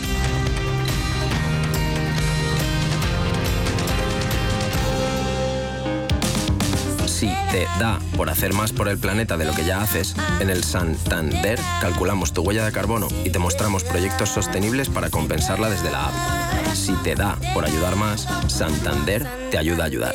Si 7.07 7.29
te 7.51 7.67
da 7.81 7.99
por 8.15 8.29
hacer 8.29 8.53
más 8.53 8.73
por 8.73 8.89
el 8.89 8.99
planeta 8.99 9.39
de 9.39 9.47
lo 9.47 9.55
que 9.55 9.65
ya 9.65 9.81
haces, 9.81 10.15
en 10.39 10.51
el 10.51 10.63
Santander 10.63 11.59
calculamos 11.81 12.35
tu 12.35 12.43
huella 12.43 12.67
de 12.67 12.73
carbono 12.73 13.09
y 13.25 13.31
te 13.31 13.39
mostramos 13.39 13.85
proyectos 13.85 14.29
sostenibles 14.29 14.91
para 14.91 15.09
compensarla 15.09 15.71
desde 15.71 15.91
la 15.91 16.09
app. 16.09 16.75
Si 16.75 16.93
te 16.97 17.15
da 17.15 17.39
por 17.55 17.65
ayudar 17.65 17.97
más, 17.97 18.29
Santander 18.49 19.27
te 19.51 19.57
ayuda 19.57 19.85
a 19.85 19.87
ayudar. 19.87 20.15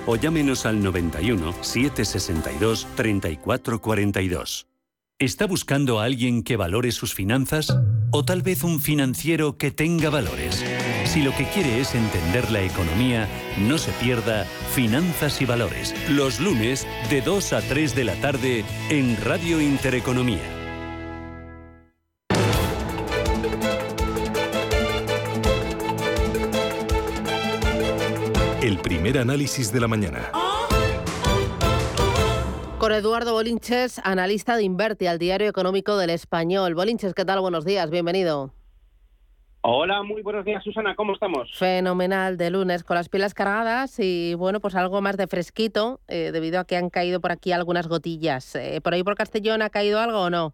o 0.05 0.15
llámenos 0.15 0.65
al 0.65 0.81
91 0.83 1.53
762 1.61 2.87
3442. 2.95 4.67
¿Está 5.21 5.45
buscando 5.45 5.99
a 5.99 6.05
alguien 6.05 6.41
que 6.41 6.57
valore 6.57 6.91
sus 6.91 7.13
finanzas? 7.13 7.77
¿O 8.11 8.25
tal 8.25 8.41
vez 8.41 8.63
un 8.63 8.81
financiero 8.81 9.55
que 9.55 9.69
tenga 9.69 10.09
valores? 10.09 10.65
Si 11.05 11.21
lo 11.21 11.31
que 11.35 11.45
quiere 11.45 11.79
es 11.79 11.93
entender 11.93 12.49
la 12.49 12.63
economía, 12.63 13.27
no 13.59 13.77
se 13.77 13.91
pierda 13.91 14.45
Finanzas 14.73 15.39
y 15.39 15.45
Valores, 15.45 15.93
los 16.09 16.39
lunes 16.39 16.87
de 17.11 17.21
2 17.21 17.53
a 17.53 17.61
3 17.61 17.95
de 17.95 18.03
la 18.03 18.15
tarde 18.15 18.65
en 18.89 19.15
Radio 19.23 19.61
Intereconomía. 19.61 20.60
El 28.71 28.77
primer 28.77 29.17
análisis 29.17 29.73
de 29.73 29.81
la 29.81 29.89
mañana. 29.89 30.31
Con 32.77 32.93
Eduardo 32.93 33.33
Bolinches, 33.33 33.99
analista 34.01 34.55
de 34.55 34.63
Inverti 34.63 35.07
al 35.07 35.19
Diario 35.19 35.49
Económico 35.49 35.97
del 35.97 36.09
Español. 36.09 36.73
Bolinches, 36.73 37.13
¿qué 37.13 37.25
tal? 37.25 37.41
Buenos 37.41 37.65
días, 37.65 37.89
bienvenido. 37.89 38.53
Hola, 39.59 40.03
muy 40.03 40.21
buenos 40.21 40.45
días, 40.45 40.63
Susana, 40.63 40.95
¿cómo 40.95 41.11
estamos? 41.11 41.51
Fenomenal, 41.57 42.37
de 42.37 42.49
lunes, 42.49 42.85
con 42.85 42.95
las 42.95 43.09
pilas 43.09 43.33
cargadas 43.33 43.99
y 43.99 44.35
bueno, 44.35 44.61
pues 44.61 44.73
algo 44.75 45.01
más 45.01 45.17
de 45.17 45.27
fresquito, 45.27 45.99
eh, 46.07 46.31
debido 46.31 46.57
a 46.61 46.63
que 46.63 46.77
han 46.77 46.89
caído 46.89 47.19
por 47.19 47.33
aquí 47.33 47.51
algunas 47.51 47.89
gotillas. 47.89 48.55
Eh, 48.55 48.79
¿Por 48.81 48.93
ahí 48.93 49.03
por 49.03 49.15
Castellón 49.15 49.63
ha 49.63 49.69
caído 49.69 49.99
algo 49.99 50.21
o 50.21 50.29
no? 50.29 50.53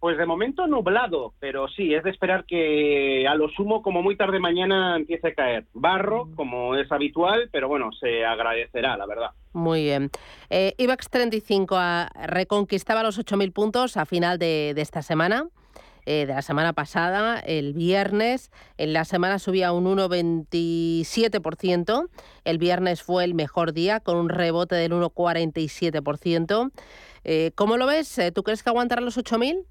Pues 0.00 0.18
de 0.18 0.26
momento 0.26 0.66
nublado, 0.66 1.32
pero 1.40 1.68
sí, 1.68 1.94
es 1.94 2.04
de 2.04 2.10
esperar 2.10 2.44
que 2.44 3.26
a 3.26 3.34
lo 3.34 3.48
sumo, 3.48 3.82
como 3.82 4.02
muy 4.02 4.16
tarde 4.16 4.38
mañana, 4.38 4.96
empiece 4.96 5.28
a 5.28 5.34
caer. 5.34 5.64
Barro, 5.72 6.28
como 6.36 6.76
es 6.76 6.90
habitual, 6.92 7.48
pero 7.50 7.68
bueno, 7.68 7.90
se 7.92 8.24
agradecerá, 8.24 8.96
la 8.96 9.06
verdad. 9.06 9.30
Muy 9.52 9.84
bien. 9.84 10.10
Eh, 10.50 10.74
IBEX 10.76 11.08
35 11.08 11.76
a, 11.76 12.10
reconquistaba 12.26 13.02
los 13.02 13.18
8.000 13.18 13.52
puntos 13.52 13.96
a 13.96 14.04
final 14.04 14.38
de, 14.38 14.72
de 14.74 14.82
esta 14.82 15.02
semana. 15.02 15.48
Eh, 16.08 16.24
de 16.24 16.34
la 16.34 16.42
semana 16.42 16.72
pasada, 16.72 17.40
el 17.40 17.74
viernes. 17.74 18.52
En 18.78 18.92
la 18.92 19.04
semana 19.04 19.40
subía 19.40 19.72
un 19.72 19.86
1,27%. 19.86 22.08
El 22.44 22.58
viernes 22.58 23.02
fue 23.02 23.24
el 23.24 23.34
mejor 23.34 23.72
día, 23.72 23.98
con 23.98 24.16
un 24.16 24.28
rebote 24.28 24.76
del 24.76 24.92
1,47%. 24.92 26.70
Eh, 27.24 27.50
¿Cómo 27.56 27.76
lo 27.76 27.86
ves? 27.86 28.20
¿Tú 28.34 28.44
crees 28.44 28.62
que 28.62 28.70
aguantará 28.70 29.00
los 29.00 29.18
8.000? 29.18 29.64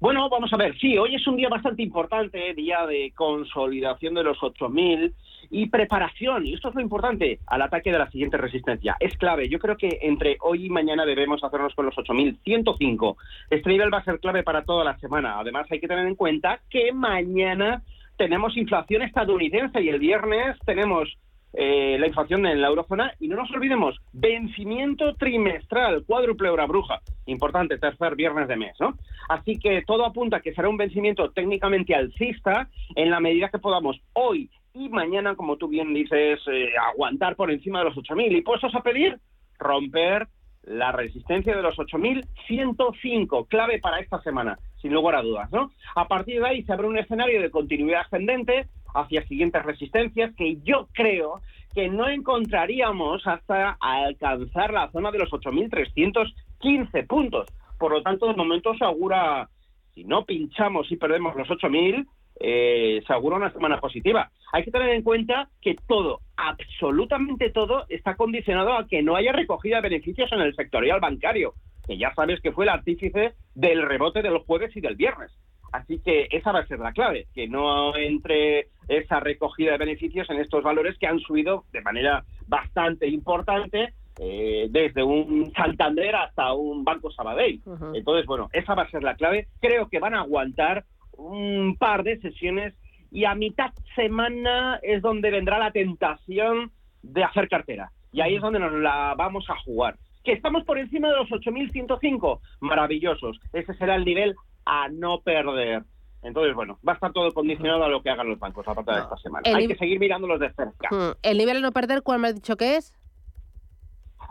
Bueno, 0.00 0.28
vamos 0.28 0.52
a 0.52 0.56
ver, 0.56 0.78
sí, 0.78 0.96
hoy 0.96 1.16
es 1.16 1.26
un 1.26 1.34
día 1.34 1.48
bastante 1.48 1.82
importante, 1.82 2.54
día 2.54 2.86
de 2.86 3.12
consolidación 3.16 4.14
de 4.14 4.22
los 4.22 4.38
8.000 4.38 5.12
y 5.50 5.68
preparación, 5.70 6.46
y 6.46 6.54
esto 6.54 6.68
es 6.68 6.76
lo 6.76 6.80
importante, 6.80 7.40
al 7.48 7.62
ataque 7.62 7.90
de 7.90 7.98
la 7.98 8.08
siguiente 8.08 8.36
resistencia. 8.36 8.96
Es 9.00 9.16
clave, 9.16 9.48
yo 9.48 9.58
creo 9.58 9.76
que 9.76 9.98
entre 10.02 10.36
hoy 10.40 10.66
y 10.66 10.70
mañana 10.70 11.04
debemos 11.04 11.42
hacernos 11.42 11.74
con 11.74 11.86
los 11.86 11.96
8.105. 11.96 13.16
Este 13.50 13.70
nivel 13.70 13.92
va 13.92 13.98
a 13.98 14.04
ser 14.04 14.20
clave 14.20 14.44
para 14.44 14.62
toda 14.62 14.84
la 14.84 14.96
semana. 14.98 15.40
Además, 15.40 15.66
hay 15.68 15.80
que 15.80 15.88
tener 15.88 16.06
en 16.06 16.14
cuenta 16.14 16.60
que 16.70 16.92
mañana 16.92 17.82
tenemos 18.16 18.56
inflación 18.56 19.02
estadounidense 19.02 19.82
y 19.82 19.88
el 19.88 19.98
viernes 19.98 20.56
tenemos 20.64 21.08
eh, 21.52 21.96
la 21.98 22.06
inflación 22.06 22.46
en 22.46 22.60
la 22.60 22.68
eurozona 22.68 23.12
y 23.18 23.28
no 23.28 23.36
nos 23.36 23.50
olvidemos, 23.50 23.96
vencimiento 24.12 25.14
trimestral, 25.14 26.04
cuádruple 26.04 26.50
hora 26.50 26.66
bruja, 26.66 27.00
importante, 27.26 27.78
tercer 27.78 28.16
viernes 28.16 28.48
de 28.48 28.56
mes, 28.56 28.76
¿no? 28.80 28.98
Así 29.28 29.58
que 29.58 29.82
todo 29.86 30.04
apunta 30.04 30.38
a 30.38 30.40
que 30.40 30.54
será 30.54 30.68
un 30.68 30.76
vencimiento 30.76 31.30
técnicamente 31.30 31.94
alcista 31.94 32.68
en 32.94 33.10
la 33.10 33.20
medida 33.20 33.48
que 33.48 33.58
podamos 33.58 34.00
hoy 34.12 34.50
y 34.74 34.88
mañana, 34.88 35.34
como 35.34 35.56
tú 35.56 35.68
bien 35.68 35.92
dices, 35.94 36.40
eh, 36.46 36.70
aguantar 36.92 37.34
por 37.34 37.50
encima 37.50 37.80
de 37.80 37.86
los 37.86 37.96
8.000 37.96 38.38
y 38.38 38.42
puestos 38.42 38.74
a 38.74 38.82
pedir 38.82 39.18
romper 39.58 40.28
la 40.62 40.92
resistencia 40.92 41.56
de 41.56 41.62
los 41.62 41.76
8.105, 41.76 43.48
clave 43.48 43.80
para 43.80 44.00
esta 44.00 44.20
semana, 44.22 44.58
sin 44.80 44.92
lugar 44.92 45.16
a 45.16 45.22
dudas, 45.22 45.50
¿no? 45.50 45.70
A 45.96 46.06
partir 46.06 46.40
de 46.40 46.46
ahí 46.46 46.62
se 46.62 46.72
abre 46.72 46.86
un 46.86 46.98
escenario 46.98 47.40
de 47.40 47.50
continuidad 47.50 48.02
ascendente 48.02 48.68
hacia 48.94 49.26
siguientes 49.26 49.62
resistencias 49.64 50.34
que 50.34 50.58
yo 50.62 50.88
creo 50.92 51.40
que 51.74 51.88
no 51.88 52.08
encontraríamos 52.08 53.26
hasta 53.26 53.76
alcanzar 53.80 54.72
la 54.72 54.90
zona 54.90 55.10
de 55.10 55.18
los 55.18 55.30
8.315 55.30 57.06
puntos. 57.06 57.48
Por 57.78 57.92
lo 57.92 58.02
tanto, 58.02 58.26
de 58.26 58.34
momento 58.34 58.74
se 58.74 58.84
augura, 58.84 59.48
si 59.94 60.04
no 60.04 60.24
pinchamos 60.24 60.90
y 60.90 60.96
perdemos 60.96 61.36
los 61.36 61.48
8.000, 61.48 62.06
eh, 62.40 63.02
se 63.06 63.12
augura 63.12 63.36
una 63.36 63.52
semana 63.52 63.80
positiva. 63.80 64.30
Hay 64.52 64.64
que 64.64 64.70
tener 64.70 64.90
en 64.90 65.02
cuenta 65.02 65.48
que 65.60 65.76
todo, 65.86 66.20
absolutamente 66.36 67.50
todo, 67.50 67.84
está 67.88 68.16
condicionado 68.16 68.74
a 68.74 68.86
que 68.86 69.02
no 69.02 69.16
haya 69.16 69.32
recogida 69.32 69.76
de 69.76 69.88
beneficios 69.88 70.30
en 70.32 70.40
el 70.40 70.54
sectorial 70.54 71.00
bancario, 71.00 71.54
que 71.86 71.98
ya 71.98 72.14
sabes 72.14 72.40
que 72.40 72.52
fue 72.52 72.64
el 72.64 72.70
artífice 72.70 73.34
del 73.54 73.82
rebote 73.82 74.22
del 74.22 74.38
jueves 74.38 74.76
y 74.76 74.80
del 74.80 74.96
viernes. 74.96 75.32
Así 75.72 76.00
que 76.00 76.28
esa 76.30 76.52
va 76.52 76.60
a 76.60 76.66
ser 76.66 76.78
la 76.78 76.92
clave, 76.92 77.26
que 77.34 77.46
no 77.48 77.94
entre 77.96 78.68
esa 78.88 79.20
recogida 79.20 79.72
de 79.72 79.78
beneficios 79.78 80.28
en 80.30 80.40
estos 80.40 80.62
valores 80.62 80.96
que 80.98 81.06
han 81.06 81.20
subido 81.20 81.64
de 81.72 81.82
manera 81.82 82.24
bastante 82.46 83.06
importante 83.06 83.92
eh, 84.20 84.66
desde 84.70 85.02
un 85.02 85.52
Santander 85.52 86.16
hasta 86.16 86.52
un 86.54 86.84
Banco 86.84 87.10
Sabadell. 87.10 87.60
Entonces, 87.94 88.26
bueno, 88.26 88.48
esa 88.52 88.74
va 88.74 88.82
a 88.82 88.90
ser 88.90 89.02
la 89.02 89.14
clave. 89.14 89.46
Creo 89.60 89.88
que 89.88 90.00
van 90.00 90.14
a 90.14 90.20
aguantar 90.20 90.84
un 91.12 91.76
par 91.78 92.02
de 92.02 92.18
sesiones 92.20 92.74
y 93.10 93.24
a 93.24 93.34
mitad 93.34 93.72
semana 93.94 94.80
es 94.82 95.02
donde 95.02 95.30
vendrá 95.30 95.58
la 95.58 95.70
tentación 95.70 96.72
de 97.02 97.24
hacer 97.24 97.48
cartera. 97.48 97.90
Y 98.12 98.20
ahí 98.20 98.36
es 98.36 98.42
donde 98.42 98.58
nos 98.58 98.72
la 98.72 99.14
vamos 99.16 99.48
a 99.50 99.56
jugar. 99.58 99.96
Que 100.24 100.32
estamos 100.32 100.64
por 100.64 100.78
encima 100.78 101.08
de 101.08 101.16
los 101.16 101.28
8.105, 101.28 102.40
maravillosos. 102.60 103.38
Ese 103.52 103.74
será 103.74 103.94
el 103.94 104.04
nivel 104.04 104.34
a 104.68 104.88
no 104.88 105.22
perder. 105.22 105.82
Entonces, 106.22 106.54
bueno, 106.54 106.78
va 106.86 106.92
a 106.92 106.94
estar 106.96 107.12
todo 107.12 107.32
condicionado 107.32 107.84
a 107.84 107.88
lo 107.88 108.02
que 108.02 108.10
hagan 108.10 108.28
los 108.28 108.38
bancos 108.38 108.68
a 108.68 108.74
partir 108.74 108.94
de 108.94 109.00
esta 109.00 109.16
semana. 109.16 109.42
Hay 109.56 109.66
que 109.66 109.76
seguir 109.76 109.98
mirándolos 109.98 110.38
de 110.40 110.52
cerca. 110.52 111.16
¿El 111.22 111.38
nivel 111.38 111.56
a 111.56 111.60
no 111.60 111.72
perder 111.72 112.02
cuál 112.02 112.20
me 112.20 112.28
has 112.28 112.34
dicho 112.34 112.56
que 112.56 112.76
es? 112.76 112.92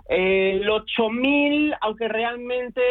El 0.09 0.67
8.000, 0.69 1.75
aunque 1.81 2.07
realmente 2.07 2.81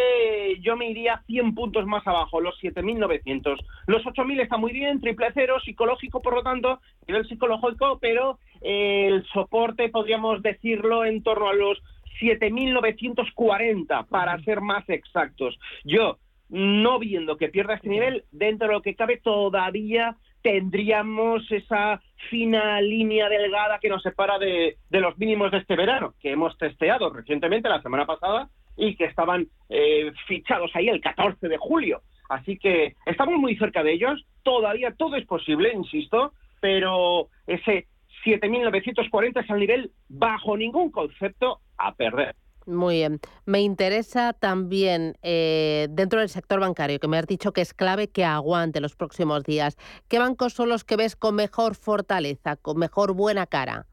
yo 0.61 0.77
me 0.77 0.91
iría 0.91 1.23
100 1.27 1.55
puntos 1.55 1.87
más 1.87 2.07
abajo, 2.07 2.41
los 2.41 2.59
7.900. 2.61 3.57
Los 3.87 4.03
8.000 4.03 4.41
está 4.41 4.57
muy 4.59 4.73
bien, 4.73 5.01
triple 5.01 5.29
cero, 5.33 5.57
psicológico, 5.65 6.21
por 6.21 6.35
lo 6.35 6.43
tanto, 6.43 6.81
nivel 7.07 7.27
psicológico, 7.27 7.99
pero 8.01 8.39
el 8.61 9.25
soporte, 9.33 9.89
podríamos 9.89 10.43
decirlo, 10.43 11.05
en 11.05 11.23
torno 11.23 11.49
a 11.49 11.55
los 11.55 11.81
7.940, 12.21 14.07
para 14.09 14.39
ser 14.43 14.61
más 14.61 14.87
exactos. 14.89 15.59
Yo, 15.85 16.19
no 16.49 16.99
viendo 16.99 17.37
que 17.37 17.49
pierda 17.49 17.75
este 17.75 17.89
nivel, 17.89 18.25
dentro 18.31 18.69
de 18.69 18.75
lo 18.75 18.83
que 18.83 18.95
cabe, 18.95 19.19
todavía 19.19 20.17
tendríamos 20.43 21.51
esa 21.51 22.01
fina 22.31 22.81
línea 22.81 23.29
delgada 23.29 23.81
que 23.81 23.89
nos 23.89 24.03
separa 24.03 24.39
de, 24.39 24.77
los 24.91 25.19
mínimos 25.19 25.51
de 25.51 25.59
este 25.59 25.75
verano, 25.75 26.15
que 26.21 26.31
hemos 26.31 26.57
testeado 26.57 27.11
recientemente 27.13 27.69
la 27.69 27.83
semana 27.83 28.07
pasada 28.07 28.49
y 28.77 28.95
que 28.95 29.07
estaban 29.07 29.49
eh, 29.69 30.13
fichados 30.29 30.71
ahí 30.75 30.89
el 30.89 31.01
14 31.01 31.49
de 31.49 31.59
julio. 31.59 32.03
Así 32.29 32.59
que 32.59 32.95
estamos 33.07 33.39
muy 33.39 33.57
cerca 33.57 33.83
de 33.83 33.93
ellos, 33.93 34.25
todavía 34.43 34.95
todo 34.97 35.17
es 35.17 35.27
posible, 35.27 35.73
insisto, 35.73 36.33
pero 36.61 37.29
ese 37.47 37.87
7.940 38.25 39.43
es 39.43 39.51
el 39.51 39.59
nivel 39.59 39.91
bajo 40.09 40.57
ningún 40.57 40.91
concepto 40.91 41.61
a 41.77 41.95
perder. 41.95 42.35
Muy 42.67 42.97
bien. 42.97 43.21
Me 43.45 43.61
interesa 43.61 44.33
también 44.33 45.15
eh, 45.23 45.87
dentro 45.91 46.19
del 46.19 46.29
sector 46.29 46.59
bancario, 46.59 46.99
que 46.99 47.07
me 47.07 47.17
has 47.17 47.27
dicho 47.27 47.53
que 47.53 47.61
es 47.61 47.73
clave 47.73 48.09
que 48.09 48.25
aguante 48.25 48.81
los 48.81 48.97
próximos 48.97 49.45
días. 49.45 49.77
¿Qué 50.09 50.19
bancos 50.19 50.53
son 50.53 50.69
los 50.69 50.83
que 50.83 50.97
ves 50.97 51.15
con 51.15 51.37
mejor 51.37 51.77
fortaleza, 51.77 52.57
con 52.57 52.79
mejor 52.79 53.15
buena 53.15 53.47
cara? 53.47 53.87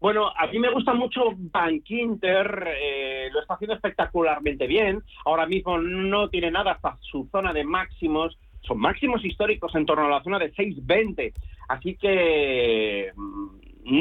Bueno, 0.00 0.28
a 0.28 0.46
mí 0.46 0.58
me 0.58 0.70
gusta 0.70 0.94
mucho 0.94 1.32
Bankinter, 1.36 2.68
eh, 2.80 3.28
lo 3.32 3.40
está 3.40 3.54
haciendo 3.54 3.74
espectacularmente 3.74 4.66
bien. 4.66 5.02
Ahora 5.26 5.46
mismo 5.46 5.78
no 5.78 6.30
tiene 6.30 6.50
nada 6.50 6.72
hasta 6.72 6.96
su 7.02 7.28
zona 7.30 7.52
de 7.52 7.64
máximos. 7.64 8.38
Son 8.62 8.78
máximos 8.78 9.22
históricos 9.24 9.74
en 9.74 9.84
torno 9.84 10.06
a 10.06 10.10
la 10.10 10.22
zona 10.22 10.38
de 10.38 10.54
6.20. 10.54 11.34
Así 11.68 11.96
que 11.96 13.12
mm, 13.14 13.46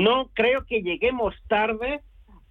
no 0.03 0.29
creo 0.33 0.65
que 0.65 0.81
lleguemos 0.81 1.35
tarde 1.47 2.01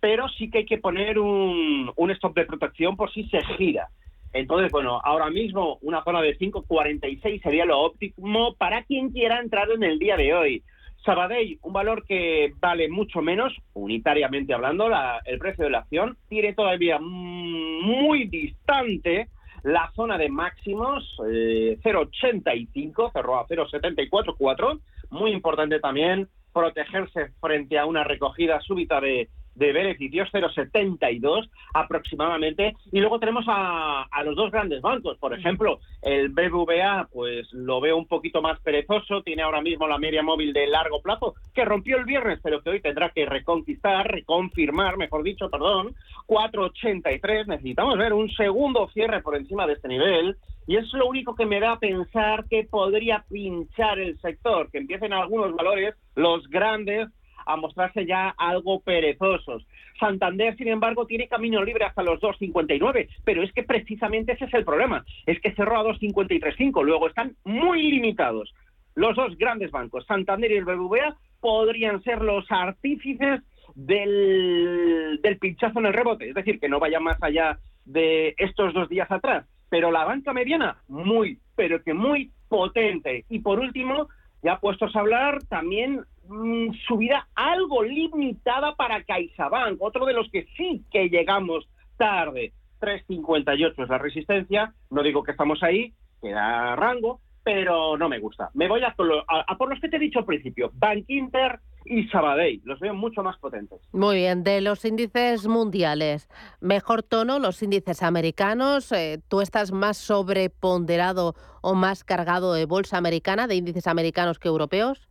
pero 0.05 0.29
sí 0.29 0.51
que 0.51 0.59
hay 0.59 0.67
que 0.67 0.77
poner 0.77 1.19
un, 1.19 1.95
stop 2.11 2.35
de 2.35 2.45
protección 2.45 2.95
por 2.95 3.11
si 3.11 3.25
se 3.31 3.43
gira. 3.57 3.89
Entonces, 4.35 4.71
bueno, 4.71 5.01
ahora 5.03 5.31
mismo 5.31 5.79
una 5.81 6.05
zona 6.05 6.21
de 6.21 6.37
5.46 6.37 7.43
sería 7.43 7.65
lo 7.65 7.81
óptimo 7.81 8.55
para 8.57 8.85
quien 8.85 9.09
quiera 9.09 9.41
entrar 9.41 9.71
en 9.71 9.83
el 9.83 9.99
día 9.99 10.19
de 10.19 10.35
hoy. 10.35 10.63
Sabadell, 11.07 11.59
un 11.63 11.73
valor 11.73 12.05
que 12.05 12.53
vale 12.61 12.91
mucho 12.91 13.23
menos, 13.23 13.55
unitariamente 13.73 14.53
hablando, 14.53 14.91
el 15.25 15.39
precio 15.39 15.65
de 15.65 15.71
la 15.71 15.79
acción, 15.79 16.19
tiene 16.29 16.53
todavía 16.53 16.99
muy 17.01 18.25
distante 18.29 19.29
la 19.63 19.91
zona 19.97 20.19
de 20.19 20.29
máximos, 20.29 21.17
0.85, 21.19 23.09
eh, 23.09 23.11
cerró 23.11 23.39
a 23.39 23.47
0.744, 23.47 24.81
muy 25.09 25.31
importante 25.31 25.81
también 25.81 26.29
protegerse 26.53 27.31
frente 27.41 27.79
a 27.79 27.87
una 27.87 28.05
recogida 28.05 28.61
súbita 28.61 29.01
de 29.01 29.31
de 29.55 29.73
beneficios, 29.73 30.29
0,72 30.33 31.49
aproximadamente. 31.73 32.75
Y 32.93 33.01
luego 33.01 33.19
tenemos 33.19 33.45
a, 33.49 34.03
a, 34.03 34.25
los 34.25 34.37
dos 34.37 34.51
grandes 34.51 34.81
bancos. 34.81 35.19
Por 35.19 35.35
ejemplo, 35.35 35.81
el 36.03 36.31
BBVA, 36.31 37.09
pues 37.13 37.53
lo 37.53 37.81
veo 37.81 37.97
un 37.97 38.07
poquito 38.07 38.43
más 38.43 38.61
perezoso, 38.61 39.23
tiene 39.23 39.43
ahora 39.43 39.61
mismo 39.61 39.87
la 39.87 39.99
media 39.99 40.23
móvil 40.23 40.53
de 40.53 40.67
largo 40.67 41.01
plazo, 41.03 41.35
que 41.55 41.65
rompió 41.65 41.97
el 41.97 42.05
viernes, 42.05 42.41
pero 42.43 42.63
que 42.63 42.71
hoy 42.71 42.81
tendrá 42.81 43.11
que 43.11 43.27
reconquistar, 43.27 44.11
reconfirmar, 44.11 44.97
mejor 44.97 45.23
dicho, 45.23 45.51
perdón, 45.51 45.95
4,83. 46.27 47.47
Necesitamos 47.47 47.99
ver 47.99 48.13
un 48.13 48.31
segundo 48.31 48.89
cierre 48.89 49.23
por 49.23 49.37
encima 49.37 49.67
de 49.67 49.75
este 49.75 49.89
nivel. 49.89 50.37
Y 50.67 50.77
es 50.77 50.91
lo 50.95 51.07
único 51.07 51.35
que 51.35 51.45
me 51.45 51.61
da 51.61 51.73
a 51.73 51.79
pensar 51.79 52.47
que 52.49 52.65
podría 52.65 53.25
pinchar 53.29 53.99
el 53.99 54.19
sector, 54.21 54.71
que 54.71 54.79
empiecen 54.79 55.13
algunos 55.13 55.55
valores, 55.55 55.95
los 56.15 56.49
grandes, 56.49 57.09
a 57.47 57.57
mostrarse 57.57 58.07
ya 58.07 58.31
algo 58.37 58.81
perezosos. 58.81 59.67
Santander, 59.99 60.57
sin 60.57 60.69
embargo, 60.69 61.07
tiene 61.07 61.29
camino 61.29 61.63
libre 61.63 61.85
hasta 61.85 62.03
los 62.03 62.21
2.59, 62.21 63.09
pero 63.25 63.43
es 63.43 63.53
que 63.53 63.63
precisamente 63.63 64.33
ese 64.33 64.47
es 64.47 64.55
el 64.55 64.65
problema, 64.65 65.05
es 65.27 65.41
que 65.41 65.55
cerró 65.55 65.79
a 65.79 65.85
2.53.5, 65.85 66.85
luego 66.85 67.09
están 67.09 67.37
muy 67.45 67.91
limitados. 67.91 68.53
Los 68.95 69.17
dos 69.17 69.37
grandes 69.37 69.71
bancos, 69.71 70.07
Santander 70.07 70.51
y 70.53 70.57
el 70.57 70.65
BBVA, 70.65 71.17
podrían 71.41 72.03
ser 72.03 72.23
los 72.23 72.51
artífices 72.51 73.41
del, 73.75 75.21
del 75.23 75.39
pinchazo 75.39 75.79
en 75.81 75.87
el 75.87 75.93
rebote, 75.93 76.29
es 76.29 76.35
decir, 76.35 76.61
que 76.61 76.69
no 76.69 76.79
vaya 76.79 77.01
más 77.01 77.23
allá 77.23 77.59
de 77.85 78.35
estos 78.39 78.73
dos 78.73 78.89
días 78.89 79.11
atrás. 79.11 79.47
Pero 79.69 79.91
la 79.91 80.05
banca 80.05 80.33
mediana, 80.33 80.79
muy, 80.89 81.39
pero 81.57 81.83
que 81.83 81.95
muy 81.95 82.31
potente. 82.49 83.25
Y 83.29 83.41
por 83.41 83.59
último, 83.59 84.09
ya 84.45 84.59
puestos 84.59 84.95
a 84.95 85.01
hablar, 85.01 85.43
también 85.49 86.05
mmm, 86.29 86.71
subida 86.87 87.27
algo 87.35 87.83
limitada 87.83 88.77
para 88.77 89.03
CaixaBank, 89.03 89.81
otro 89.81 90.05
de 90.05 90.13
los 90.13 90.31
que 90.31 90.47
sí 90.57 90.85
que 90.93 91.09
llegamos 91.09 91.67
tarde. 91.97 92.53
3.58 92.81 93.83
es 93.83 93.89
la 93.89 93.99
resistencia, 93.99 94.75
no 94.91 95.03
digo 95.03 95.23
que 95.23 95.31
estamos 95.31 95.63
ahí, 95.63 95.95
queda 96.21 96.77
rango, 96.77 97.21
pero 97.43 97.97
no 97.97 98.11
me 98.11 98.19
gusta. 98.19 98.51
Me 98.53 98.69
voy 98.69 98.83
a, 98.83 98.89
a, 98.89 99.45
a 99.49 99.57
por 99.57 99.71
los 99.71 99.81
que 99.81 99.89
te 99.89 99.97
he 99.97 100.01
dicho 100.01 100.19
al 100.19 100.27
principio, 100.27 100.71
Bank 100.75 101.05
Inter 101.09 101.61
y 101.85 102.09
Sabadell, 102.09 102.61
los 102.65 102.81
veo 102.81 102.95
mucho 102.95 103.23
más 103.23 103.39
potentes. 103.39 103.81
Muy 103.93 104.17
bien, 104.17 104.43
de 104.43 104.61
los 104.61 104.85
índices 104.85 105.47
mundiales, 105.47 106.29
mejor 106.61 107.03
tono, 107.03 107.39
los 107.39 107.63
índices 107.63 108.03
americanos, 108.03 108.91
eh, 108.93 109.21
¿tú 109.29 109.41
estás 109.41 109.73
más 109.73 109.97
sobreponderado 109.97 111.35
o 111.63 111.75
más 111.75 112.05
cargado 112.05 112.55
de 112.55 112.65
bolsa 112.67 112.97
americana, 112.97 113.47
de 113.47 113.57
índices 113.57 113.87
americanos 113.87 114.39
que 114.39 114.49
europeos? 114.49 115.09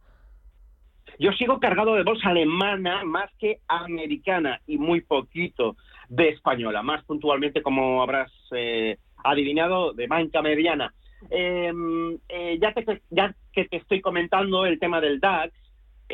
Yo 1.19 1.31
sigo 1.33 1.59
cargado 1.59 1.95
de 1.95 2.03
bolsa 2.03 2.29
alemana 2.29 3.03
más 3.03 3.29
que 3.37 3.59
americana 3.67 4.61
y 4.65 4.77
muy 4.77 5.01
poquito 5.01 5.75
de 6.09 6.29
española, 6.29 6.81
más 6.81 7.03
puntualmente 7.05 7.61
como 7.61 8.01
habrás 8.01 8.31
eh, 8.55 8.97
adivinado 9.23 9.93
de 9.93 10.07
banca 10.07 10.41
mediana. 10.41 10.93
Eh, 11.29 11.71
eh, 12.29 12.57
ya, 12.61 12.73
te, 12.73 13.01
ya 13.09 13.33
que 13.53 13.65
te 13.65 13.77
estoy 13.77 14.01
comentando 14.01 14.65
el 14.65 14.79
tema 14.79 14.99
del 14.99 15.19
DAX, 15.19 15.53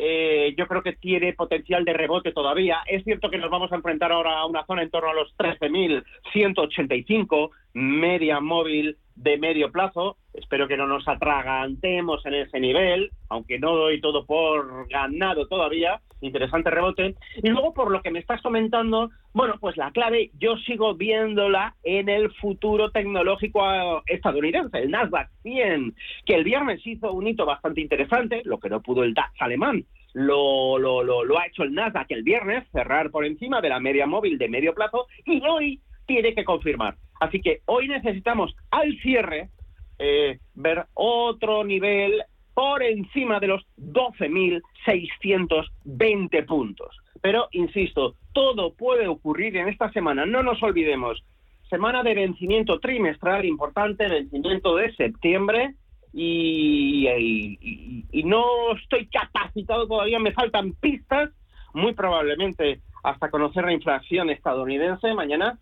eh, 0.02 0.54
yo 0.56 0.66
creo 0.66 0.82
que 0.82 0.94
tiene 0.94 1.34
potencial 1.34 1.84
de 1.84 1.92
rebote 1.92 2.32
todavía. 2.32 2.78
Es 2.86 3.04
cierto 3.04 3.28
que 3.28 3.36
nos 3.36 3.50
vamos 3.50 3.70
a 3.70 3.76
enfrentar 3.76 4.12
ahora 4.12 4.38
a 4.38 4.46
una 4.46 4.64
zona 4.64 4.82
en 4.82 4.88
torno 4.88 5.10
a 5.10 5.14
los 5.14 5.36
13.185, 5.36 7.50
media 7.74 8.40
móvil 8.40 8.96
de 9.20 9.38
medio 9.38 9.70
plazo. 9.70 10.16
Espero 10.32 10.66
que 10.66 10.76
no 10.76 10.86
nos 10.86 11.06
atragantemos 11.06 12.24
en 12.24 12.34
ese 12.34 12.58
nivel, 12.60 13.10
aunque 13.28 13.58
no 13.58 13.76
doy 13.76 14.00
todo 14.00 14.24
por 14.24 14.88
ganado 14.88 15.46
todavía. 15.46 16.00
Interesante 16.22 16.70
rebote. 16.70 17.16
Y 17.42 17.48
luego, 17.48 17.72
por 17.72 17.90
lo 17.90 18.02
que 18.02 18.10
me 18.10 18.18
estás 18.18 18.40
comentando, 18.42 19.10
bueno, 19.32 19.54
pues 19.60 19.76
la 19.76 19.90
clave 19.90 20.30
yo 20.38 20.56
sigo 20.58 20.94
viéndola 20.94 21.74
en 21.82 22.08
el 22.08 22.30
futuro 22.34 22.90
tecnológico 22.90 24.02
estadounidense, 24.06 24.78
el 24.78 24.90
Nasdaq 24.90 25.30
100, 25.42 25.94
que 26.26 26.34
el 26.34 26.44
viernes 26.44 26.86
hizo 26.86 27.12
un 27.12 27.26
hito 27.26 27.46
bastante 27.46 27.80
interesante, 27.80 28.42
lo 28.44 28.58
que 28.58 28.68
no 28.68 28.80
pudo 28.82 29.02
el 29.02 29.14
DAX 29.14 29.32
alemán. 29.40 29.84
Lo, 30.12 30.76
lo, 30.78 31.02
lo, 31.02 31.24
lo 31.24 31.38
ha 31.38 31.46
hecho 31.46 31.62
el 31.62 31.72
Nasdaq 31.72 32.10
el 32.10 32.22
viernes, 32.22 32.68
cerrar 32.72 33.10
por 33.10 33.24
encima 33.24 33.60
de 33.60 33.68
la 33.68 33.80
media 33.80 34.06
móvil 34.06 34.38
de 34.38 34.48
medio 34.48 34.74
plazo, 34.74 35.06
y 35.24 35.40
hoy 35.46 35.80
tiene 36.10 36.34
que 36.34 36.44
confirmar. 36.44 36.96
Así 37.20 37.40
que 37.40 37.60
hoy 37.66 37.86
necesitamos 37.86 38.52
al 38.72 38.98
cierre 38.98 39.50
eh, 39.96 40.40
ver 40.54 40.86
otro 40.94 41.62
nivel 41.62 42.24
por 42.52 42.82
encima 42.82 43.38
de 43.38 43.46
los 43.46 43.64
12.620 43.78 46.46
puntos. 46.46 46.96
Pero, 47.22 47.46
insisto, 47.52 48.16
todo 48.32 48.74
puede 48.74 49.06
ocurrir 49.06 49.56
en 49.56 49.68
esta 49.68 49.92
semana. 49.92 50.26
No 50.26 50.42
nos 50.42 50.60
olvidemos. 50.64 51.22
Semana 51.68 52.02
de 52.02 52.14
vencimiento 52.14 52.80
trimestral 52.80 53.44
importante, 53.44 54.08
vencimiento 54.08 54.74
de 54.74 54.92
septiembre. 54.96 55.76
Y, 56.12 57.06
y, 57.06 58.04
y, 58.10 58.24
no 58.24 58.72
estoy 58.72 59.06
capacitado 59.06 59.86
todavía, 59.86 60.18
me 60.18 60.32
faltan 60.32 60.72
pistas, 60.72 61.30
muy 61.72 61.94
probablemente 61.94 62.80
hasta 63.04 63.30
conocer 63.30 63.64
la 63.64 63.74
inflación 63.74 64.28
estadounidense 64.28 65.14
mañana, 65.14 65.60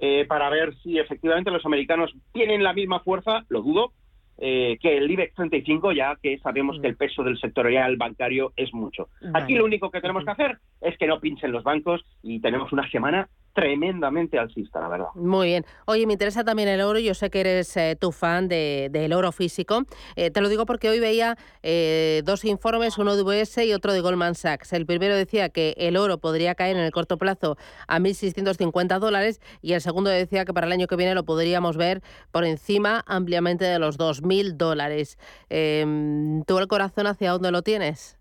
eh, 0.00 0.24
para 0.26 0.48
ver 0.48 0.74
si 0.76 0.98
efectivamente 0.98 1.50
los 1.50 1.64
americanos 1.66 2.12
tienen 2.32 2.62
la 2.62 2.72
misma 2.72 3.00
fuerza, 3.00 3.44
lo 3.48 3.62
dudo, 3.62 3.92
eh, 4.38 4.78
que 4.80 4.96
el 4.96 5.10
IBEX 5.10 5.34
35, 5.34 5.92
ya 5.92 6.16
que 6.22 6.38
sabemos 6.38 6.78
mm. 6.78 6.80
que 6.80 6.88
el 6.88 6.96
peso 6.96 7.22
del 7.22 7.38
sectorial 7.38 7.98
bancario 7.98 8.54
es 8.56 8.72
mucho. 8.72 9.08
Vale. 9.20 9.44
Aquí 9.44 9.54
lo 9.54 9.66
único 9.66 9.90
que 9.90 10.00
tenemos 10.00 10.24
que 10.24 10.30
hacer 10.30 10.58
es 10.80 10.96
que 10.96 11.06
no 11.06 11.20
pinchen 11.20 11.52
los 11.52 11.62
bancos 11.62 12.02
y 12.22 12.40
tenemos 12.40 12.72
una 12.72 12.90
semana 12.90 13.28
tremendamente 13.52 14.38
alcista, 14.38 14.80
la 14.80 14.88
verdad. 14.88 15.06
Muy 15.14 15.48
bien. 15.48 15.64
Oye, 15.86 16.06
me 16.06 16.14
interesa 16.14 16.44
también 16.44 16.68
el 16.68 16.80
oro. 16.80 16.98
Yo 16.98 17.14
sé 17.14 17.30
que 17.30 17.40
eres 17.40 17.76
eh, 17.76 17.96
tu 18.00 18.12
fan 18.12 18.48
del 18.48 18.92
de, 18.92 19.14
oro 19.14 19.32
físico. 19.32 19.82
Eh, 20.16 20.30
te 20.30 20.40
lo 20.40 20.48
digo 20.48 20.66
porque 20.66 20.88
hoy 20.88 21.00
veía 21.00 21.36
eh, 21.62 22.22
dos 22.24 22.44
informes, 22.44 22.98
uno 22.98 23.16
de 23.16 23.22
UBS 23.22 23.58
y 23.64 23.72
otro 23.72 23.92
de 23.92 24.00
Goldman 24.00 24.34
Sachs. 24.34 24.72
El 24.72 24.86
primero 24.86 25.14
decía 25.14 25.48
que 25.48 25.74
el 25.78 25.96
oro 25.96 26.18
podría 26.18 26.54
caer 26.54 26.76
en 26.76 26.82
el 26.82 26.92
corto 26.92 27.18
plazo 27.18 27.56
a 27.88 27.98
1.650 27.98 28.98
dólares 28.98 29.40
y 29.62 29.72
el 29.72 29.80
segundo 29.80 30.10
decía 30.10 30.44
que 30.44 30.54
para 30.54 30.66
el 30.66 30.72
año 30.72 30.86
que 30.86 30.96
viene 30.96 31.14
lo 31.14 31.24
podríamos 31.24 31.76
ver 31.76 32.02
por 32.30 32.44
encima 32.44 33.04
ampliamente 33.06 33.64
de 33.64 33.78
los 33.78 33.98
2.000 33.98 34.56
dólares. 34.56 35.18
Em, 35.48 36.44
¿Tú 36.44 36.58
el 36.58 36.68
corazón 36.68 37.06
hacia 37.06 37.32
dónde 37.32 37.50
lo 37.50 37.62
tienes? 37.62 38.20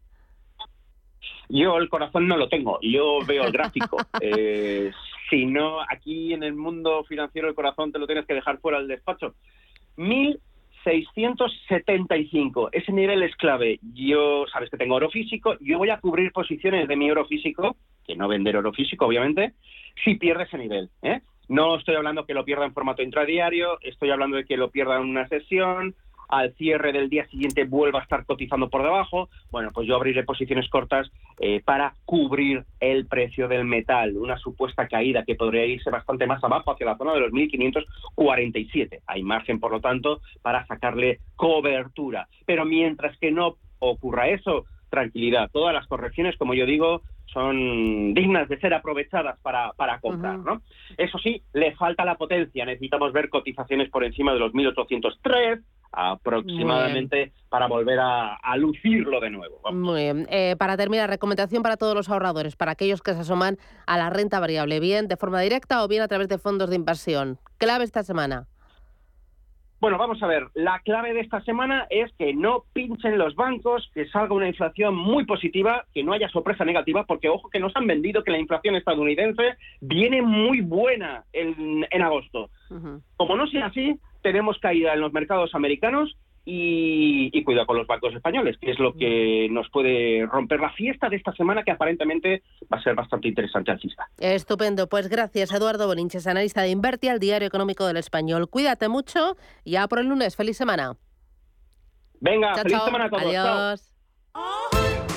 Yo 1.50 1.78
el 1.78 1.90
corazón 1.90 2.28
no 2.28 2.38
lo 2.38 2.48
tengo, 2.48 2.80
yo 2.82 3.20
veo 3.26 3.44
el 3.44 3.52
gráfico. 3.52 3.98
eh, 4.22 4.92
si 5.30 5.46
no, 5.46 5.82
aquí 5.82 6.34
en 6.34 6.44
el 6.44 6.56
mundo 6.56 7.04
financiero 7.04 7.48
el 7.48 7.56
corazón 7.56 7.92
te 7.92 8.00
lo 8.00 8.08
tienes 8.08 8.26
que 8.26 8.34
dejar 8.34 8.58
fuera 8.60 8.80
del 8.80 8.88
despacho. 8.88 9.36
1675, 9.98 12.70
ese 12.72 12.92
nivel 12.92 13.22
es 13.24 13.36
clave. 13.36 13.80
Yo, 13.94 14.46
sabes 14.52 14.70
que 14.70 14.78
tengo 14.78 14.96
oro 14.96 15.10
físico, 15.10 15.56
yo 15.60 15.78
voy 15.78 15.90
a 15.90 16.00
cubrir 16.00 16.32
posiciones 16.32 16.88
de 16.88 16.96
mi 16.96 17.12
oro 17.12 17.26
físico, 17.26 17.76
que 18.06 18.16
no 18.16 18.28
vender 18.28 18.58
oro 18.58 18.74
físico, 18.74 19.06
obviamente, 19.06 19.54
si 20.04 20.16
pierde 20.16 20.46
ese 20.46 20.58
nivel. 20.58 20.90
¿eh? 21.02 21.22
No 21.48 21.78
estoy 21.78 21.96
hablando 21.96 22.26
que 22.26 22.34
lo 22.34 22.44
pierda 22.46 22.66
en 22.66 22.74
formato 22.74 23.02
intradiario, 23.02 23.80
estoy 23.82 24.12
hablando 24.12 24.38
de 24.38 24.46
que 24.46 24.56
lo 24.58 24.72
pierda 24.72 24.98
en 24.98 25.04
una 25.04 25.28
sesión, 25.28 25.96
al 26.30 26.54
cierre 26.54 26.94
del 26.94 27.10
día 27.10 27.28
siguiente 27.28 27.66
vuelva 27.66 28.00
a 28.00 28.04
estar 28.04 28.26
cotizando 28.26 28.70
por 28.70 28.84
debajo, 28.84 29.30
bueno, 29.52 29.72
pues 29.74 29.88
yo 29.88 29.96
abriré 29.96 30.24
posiciones 30.24 30.70
cortas 30.70 31.12
eh, 31.40 31.62
para 31.66 31.94
cubrir 32.06 32.64
el 32.80 33.08
precio 33.08 33.48
del 33.48 33.66
metal, 33.66 34.16
una 34.16 34.38
supuesta 34.38 34.88
caída 34.88 35.26
que 35.26 35.36
podría 35.36 35.66
irse 35.66 35.90
bastante 35.90 36.28
más 36.28 36.44
abajo 36.44 36.72
hacia 36.72 36.86
la 36.86 36.98
zona 36.98 37.14
de 37.14 37.22
los 37.22 37.32
1547. 37.32 39.02
Hay 39.08 39.24
margen, 39.24 39.60
por 39.60 39.72
lo 39.72 39.82
tanto, 39.82 40.22
para 40.42 40.66
sacarle 40.68 41.20
cobertura. 41.36 42.28
Pero 42.46 42.64
mientras 42.64 43.18
que 43.18 43.32
no 43.32 43.56
ocurra 43.80 44.30
eso, 44.30 44.66
tranquilidad. 44.90 45.50
Todas 45.52 45.74
las 45.74 45.88
correcciones, 45.88 46.38
como 46.38 46.54
yo 46.54 46.66
digo, 46.66 47.02
son 47.26 48.14
dignas 48.14 48.50
de 48.50 48.60
ser 48.60 48.74
aprovechadas 48.74 49.40
para, 49.42 49.72
para 49.74 50.00
comprar, 50.00 50.38
uh 50.38 50.42
-huh. 50.42 50.46
¿no? 50.46 50.62
Eso 50.98 51.18
sí, 51.20 51.42
le 51.54 51.76
falta 51.76 52.06
la 52.06 52.16
potencia. 52.16 52.66
Necesitamos 52.66 53.14
ver 53.14 53.30
cotizaciones 53.30 53.90
por 53.90 54.04
encima 54.04 54.34
de 54.34 54.40
los 54.40 54.54
1803 54.54 55.60
aproximadamente 55.92 57.32
para 57.50 57.68
volver 57.68 58.00
a, 58.00 58.36
a, 58.36 58.58
lucirlo 58.58 59.20
de 59.20 59.30
nuevo. 59.30 59.60
Vamos. 59.64 59.80
Muy 59.82 60.02
bien. 60.04 60.28
Eh, 60.30 60.56
para 60.58 60.78
terminar, 60.78 61.10
recomendación 61.10 61.64
para 61.64 61.78
todos 61.78 61.96
los 61.96 62.10
ahorradores, 62.10 62.56
para 62.56 62.72
aquellos 62.72 63.02
que 63.02 63.14
se 63.14 63.22
asoman 63.22 63.58
a 63.88 63.98
la 63.98 64.10
renta 64.10 64.40
variable, 64.40 64.80
bien 64.80 65.08
de 65.08 65.18
forma 65.18 65.42
directa 65.42 65.84
o 65.84 65.88
bien 65.88 66.02
a 66.02 66.08
través 66.08 66.28
de 66.28 66.38
fondos 66.38 66.70
de 66.70 66.76
inversión. 66.76 67.40
Clave 67.58 67.84
esta 67.84 68.04
semana. 68.04 68.48
Bueno, 69.82 69.98
vamos 69.98 70.22
a 70.22 70.28
ver. 70.28 70.48
La 70.56 70.80
clave 70.80 71.14
de 71.14 71.22
esta 71.22 71.42
semana 71.42 71.88
es 71.90 72.12
que 72.18 72.34
no 72.34 72.66
pinchen 72.74 73.18
los 73.18 73.34
bancos, 73.36 73.90
que 73.94 74.10
salga 74.10 74.36
una 74.36 74.50
inflación 74.50 74.94
muy 74.94 75.26
positiva, 75.26 75.86
que 75.94 76.04
no 76.04 76.12
haya 76.12 76.28
sorpresa 76.28 76.66
negativa, 76.66 77.06
porque 77.06 77.30
ojo 77.30 77.50
que 77.50 77.62
nos 77.62 77.74
han 77.78 77.88
vendido 77.88 78.24
que 78.24 78.32
la 78.32 78.40
inflación 78.40 78.76
estadounidense 78.76 79.56
viene 79.80 80.22
muy 80.22 80.60
buena 80.60 81.24
en, 81.32 81.88
en 81.90 82.02
agosto. 82.02 82.50
Uh 82.70 82.76
-huh. 82.76 83.02
Como 83.16 83.38
no 83.38 83.48
sea 83.48 83.68
así, 83.68 83.98
tenemos 84.22 84.58
caída 84.60 84.94
en 84.94 85.02
los 85.02 85.14
mercados 85.14 85.54
americanos 85.56 86.16
y, 86.46 87.30
y 87.32 87.44
cuidado 87.44 87.68
con 87.68 87.78
los 87.78 87.86
bancos 87.86 88.14
españoles, 88.16 88.58
que 88.60 88.72
es 88.72 88.80
lo 88.80 88.94
que 88.94 89.48
nos 89.52 89.70
puede 89.70 90.26
romper 90.26 90.60
la 90.60 90.72
fiesta 90.72 91.10
de 91.10 91.18
esta 91.18 91.32
semana, 91.34 91.64
que 91.64 91.72
aparentemente 91.72 92.42
va 92.74 92.78
a 92.78 92.82
ser 92.84 92.96
bastante 92.96 93.28
interesante 93.28 93.72
alcista. 93.72 94.10
Estupendo, 94.18 94.88
pues 94.88 95.10
gracias 95.10 95.52
Eduardo 95.54 95.86
Boninches, 95.86 96.26
analista 96.28 96.62
de 96.62 96.70
Inverti 96.70 97.08
al 97.08 97.20
Diario 97.20 97.48
Económico 97.48 97.86
del 97.86 97.98
Español. 97.98 98.50
Cuídate 98.50 98.90
mucho, 98.90 99.36
ya 99.64 99.88
por 99.88 100.00
el 100.00 100.08
lunes, 100.08 100.36
feliz 100.36 100.58
semana. 100.58 100.96
Venga, 102.20 102.54
Chao, 102.54 102.64
feliz 102.64 102.78
chao. 102.78 102.86
semana 102.86 103.06
a 103.06 103.10
todos. 103.10 103.92
Chao. 104.34 105.09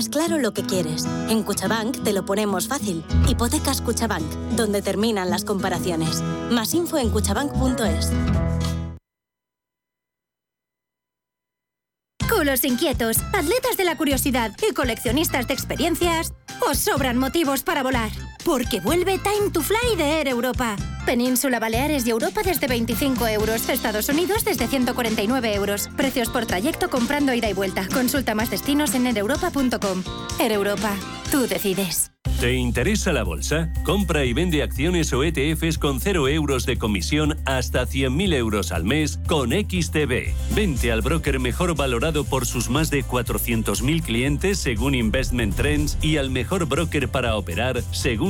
Tienes 0.00 0.16
claro 0.16 0.40
lo 0.40 0.54
que 0.54 0.62
quieres. 0.62 1.06
En 1.28 1.42
Cuchabank 1.42 2.02
te 2.02 2.14
lo 2.14 2.24
ponemos 2.24 2.68
fácil. 2.68 3.04
Hipotecas 3.28 3.82
Cuchabank, 3.82 4.24
donde 4.56 4.80
terminan 4.80 5.28
las 5.28 5.44
comparaciones. 5.44 6.22
Más 6.50 6.72
info 6.72 6.96
en 6.96 7.10
cuchabank.es. 7.10 8.10
Culos 12.30 12.64
inquietos, 12.64 13.18
atletas 13.34 13.76
de 13.76 13.84
la 13.84 13.98
curiosidad 13.98 14.52
y 14.66 14.72
coleccionistas 14.72 15.46
de 15.46 15.52
experiencias, 15.52 16.32
os 16.66 16.78
sobran 16.78 17.18
motivos 17.18 17.62
para 17.62 17.82
volar. 17.82 18.10
Porque 18.44 18.80
vuelve 18.80 19.18
Time 19.18 19.50
to 19.52 19.62
Fly 19.62 19.96
de 19.96 20.18
Air 20.20 20.28
Europa. 20.28 20.76
Península 21.06 21.58
Baleares 21.58 22.06
y 22.06 22.10
Europa 22.10 22.42
desde 22.44 22.66
25 22.66 23.26
euros. 23.28 23.68
Estados 23.68 24.08
Unidos 24.08 24.44
desde 24.44 24.66
149 24.66 25.54
euros. 25.54 25.88
Precios 25.96 26.28
por 26.28 26.46
trayecto 26.46 26.90
comprando 26.90 27.34
ida 27.34 27.48
y 27.48 27.52
vuelta. 27.52 27.86
Consulta 27.92 28.34
más 28.34 28.50
destinos 28.50 28.94
en 28.94 29.06
aereuropa.com. 29.06 30.02
Air 30.38 30.52
Europa. 30.52 30.94
Tú 31.30 31.46
decides. 31.46 32.10
¿Te 32.40 32.54
interesa 32.54 33.12
la 33.12 33.22
bolsa? 33.22 33.70
Compra 33.84 34.24
y 34.24 34.32
vende 34.32 34.62
acciones 34.62 35.12
o 35.12 35.22
ETFs 35.24 35.78
con 35.78 36.00
0 36.00 36.28
euros 36.28 36.64
de 36.64 36.78
comisión 36.78 37.36
hasta 37.44 37.86
100.000 37.86 38.34
euros 38.34 38.72
al 38.72 38.84
mes 38.84 39.20
con 39.26 39.50
XTB. 39.50 40.32
Vente 40.54 40.90
al 40.90 41.02
broker 41.02 41.38
mejor 41.38 41.76
valorado 41.76 42.24
por 42.24 42.46
sus 42.46 42.70
más 42.70 42.90
de 42.90 43.04
400.000 43.04 44.02
clientes 44.02 44.58
según 44.58 44.94
Investment 44.94 45.54
Trends 45.54 45.98
y 46.00 46.16
al 46.16 46.30
mejor 46.30 46.66
broker 46.66 47.08
para 47.08 47.36
operar 47.36 47.82
según 47.90 48.29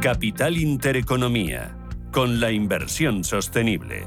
Capital 0.00 0.56
Intereconomía, 0.56 1.76
con 2.12 2.40
la 2.40 2.52
inversión 2.52 3.24
sostenible. 3.24 4.06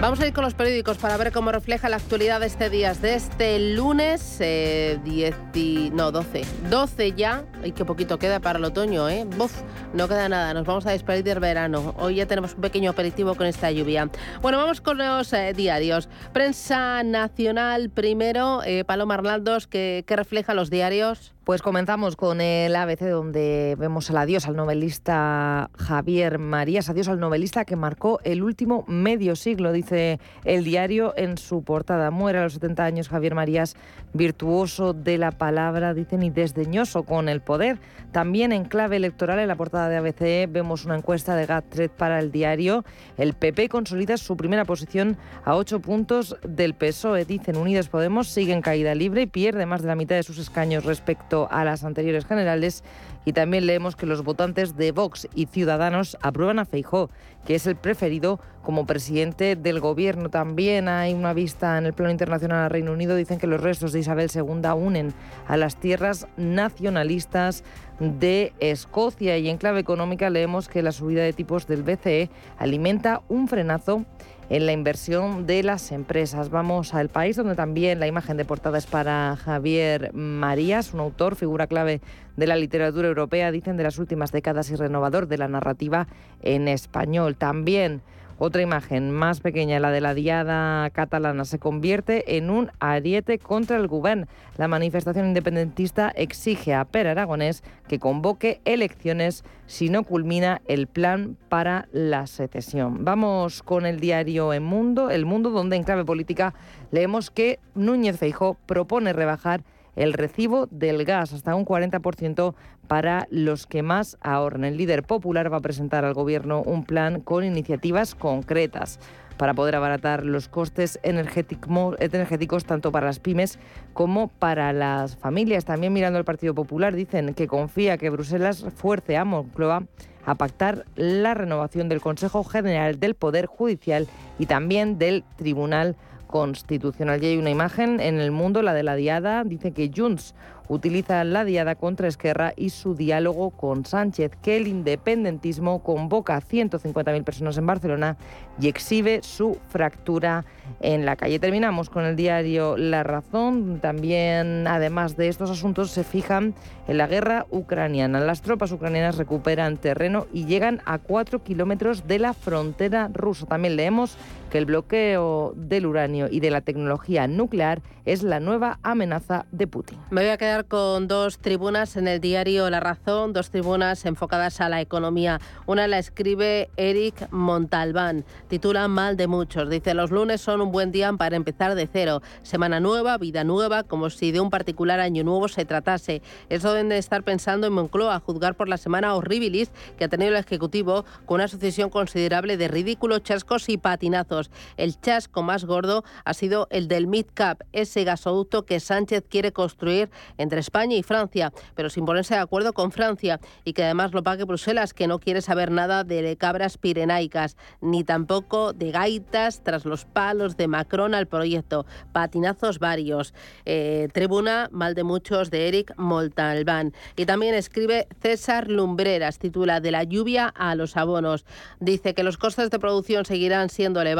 Vamos 0.00 0.20
a 0.20 0.26
ir 0.26 0.34
con 0.34 0.44
los 0.44 0.52
periódicos 0.52 0.98
para 0.98 1.16
ver 1.16 1.32
cómo 1.32 1.50
refleja 1.50 1.88
la 1.88 1.96
actualidad 1.96 2.38
de 2.40 2.46
este 2.46 2.68
día, 2.68 2.92
de 2.92 3.14
este 3.14 3.58
lunes 3.74 4.36
eh, 4.40 4.98
10 5.02 5.34
y- 5.54 5.90
no, 5.94 6.12
12. 6.12 6.42
12 6.68 7.12
ya, 7.12 7.44
y 7.64 7.72
qué 7.72 7.86
poquito 7.86 8.18
queda 8.18 8.38
para 8.38 8.58
el 8.58 8.64
otoño, 8.66 9.08
¿eh? 9.08 9.24
Buf, 9.24 9.62
no 9.94 10.06
queda 10.06 10.28
nada, 10.28 10.52
nos 10.52 10.66
vamos 10.66 10.84
a 10.84 10.90
despedir 10.90 11.24
del 11.24 11.40
verano. 11.40 11.94
Hoy 11.96 12.16
ya 12.16 12.26
tenemos 12.26 12.52
un 12.54 12.60
pequeño 12.60 12.90
aperitivo 12.90 13.34
con 13.34 13.46
esta 13.46 13.70
lluvia. 13.70 14.10
Bueno, 14.42 14.58
vamos 14.58 14.82
con 14.82 14.98
los 14.98 15.32
eh, 15.32 15.54
diarios. 15.56 16.10
Prensa 16.34 17.02
nacional 17.02 17.88
primero, 17.88 18.62
eh, 18.62 18.84
Paloma 18.84 19.14
Arnaldos, 19.14 19.66
¿qué, 19.66 20.04
qué 20.06 20.16
refleja 20.16 20.52
los 20.52 20.68
diarios? 20.68 21.32
Pues 21.44 21.60
comenzamos 21.60 22.16
con 22.16 22.40
el 22.40 22.74
ABC 22.74 23.02
donde 23.02 23.76
vemos 23.78 24.08
el 24.08 24.16
adiós 24.16 24.46
al 24.46 24.56
novelista 24.56 25.68
Javier 25.76 26.38
Marías, 26.38 26.88
adiós 26.88 27.08
al 27.08 27.20
novelista 27.20 27.66
que 27.66 27.76
marcó 27.76 28.18
el 28.24 28.42
último 28.42 28.86
medio 28.88 29.36
siglo, 29.36 29.70
dice 29.70 30.20
el 30.46 30.64
diario 30.64 31.12
en 31.18 31.36
su 31.36 31.62
portada. 31.62 32.10
Muere 32.10 32.38
a 32.38 32.44
los 32.44 32.54
70 32.54 32.82
años 32.82 33.08
Javier 33.10 33.34
Marías, 33.34 33.76
virtuoso 34.14 34.94
de 34.94 35.18
la 35.18 35.32
palabra, 35.32 35.92
dicen, 35.92 36.22
y 36.22 36.30
desdeñoso 36.30 37.02
con 37.02 37.28
el 37.28 37.42
poder. 37.42 37.78
También 38.10 38.50
en 38.52 38.64
clave 38.64 38.96
electoral 38.96 39.38
en 39.38 39.48
la 39.48 39.56
portada 39.56 39.90
de 39.90 39.96
ABC 39.96 40.50
vemos 40.50 40.86
una 40.86 40.96
encuesta 40.96 41.36
de 41.36 41.44
Gatred 41.44 41.90
para 41.90 42.20
el 42.20 42.32
diario. 42.32 42.86
El 43.18 43.34
PP 43.34 43.68
consolida 43.68 44.16
su 44.16 44.38
primera 44.38 44.64
posición 44.64 45.18
a 45.44 45.56
ocho 45.56 45.80
puntos 45.80 46.38
del 46.42 46.72
PSOE, 46.72 47.26
dicen 47.26 47.58
Unidos 47.58 47.90
Podemos, 47.90 48.28
sigue 48.28 48.54
en 48.54 48.62
caída 48.62 48.94
libre 48.94 49.22
y 49.22 49.26
pierde 49.26 49.66
más 49.66 49.82
de 49.82 49.88
la 49.88 49.94
mitad 49.94 50.16
de 50.16 50.22
sus 50.22 50.38
escaños 50.38 50.84
respecto 50.84 51.33
a 51.50 51.64
las 51.64 51.84
anteriores 51.84 52.24
generales. 52.24 52.82
Y 53.26 53.32
también 53.32 53.66
leemos 53.66 53.96
que 53.96 54.06
los 54.06 54.22
votantes 54.22 54.76
de 54.76 54.92
Vox 54.92 55.28
y 55.34 55.46
Ciudadanos 55.46 56.18
aprueban 56.20 56.58
a 56.58 56.66
Feijó, 56.66 57.08
que 57.46 57.54
es 57.54 57.66
el 57.66 57.76
preferido 57.76 58.38
como 58.62 58.86
presidente 58.86 59.56
del 59.56 59.80
gobierno. 59.80 60.28
También 60.28 60.88
hay 60.88 61.14
una 61.14 61.32
vista 61.32 61.78
en 61.78 61.86
el 61.86 61.94
plano 61.94 62.10
internacional 62.10 62.64
al 62.64 62.70
Reino 62.70 62.92
Unido. 62.92 63.16
Dicen 63.16 63.38
que 63.38 63.46
los 63.46 63.62
restos 63.62 63.92
de 63.92 64.00
Isabel 64.00 64.30
II 64.34 64.70
unen 64.76 65.14
a 65.46 65.56
las 65.56 65.76
tierras 65.76 66.26
nacionalistas 66.36 67.64
de 67.98 68.52
Escocia. 68.60 69.38
Y 69.38 69.48
en 69.48 69.58
clave 69.58 69.80
económica 69.80 70.28
leemos 70.28 70.68
que 70.68 70.82
la 70.82 70.92
subida 70.92 71.22
de 71.22 71.32
tipos 71.32 71.66
del 71.66 71.82
BCE 71.82 72.30
alimenta 72.58 73.22
un 73.28 73.48
frenazo 73.48 74.04
en 74.50 74.66
la 74.66 74.72
inversión 74.72 75.46
de 75.46 75.62
las 75.62 75.92
empresas. 75.92 76.50
Vamos 76.50 76.94
al 76.94 77.08
país 77.08 77.36
donde 77.36 77.54
también 77.54 78.00
la 78.00 78.06
imagen 78.06 78.36
de 78.36 78.44
portada 78.44 78.78
es 78.78 78.86
para 78.86 79.36
Javier 79.36 80.12
Marías, 80.14 80.94
un 80.94 81.00
autor, 81.00 81.36
figura 81.36 81.66
clave 81.66 82.00
de 82.36 82.46
la 82.46 82.56
literatura 82.56 83.08
europea, 83.08 83.50
dicen 83.50 83.76
de 83.76 83.84
las 83.84 83.98
últimas 83.98 84.32
décadas 84.32 84.70
y 84.70 84.76
renovador 84.76 85.28
de 85.28 85.38
la 85.38 85.48
narrativa 85.48 86.08
en 86.42 86.68
español. 86.68 87.36
También 87.36 88.02
otra 88.38 88.62
imagen 88.62 89.10
más 89.10 89.40
pequeña, 89.40 89.80
la 89.80 89.90
de 89.90 90.00
la 90.00 90.14
diada 90.14 90.88
catalana, 90.90 91.44
se 91.44 91.58
convierte 91.58 92.36
en 92.36 92.50
un 92.50 92.70
ariete 92.80 93.38
contra 93.38 93.76
el 93.76 93.86
gobierno. 93.86 94.26
La 94.56 94.68
manifestación 94.68 95.26
independentista 95.26 96.10
exige 96.10 96.74
a 96.74 96.84
Per 96.84 97.06
Aragonés 97.06 97.62
que 97.88 97.98
convoque 97.98 98.60
elecciones 98.64 99.44
si 99.66 99.88
no 99.88 100.02
culmina 100.04 100.60
el 100.66 100.86
plan 100.86 101.36
para 101.48 101.88
la 101.92 102.26
secesión. 102.26 103.04
Vamos 103.04 103.62
con 103.62 103.86
el 103.86 104.00
diario 104.00 104.52
El 104.52 104.60
Mundo, 104.60 105.10
El 105.10 105.26
Mundo, 105.26 105.50
donde 105.50 105.76
en 105.76 105.84
clave 105.84 106.04
política 106.04 106.54
leemos 106.90 107.30
que 107.30 107.60
Núñez 107.74 108.18
Feijó 108.18 108.56
propone 108.66 109.12
rebajar 109.12 109.62
el 109.96 110.12
recibo 110.12 110.66
del 110.70 111.04
gas 111.04 111.32
hasta 111.32 111.54
un 111.54 111.64
40% 111.64 112.54
para 112.88 113.26
los 113.30 113.66
que 113.66 113.82
más 113.82 114.18
ahorran. 114.20 114.64
El 114.64 114.76
líder 114.76 115.02
popular 115.02 115.52
va 115.52 115.58
a 115.58 115.62
presentar 115.62 116.04
al 116.04 116.14
gobierno 116.14 116.62
un 116.62 116.84
plan 116.84 117.20
con 117.20 117.44
iniciativas 117.44 118.14
concretas 118.14 118.98
para 119.36 119.54
poder 119.54 119.74
abaratar 119.74 120.24
los 120.24 120.48
costes 120.48 121.00
energético- 121.02 121.96
energéticos 121.98 122.64
tanto 122.64 122.92
para 122.92 123.06
las 123.06 123.18
pymes 123.18 123.58
como 123.92 124.28
para 124.28 124.72
las 124.72 125.16
familias. 125.16 125.64
También 125.64 125.92
mirando 125.92 126.18
al 126.18 126.24
Partido 126.24 126.54
Popular 126.54 126.94
dicen 126.94 127.34
que 127.34 127.46
confía 127.46 127.98
que 127.98 128.10
Bruselas 128.10 128.64
fuerce 128.76 129.16
a 129.16 129.24
Moncloa 129.24 129.86
a 130.26 130.34
pactar 130.36 130.86
la 130.94 131.34
renovación 131.34 131.88
del 131.88 132.00
Consejo 132.00 132.44
General 132.44 132.98
del 132.98 133.14
Poder 133.14 133.46
Judicial 133.46 134.06
y 134.38 134.46
también 134.46 134.98
del 134.98 135.24
Tribunal. 135.36 135.96
Y 136.34 137.26
hay 137.26 137.36
una 137.36 137.50
imagen 137.50 138.00
en 138.00 138.18
el 138.18 138.32
mundo, 138.32 138.60
la 138.60 138.74
de 138.74 138.82
la 138.82 138.96
diada, 138.96 139.44
dice 139.44 139.70
que 139.70 139.92
Junts 139.94 140.34
utiliza 140.68 141.22
la 141.22 141.44
diada 141.44 141.76
contra 141.76 142.08
Esquerra 142.08 142.54
y 142.56 142.70
su 142.70 142.96
diálogo 142.96 143.50
con 143.50 143.84
Sánchez, 143.84 144.32
que 144.42 144.56
el 144.56 144.66
independentismo 144.66 145.82
convoca 145.84 146.36
a 146.36 146.40
150.000 146.40 147.22
personas 147.22 147.56
en 147.58 147.66
Barcelona 147.66 148.16
y 148.60 148.66
exhibe 148.66 149.20
su 149.22 149.58
fractura 149.68 150.44
en 150.80 151.06
la 151.06 151.14
calle. 151.14 151.38
Terminamos 151.38 151.88
con 151.88 152.04
el 152.04 152.16
diario 152.16 152.76
La 152.76 153.04
Razón. 153.04 153.78
También, 153.80 154.66
además 154.66 155.16
de 155.16 155.28
estos 155.28 155.50
asuntos, 155.50 155.90
se 155.90 156.02
fijan 156.02 156.54
en 156.88 156.98
la 156.98 157.06
guerra 157.06 157.46
ucraniana. 157.50 158.18
Las 158.20 158.42
tropas 158.42 158.72
ucranianas 158.72 159.18
recuperan 159.18 159.76
terreno 159.76 160.26
y 160.32 160.46
llegan 160.46 160.80
a 160.84 160.98
cuatro 160.98 161.44
kilómetros 161.44 162.06
de 162.06 162.18
la 162.18 162.32
frontera 162.32 163.08
rusa. 163.12 163.46
También 163.46 163.76
leemos 163.76 164.16
que 164.54 164.58
el 164.58 164.66
bloqueo 164.66 165.52
del 165.56 165.84
uranio 165.84 166.28
y 166.30 166.38
de 166.38 166.52
la 166.52 166.60
tecnología 166.60 167.26
nuclear 167.26 167.82
es 168.04 168.22
la 168.22 168.38
nueva 168.38 168.78
amenaza 168.84 169.46
de 169.50 169.66
Putin. 169.66 169.98
Me 170.10 170.20
voy 170.20 170.30
a 170.30 170.36
quedar 170.36 170.66
con 170.66 171.08
dos 171.08 171.38
tribunas 171.38 171.96
en 171.96 172.06
el 172.06 172.20
diario 172.20 172.70
La 172.70 172.78
Razón, 172.78 173.32
dos 173.32 173.50
tribunas 173.50 174.04
enfocadas 174.04 174.60
a 174.60 174.68
la 174.68 174.80
economía. 174.80 175.40
Una 175.66 175.88
la 175.88 175.98
escribe 175.98 176.70
Eric 176.76 177.32
Montalbán, 177.32 178.24
titula 178.46 178.86
Mal 178.86 179.16
de 179.16 179.26
muchos. 179.26 179.68
Dice, 179.68 179.92
los 179.92 180.12
lunes 180.12 180.40
son 180.40 180.60
un 180.60 180.70
buen 180.70 180.92
día 180.92 181.12
para 181.14 181.34
empezar 181.34 181.74
de 181.74 181.88
cero. 181.92 182.22
Semana 182.42 182.78
nueva, 182.78 183.18
vida 183.18 183.42
nueva, 183.42 183.82
como 183.82 184.08
si 184.08 184.30
de 184.30 184.38
un 184.38 184.50
particular 184.50 185.00
año 185.00 185.24
nuevo 185.24 185.48
se 185.48 185.64
tratase. 185.64 186.22
Eso 186.48 186.72
deben 186.72 186.90
de 186.90 186.98
estar 186.98 187.24
pensando 187.24 187.66
en 187.66 187.72
Moncloa, 187.72 188.14
a 188.14 188.20
juzgar 188.20 188.54
por 188.54 188.68
la 188.68 188.76
semana 188.76 189.16
horribilis 189.16 189.72
que 189.98 190.04
ha 190.04 190.08
tenido 190.08 190.30
el 190.30 190.36
Ejecutivo 190.36 191.04
con 191.26 191.36
una 191.36 191.48
sucesión 191.48 191.90
considerable 191.90 192.56
de 192.56 192.68
ridículos, 192.68 193.24
chascos 193.24 193.68
y 193.68 193.78
patinazos. 193.78 194.43
El 194.76 195.00
chasco 195.00 195.42
más 195.42 195.64
gordo 195.64 196.04
ha 196.24 196.34
sido 196.34 196.66
el 196.70 196.88
del 196.88 197.06
MidCap, 197.06 197.62
ese 197.72 198.04
gasoducto 198.04 198.64
que 198.64 198.80
Sánchez 198.80 199.24
quiere 199.28 199.52
construir 199.52 200.10
entre 200.38 200.60
España 200.60 200.96
y 200.96 201.02
Francia, 201.02 201.52
pero 201.74 201.90
sin 201.90 202.04
ponerse 202.04 202.34
de 202.34 202.40
acuerdo 202.40 202.72
con 202.72 202.92
Francia 202.92 203.40
y 203.64 203.72
que 203.72 203.84
además 203.84 204.12
lo 204.12 204.22
pague 204.22 204.44
Bruselas, 204.44 204.94
que 204.94 205.06
no 205.06 205.18
quiere 205.18 205.40
saber 205.40 205.70
nada 205.70 206.04
de 206.04 206.36
cabras 206.36 206.78
pirenaicas, 206.78 207.56
ni 207.80 208.04
tampoco 208.04 208.72
de 208.72 208.90
gaitas 208.90 209.62
tras 209.62 209.84
los 209.84 210.04
palos 210.04 210.56
de 210.56 210.68
Macron 210.68 211.14
al 211.14 211.26
proyecto. 211.26 211.86
Patinazos 212.12 212.78
varios. 212.78 213.34
Eh, 213.64 214.08
tribuna, 214.12 214.68
mal 214.72 214.94
de 214.94 215.04
muchos, 215.04 215.50
de 215.50 215.68
Eric 215.68 215.94
Moltalbán. 215.96 216.92
Y 217.16 217.26
también 217.26 217.54
escribe 217.54 218.06
César 218.20 218.68
Lumbreras, 218.68 219.38
titula 219.38 219.80
De 219.80 219.90
la 219.90 220.04
lluvia 220.04 220.48
a 220.48 220.74
los 220.74 220.96
abonos. 220.96 221.44
Dice 221.80 222.14
que 222.14 222.22
los 222.22 222.36
costes 222.36 222.70
de 222.70 222.78
producción 222.78 223.24
seguirán 223.24 223.68
siendo 223.68 224.00
elevados. 224.00 224.14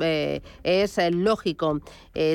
Eh, 0.00 0.42
es 0.62 0.98
eh, 0.98 1.10
lógico. 1.10 1.80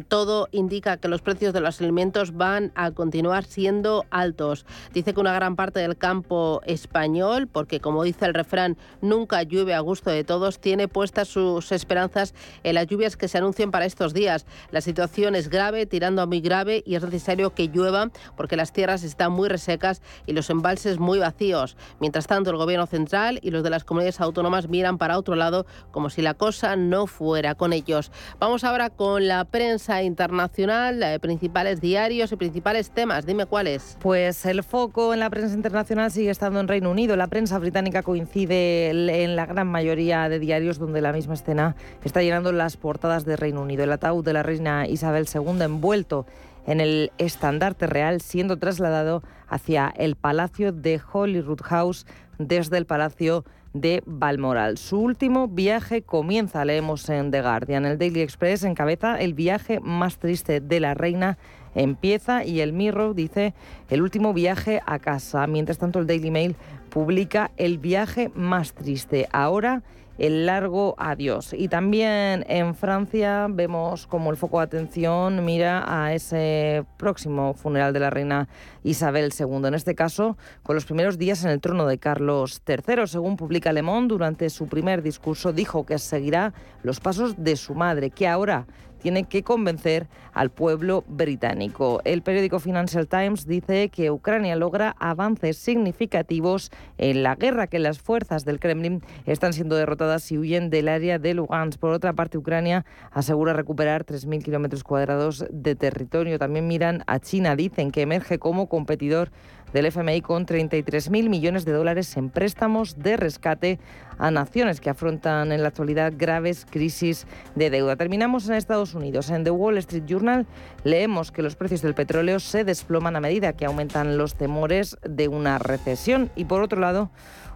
todo 0.08 0.48
indica 0.52 0.98
que 0.98 1.08
los 1.08 1.22
precios 1.22 1.54
de 1.54 1.62
los 1.62 1.82
alimentos 1.82 2.36
van 2.36 2.72
a 2.76 2.92
continuar 2.92 3.46
siendo 3.46 4.06
altos. 4.12 4.66
Dice 4.94 5.14
que 5.14 5.20
una 5.20 5.34
gran 5.34 5.56
parte 5.56 5.80
del 5.80 5.98
campo 5.98 6.62
español, 6.66 7.48
porque 7.48 7.80
como 7.80 8.04
dice 8.04 8.26
el 8.26 8.34
refrán, 8.34 8.78
nunca 9.02 9.44
llueve 9.44 9.74
a 9.74 9.80
gusto 9.80 10.10
de 10.10 10.24
todos, 10.24 10.60
tiene 10.60 10.88
puestas 10.88 11.28
sus 11.28 11.72
esperanzas 11.72 12.34
en 12.64 12.76
las 12.76 12.88
lluvias 12.88 13.18
que 13.18 13.28
se 13.28 13.38
anuncian 13.38 13.72
para 13.72 13.86
estos 13.86 14.14
días. 14.14 14.46
La 14.72 14.82
situación 14.82 15.36
es 15.36 15.50
grave, 15.50 15.86
tirando 15.86 16.22
a 16.22 16.26
muy 16.26 16.42
grave, 16.42 16.84
y 16.86 16.96
es 16.96 17.04
necesario 17.04 17.54
que 17.54 17.68
llueva 17.68 18.12
porque 18.36 18.56
las 18.56 18.74
tierras 18.74 19.04
están 19.04 19.32
muy 19.32 19.50
resecas 19.50 20.02
y 20.26 20.34
los 20.34 20.50
embalses 20.50 21.00
muy 21.00 21.20
vacíos. 21.20 21.78
Mientras 22.00 22.28
tanto, 22.28 22.52
el 22.52 22.58
Gobierno 22.58 22.88
central 22.88 23.40
y 23.42 23.52
los 23.52 23.64
de 23.64 23.70
las 23.70 23.84
comunidades 23.84 24.22
autónomas 24.22 24.70
miran 24.70 24.98
para 24.98 25.18
otro 25.18 25.36
lado 25.36 25.66
como 25.92 26.10
si 26.10 26.22
la 26.22 26.34
cosa 26.34 26.76
no 26.76 27.08
fuera 27.12 27.54
con 27.56 27.74
ellos. 27.74 28.12
Vamos 28.40 28.64
ahora 28.64 28.90
con 28.90 29.28
la 29.28 29.46
prensa 29.46 30.02
internacional, 30.02 31.04
eh, 31.04 31.20
principales 31.20 31.82
diarios 31.82 32.32
y 32.32 32.36
principales 32.38 32.90
temas. 32.92 33.26
Dime 33.26 33.46
cuáles. 33.46 33.98
Pues 34.00 34.46
el 34.46 34.64
foco 34.64 35.14
en 35.14 35.20
la 35.20 35.30
prensa 35.30 35.54
internacional 35.54 36.10
sigue 36.12 36.32
estando 36.32 36.60
en 36.60 36.68
Reino 36.68 36.90
Unido. 36.90 37.16
La 37.16 37.28
prensa 37.28 37.60
británica 37.60 38.02
coincide 38.02 38.90
en 38.90 39.36
la 39.36 39.46
gran 39.46 39.68
mayoría 39.68 40.30
de 40.30 40.40
diarios 40.40 40.80
donde 40.80 41.02
la 41.02 41.14
misma 41.14 41.34
escena 41.34 41.76
está 42.04 42.22
llenando 42.22 42.52
las 42.52 42.78
portadas 42.78 43.26
de 43.26 43.36
Reino 43.36 43.62
Unido. 43.62 43.84
El 43.84 43.92
ataúd 43.92 44.24
de 44.24 44.34
la 44.34 44.44
reina 44.44 44.88
Isabel 44.88 45.28
II 45.32 45.62
envuelto 45.62 46.26
en 46.66 46.80
el 46.80 47.12
estandarte 47.18 47.88
real 47.88 48.22
siendo 48.22 48.58
trasladado 48.58 49.24
hacia 49.48 49.94
el 49.98 50.16
Palacio 50.16 50.72
de 50.72 51.02
Holyrood 51.12 51.62
House 51.64 52.06
desde 52.38 52.78
el 52.78 52.86
Palacio 52.86 53.44
de 53.44 53.52
Balmoral. 53.74 54.78
Su 54.78 55.00
último 55.00 55.48
viaje 55.48 56.02
comienza, 56.02 56.66
leemos 56.66 57.08
en 57.10 57.32
The 57.32 57.42
Guardian. 57.42 57.86
El 57.86 57.98
Daily 57.98 58.22
Express 58.22 58.64
encabeza 58.64 59.20
el 59.20 59.34
viaje 59.34 59.80
más 59.80 60.18
triste 60.18 60.60
de 60.60 60.80
la 60.80 60.94
reina 60.94 61.38
empieza 61.76 62.44
y 62.44 62.60
el 62.60 62.74
Mirror 62.74 63.16
dice 63.16 63.54
el 63.90 64.02
último 64.02 64.34
viaje 64.34 64.82
a 64.86 65.00
casa. 65.00 65.48
Mientras 65.48 65.78
tanto 65.78 66.00
el 66.00 66.08
Daily 66.08 66.32
Mail 66.32 66.56
publica 66.90 67.52
el 67.58 67.78
viaje 67.78 68.32
más 68.36 68.74
triste. 68.74 69.28
Ahora 69.32 69.84
el 70.22 70.46
largo 70.46 70.94
adiós. 71.00 71.52
Y 71.58 71.68
también 71.68 72.46
en 72.48 72.76
Francia 72.76 73.48
vemos 73.50 74.06
como 74.06 74.30
el 74.30 74.38
foco 74.38 74.60
de 74.60 74.66
atención 74.66 75.44
mira 75.44 75.84
a 75.88 76.14
ese 76.14 76.86
próximo 76.98 77.56
funeral 77.56 77.92
de 77.92 78.02
la 78.02 78.12
reina 78.12 78.48
Isabel 78.84 79.34
II, 79.38 79.66
en 79.66 79.74
este 79.74 79.96
caso 79.96 80.38
con 80.62 80.76
los 80.76 80.86
primeros 80.86 81.18
días 81.18 81.44
en 81.44 81.50
el 81.50 81.60
trono 81.60 81.88
de 81.88 81.98
Carlos 81.98 82.62
III. 82.68 83.08
Según 83.08 83.36
publica 83.36 83.74
Le 83.74 83.82
Monde, 83.82 84.14
durante 84.14 84.52
su 84.52 84.68
primer 84.68 85.02
discurso 85.02 85.54
dijo 85.54 85.88
que 85.88 85.98
seguirá 85.98 86.54
los 86.84 87.00
pasos 87.00 87.44
de 87.44 87.56
su 87.56 87.74
madre, 87.74 88.12
que 88.12 88.28
ahora 88.28 88.68
tiene 89.02 89.24
que 89.24 89.44
convencer 89.44 90.08
al 90.34 90.50
pueblo 90.50 91.04
británico. 91.08 92.02
El 92.06 92.22
periódico 92.22 92.60
Financial 92.60 93.08
Times 93.08 93.46
dice 93.46 93.90
que 93.90 94.12
Ucrania 94.12 94.56
logra 94.56 94.96
avances 95.00 95.58
significativos 95.58 96.72
en 96.98 97.24
la 97.24 97.36
guerra, 97.36 97.68
que 97.68 97.80
las 97.80 98.00
fuerzas 98.00 98.46
del 98.46 98.60
Kremlin 98.60 99.02
están 99.26 99.54
siendo 99.54 99.76
derrotadas 99.76 100.32
y 100.32 100.38
huyen 100.38 100.70
del 100.70 100.88
área 100.88 101.20
de 101.20 101.34
Lugansk. 101.34 101.80
Por 101.80 101.92
otra 101.92 102.14
parte, 102.14 102.38
Ucrania 102.38 102.86
asegura 103.12 103.54
recuperar 103.54 104.06
3.000 104.06 104.44
kilómetros 104.44 104.84
cuadrados 104.84 105.46
de 105.52 105.76
territorio. 105.76 106.40
También 106.40 106.68
miran 106.68 107.04
a 107.08 107.20
China, 107.20 107.56
dicen 107.56 107.92
que 107.92 108.02
emerge 108.02 108.40
como 108.40 108.68
competidor 108.68 109.32
del 109.74 109.86
FMI 109.86 110.22
con 110.22 110.46
33.000 110.46 111.30
millones 111.30 111.66
de 111.66 111.72
dólares 111.72 112.16
en 112.18 112.30
préstamos 112.30 113.00
de 113.00 113.18
rescate 113.18 113.80
a 114.18 114.32
naciones 114.32 114.82
que 114.82 114.90
afrontan 114.90 115.52
en 115.52 115.62
la 115.62 115.70
actualidad 115.70 116.14
graves 116.16 116.66
crisis 116.70 117.26
de 117.56 117.70
deuda. 117.70 117.96
Terminamos 117.96 118.48
en 118.48 118.56
Estados 118.56 118.94
Unidos. 118.94 119.30
En 119.30 119.44
The 119.44 119.52
Wall 119.52 119.78
Street 119.78 120.06
Journal 120.06 120.46
leemos 120.84 121.32
que 121.32 121.42
los 121.42 121.56
precios 121.56 121.82
del 121.82 121.96
petróleo 121.96 122.40
se 122.40 122.64
desploman 122.64 123.16
a 123.16 123.22
medida 123.22 123.54
que 123.54 123.66
aumentan 123.66 124.18
los 124.18 124.36
temores 124.36 124.98
de 125.04 125.28
una 125.28 125.58
recesión 125.60 126.30
y 126.36 126.46
por 126.46 126.62
otro 126.62 126.80
lado 126.80 127.12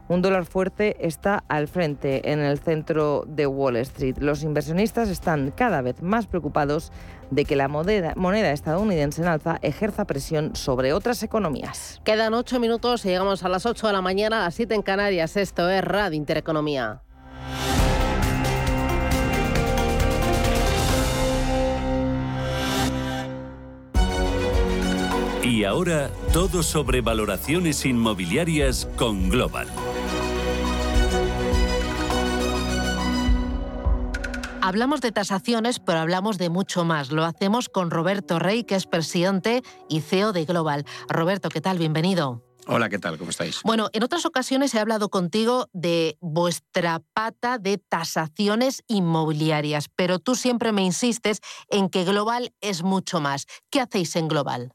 un 0.08 0.22
dólar 0.22 0.46
fuerte 0.46 0.96
está 1.00 1.44
al 1.48 1.68
frente 1.68 2.32
en 2.32 2.40
el 2.40 2.60
centro 2.60 3.26
de 3.28 3.48
Wall 3.48 3.78
Street. 3.78 4.18
Los 4.20 4.44
inversionistas 4.44 5.10
están 5.10 5.52
cada 5.52 5.82
vez 5.82 6.02
más 6.04 6.28
preocupados 6.28 6.92
de 7.32 7.46
que 7.46 7.56
la 7.56 7.68
moneda, 7.68 8.14
moneda 8.16 8.52
estadounidense 8.52 9.22
en 9.22 9.28
alza 9.28 9.60
ejerza 9.62 10.06
presión 10.06 10.56
sobre 10.56 10.94
otras 10.94 11.24
economías. 11.24 12.02
Quedan 12.04 12.34
ocho 12.34 12.60
minutos 12.60 13.06
y 13.06 13.10
llegamos 13.10 13.44
a 13.44 13.50
las 13.50 13.66
ocho 13.66 13.88
de 13.88 13.94
la 13.94 14.02
mañana, 14.02 14.42
a 14.42 14.46
las 14.46 14.56
siete 14.56 14.76
en 14.76 14.82
Canarias. 14.82 15.38
Esto 15.38 15.70
es 15.70 15.84
Radio 15.84 16.18
Intereconomía. 16.18 17.02
Y 25.44 25.64
ahora 25.64 26.10
todo 26.34 26.64
sobre 26.64 27.02
valoraciones 27.02 27.86
inmobiliarias 27.86 28.88
con 28.98 29.30
Global. 29.30 29.68
Hablamos 34.66 35.00
de 35.00 35.12
tasaciones, 35.12 35.78
pero 35.78 36.00
hablamos 36.00 36.40
de 36.40 36.50
mucho 36.50 36.86
más. 36.86 37.12
Lo 37.12 37.24
hacemos 37.24 37.70
con 37.70 37.92
Roberto 37.92 38.40
Rey, 38.40 38.64
que 38.64 38.74
es 38.74 38.88
presidente 38.88 39.62
y 39.90 40.02
CEO 40.02 40.34
de 40.34 40.44
Global. 40.46 40.86
Roberto, 41.08 41.50
¿qué 41.50 41.62
tal? 41.62 41.78
Bienvenido. 41.78 42.42
Hola, 42.66 42.90
¿qué 42.90 42.98
tal? 42.98 43.20
¿Cómo 43.20 43.30
estáis? 43.30 43.60
Bueno, 43.64 43.90
en 43.94 44.02
otras 44.02 44.26
ocasiones 44.26 44.74
he 44.74 44.80
hablado 44.80 45.10
contigo 45.10 45.70
de 45.72 46.18
vuestra 46.20 47.00
pata 47.14 47.60
de 47.60 47.78
tasaciones 47.78 48.84
inmobiliarias, 48.88 49.88
pero 49.96 50.18
tú 50.18 50.34
siempre 50.34 50.72
me 50.72 50.82
insistes 50.82 51.42
en 51.70 51.88
que 51.88 52.04
Global 52.04 52.52
es 52.60 52.82
mucho 52.82 53.22
más. 53.22 53.46
¿Qué 53.70 53.82
hacéis 53.82 54.16
en 54.16 54.28
Global? 54.28 54.74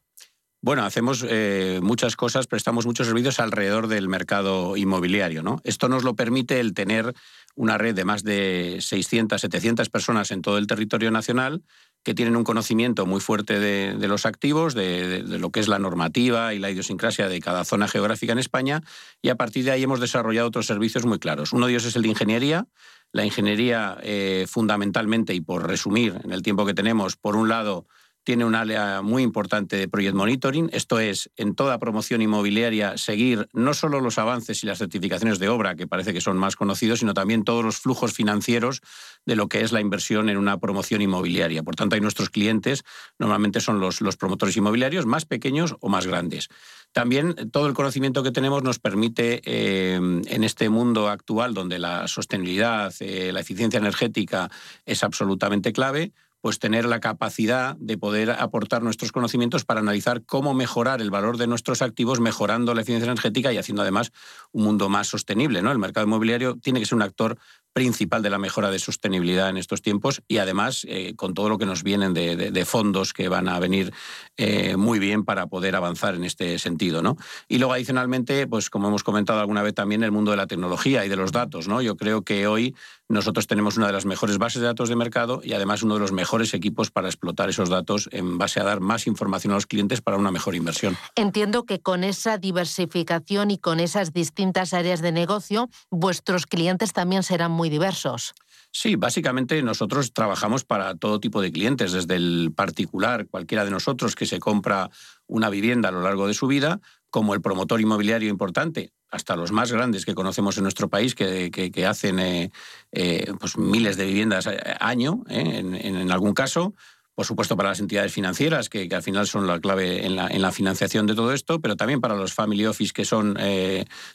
Bueno, 0.63 0.85
hacemos 0.85 1.25
eh, 1.27 1.79
muchas 1.81 2.15
cosas, 2.15 2.45
prestamos 2.45 2.85
muchos 2.85 3.07
servicios 3.07 3.39
alrededor 3.39 3.87
del 3.87 4.07
mercado 4.07 4.77
inmobiliario. 4.77 5.41
¿no? 5.41 5.59
Esto 5.63 5.89
nos 5.89 6.03
lo 6.03 6.15
permite 6.15 6.59
el 6.59 6.75
tener 6.75 7.15
una 7.55 7.77
red 7.77 7.95
de 7.95 8.05
más 8.05 8.23
de 8.23 8.77
600, 8.79 9.39
700 9.41 9.89
personas 9.89 10.31
en 10.31 10.41
todo 10.41 10.57
el 10.57 10.67
territorio 10.67 11.11
nacional 11.11 11.63
que 12.03 12.15
tienen 12.15 12.35
un 12.35 12.43
conocimiento 12.43 13.05
muy 13.05 13.21
fuerte 13.21 13.59
de, 13.59 14.07
los 14.07 14.25
activos, 14.25 14.73
de, 14.73 15.23
lo 15.23 15.51
que 15.51 15.59
es 15.59 15.67
la 15.67 15.77
normativa 15.77 16.53
y 16.53 16.59
la 16.59 16.71
idiosincrasia 16.71 17.29
de 17.29 17.39
cada 17.39 17.63
zona 17.63 17.87
geográfica 17.87 18.33
en 18.33 18.39
España, 18.39 18.81
y 19.21 19.29
a 19.29 19.35
partir 19.35 19.65
de 19.65 19.71
ahí 19.71 19.83
hemos 19.83 19.99
desarrollado 19.99 20.47
otros 20.47 20.65
servicios 20.65 21.05
muy 21.05 21.19
claros. 21.19 21.53
Uno 21.53 21.67
de 21.67 21.73
ellos 21.73 21.85
es 21.85 21.95
el 21.95 22.01
de 22.01 22.09
ingeniería. 22.09 22.67
La 23.11 23.25
ingeniería, 23.25 23.97
eh, 24.01 24.45
fundamentalmente, 24.47 25.33
y 25.33 25.41
por 25.41 25.67
resumir 25.67 26.19
en 26.23 26.31
el 26.31 26.41
tiempo 26.41 26.65
que 26.65 26.73
tenemos, 26.73 27.17
por 27.17 27.35
un 27.35 27.49
lado, 27.49 27.85
tiene 28.23 28.45
un 28.45 28.55
área 28.55 29.01
muy 29.01 29.23
importante 29.23 29.77
de 29.77 29.87
project 29.87 30.15
monitoring. 30.15 30.69
Esto 30.73 30.99
es, 30.99 31.31
en 31.37 31.55
toda 31.55 31.79
promoción 31.79 32.21
inmobiliaria, 32.21 32.97
seguir 32.97 33.47
no 33.53 33.73
solo 33.73 33.99
los 33.99 34.19
avances 34.19 34.63
y 34.63 34.67
las 34.67 34.77
certificaciones 34.77 35.39
de 35.39 35.49
obra, 35.49 35.75
que 35.75 35.87
parece 35.87 36.13
que 36.13 36.21
son 36.21 36.37
más 36.37 36.55
conocidos, 36.55 36.99
sino 36.99 37.13
también 37.13 37.43
todos 37.43 37.65
los 37.65 37.77
flujos 37.77 38.13
financieros 38.13 38.81
de 39.25 39.35
lo 39.35 39.47
que 39.47 39.61
es 39.61 39.71
la 39.71 39.81
inversión 39.81 40.29
en 40.29 40.37
una 40.37 40.59
promoción 40.59 41.01
inmobiliaria. 41.01 41.63
Por 41.63 41.75
tanto, 41.75 41.95
hay 41.95 42.01
nuestros 42.01 42.29
clientes, 42.29 42.83
normalmente 43.17 43.59
son 43.59 43.79
los, 43.79 43.99
promotores 44.17 44.55
inmobiliarios 44.55 45.05
más 45.05 45.25
pequeños 45.25 45.75
o 45.79 45.89
más 45.89 46.05
grandes. 46.05 46.49
También 46.91 47.49
todo 47.51 47.67
el 47.67 47.73
conocimiento 47.73 48.21
que 48.21 48.31
tenemos 48.31 48.63
nos 48.63 48.79
permite, 48.79 49.41
eh, 49.45 49.95
en 49.95 50.43
este 50.43 50.69
mundo 50.69 51.07
actual 51.07 51.53
donde 51.53 51.79
la 51.79 52.07
sostenibilidad, 52.07 52.93
eh, 52.99 53.31
la 53.31 53.39
eficiencia 53.39 53.77
energética 53.77 54.51
es 54.85 55.03
absolutamente 55.03 55.71
clave, 55.71 56.11
pues 56.41 56.59
tener 56.59 56.85
la 56.85 56.99
capacidad 56.99 57.75
de 57.77 57.97
poder 57.97 58.31
aportar 58.31 58.81
nuestros 58.81 59.11
conocimientos 59.11 59.63
para 59.63 59.79
analizar 59.79 60.23
cómo 60.25 60.53
mejorar 60.53 61.01
el 61.01 61.11
valor 61.11 61.37
de 61.37 61.47
nuestros 61.47 61.81
activos, 61.81 62.19
mejorando 62.19 62.73
la 62.73 62.81
eficiencia 62.81 63.05
energética 63.05 63.53
y 63.53 63.57
haciendo 63.57 63.83
además 63.83 64.11
un 64.51 64.63
mundo 64.63 64.89
más 64.89 65.07
sostenible. 65.07 65.61
¿no? 65.61 65.71
El 65.71 65.79
mercado 65.79 66.05
inmobiliario 66.05 66.57
tiene 66.57 66.79
que 66.79 66.85
ser 66.85 66.95
un 66.95 67.03
actor 67.03 67.37
principal 67.73 68.21
de 68.21 68.29
la 68.29 68.37
mejora 68.37 68.69
de 68.69 68.79
sostenibilidad 68.79 69.49
en 69.49 69.57
estos 69.57 69.81
tiempos 69.81 70.21
y 70.27 70.37
además 70.37 70.85
eh, 70.87 71.13
con 71.15 71.33
todo 71.33 71.49
lo 71.49 71.57
que 71.57 71.65
nos 71.65 71.83
vienen 71.83 72.13
de, 72.13 72.65
fondos 72.65 73.13
que 73.13 73.27
van 73.27 73.47
a 73.47 73.59
venir 73.59 73.91
eh, 74.37 74.77
muy 74.77 74.99
bien 74.99 75.25
para 75.25 75.47
poder 75.47 75.75
avanzar 75.75 76.15
en 76.15 76.23
este 76.23 76.59
sentido. 76.59 77.01
¿no? 77.01 77.17
Y 77.47 77.57
luego 77.57 77.73
adicionalmente, 77.73 78.45
pues 78.47 78.69
como 78.69 78.87
hemos 78.87 79.03
comentado 79.03 79.39
alguna 79.39 79.63
vez 79.63 79.73
también, 79.73 80.03
el 80.03 80.11
mundo 80.11 80.31
de 80.31 80.37
la 80.37 80.47
tecnología 80.47 81.05
y 81.05 81.09
de 81.09 81.15
los 81.15 81.31
datos. 81.31 81.67
¿no? 81.67 81.81
Yo 81.81 81.97
creo 81.97 82.23
que 82.23 82.47
hoy 82.47 82.75
nosotros 83.09 83.47
tenemos 83.47 83.77
una 83.77 83.87
de 83.87 83.93
las 83.93 84.05
mejores 84.05 84.37
bases 84.37 84.61
de 84.61 84.67
datos 84.67 84.89
de 84.89 84.95
mercado 84.95 85.41
y 85.43 85.53
además 85.53 85.83
uno 85.83 85.95
de 85.95 85.99
los 85.99 86.11
mejores 86.11 86.53
equipos 86.53 86.91
para 86.91 87.07
explotar 87.07 87.49
esos 87.49 87.69
datos 87.69 88.09
en 88.11 88.37
base 88.37 88.59
a 88.59 88.63
dar 88.63 88.79
más 88.79 89.07
información 89.07 89.51
a 89.51 89.55
los 89.55 89.67
clientes 89.67 90.01
para 90.01 90.17
una 90.17 90.31
mejor 90.31 90.55
inversión. 90.55 90.97
Entiendo 91.15 91.65
que 91.65 91.79
con 91.79 92.03
esa 92.03 92.37
diversificación 92.37 93.51
y 93.51 93.57
con 93.57 93.79
esas 93.79 94.13
distintas 94.13 94.73
áreas 94.73 95.01
de 95.01 95.11
negocio, 95.11 95.69
vuestros 95.89 96.45
clientes 96.45 96.93
también 96.93 97.23
serán 97.23 97.51
muy 97.51 97.60
diversos. 97.69 98.33
Sí, 98.73 98.95
básicamente 98.95 99.61
nosotros 99.63 100.13
trabajamos 100.13 100.63
para 100.63 100.95
todo 100.95 101.19
tipo 101.19 101.41
de 101.41 101.51
clientes, 101.51 101.91
desde 101.91 102.15
el 102.15 102.53
particular, 102.55 103.27
cualquiera 103.27 103.65
de 103.65 103.71
nosotros 103.71 104.15
que 104.15 104.25
se 104.25 104.39
compra 104.39 104.89
una 105.27 105.49
vivienda 105.49 105.89
a 105.89 105.91
lo 105.91 106.01
largo 106.01 106.25
de 106.27 106.33
su 106.33 106.47
vida, 106.47 106.79
como 107.09 107.33
el 107.33 107.41
promotor 107.41 107.81
inmobiliario 107.81 108.29
importante, 108.29 108.93
hasta 109.09 109.35
los 109.35 109.51
más 109.51 109.73
grandes 109.73 110.05
que 110.05 110.15
conocemos 110.15 110.57
en 110.57 110.63
nuestro 110.63 110.89
país, 110.89 111.15
que, 111.15 111.85
hacen 111.85 112.19
eh, 112.19 112.51
eh, 112.93 113.33
pues 113.39 113.57
miles 113.57 113.97
de 113.97 114.05
viviendas 114.05 114.47
año, 114.79 115.23
eh, 115.29 115.59
en, 115.59 116.11
algún 116.11 116.33
caso. 116.33 116.73
Por 117.13 117.25
supuesto, 117.25 117.57
para 117.57 117.69
las 117.69 117.81
entidades 117.81 118.13
financieras, 118.13 118.69
que, 118.69 118.87
al 118.89 119.03
final 119.03 119.27
son 119.27 119.45
la 119.47 119.59
clave 119.59 120.05
en 120.05 120.15
la, 120.15 120.27
en 120.27 120.41
la, 120.41 120.53
financiación 120.53 121.07
de 121.07 121.13
todo 121.13 121.33
esto, 121.33 121.59
pero 121.59 121.75
también 121.75 121.99
para 121.99 122.15
los 122.15 122.33
family 122.33 122.65
office, 122.65 122.93
que 122.93 123.03
son 123.03 123.37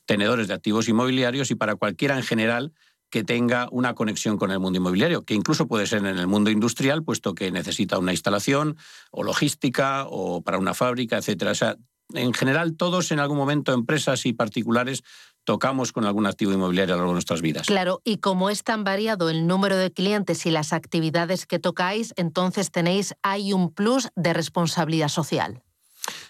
tenedores 0.07 0.49
de 0.49 0.55
activos 0.55 0.89
inmobiliarios, 0.89 1.51
y 1.51 1.55
para 1.57 1.77
cualquiera 1.77 2.17
en 2.17 2.23
general 2.23 2.73
que 3.17 3.25
tenga 3.25 3.67
una 3.71 3.95
conexión 3.95 4.37
con 4.37 4.51
el 4.51 4.61
mundo 4.61 4.77
inmobiliario, 4.77 5.25
que 5.25 5.33
incluso 5.33 5.67
puede 5.67 5.87
ser 5.87 6.01
en 6.01 6.19
el 6.19 6.27
mundo 6.27 6.51
industrial, 6.51 7.03
puesto 7.03 7.35
que 7.35 7.51
necesita 7.51 7.99
una 7.99 8.13
instalación 8.13 8.77
o 9.11 9.23
logística 9.23 10.05
o 10.07 10.43
para 10.43 10.59
una 10.59 10.75
fábrica, 10.75 11.17
etcétera. 11.17 11.53
En 12.13 12.35
general, 12.35 12.77
todos 12.77 13.11
en 13.13 13.19
algún 13.19 13.39
momento, 13.39 13.73
empresas 13.73 14.27
y 14.27 14.35
particulares, 14.35 15.03
tocamos 15.45 15.93
con 15.93 16.05
algún 16.05 16.27
activo 16.27 16.53
inmobiliario 16.53 16.93
a 16.93 16.97
lo 16.99 17.05
largo 17.05 17.13
de 17.13 17.15
nuestras 17.15 17.41
vidas. 17.41 17.67
Claro, 17.69 18.03
y 18.05 18.19
como 18.19 18.51
es 18.51 18.63
tan 18.65 18.85
variado 18.85 19.31
el 19.31 19.47
número 19.47 19.79
de 19.79 19.91
clientes 19.91 20.45
y 20.45 20.51
las 20.51 20.75
actividades 20.75 21.47
que 21.47 21.59
tocáis, 21.59 22.13
entonces 22.17 22.71
tenéis, 22.71 23.15
hay 23.23 23.55
un 23.55 23.73
plus 23.73 24.11
de 24.15 24.35
responsabilidad 24.35 25.09
social. 25.09 25.63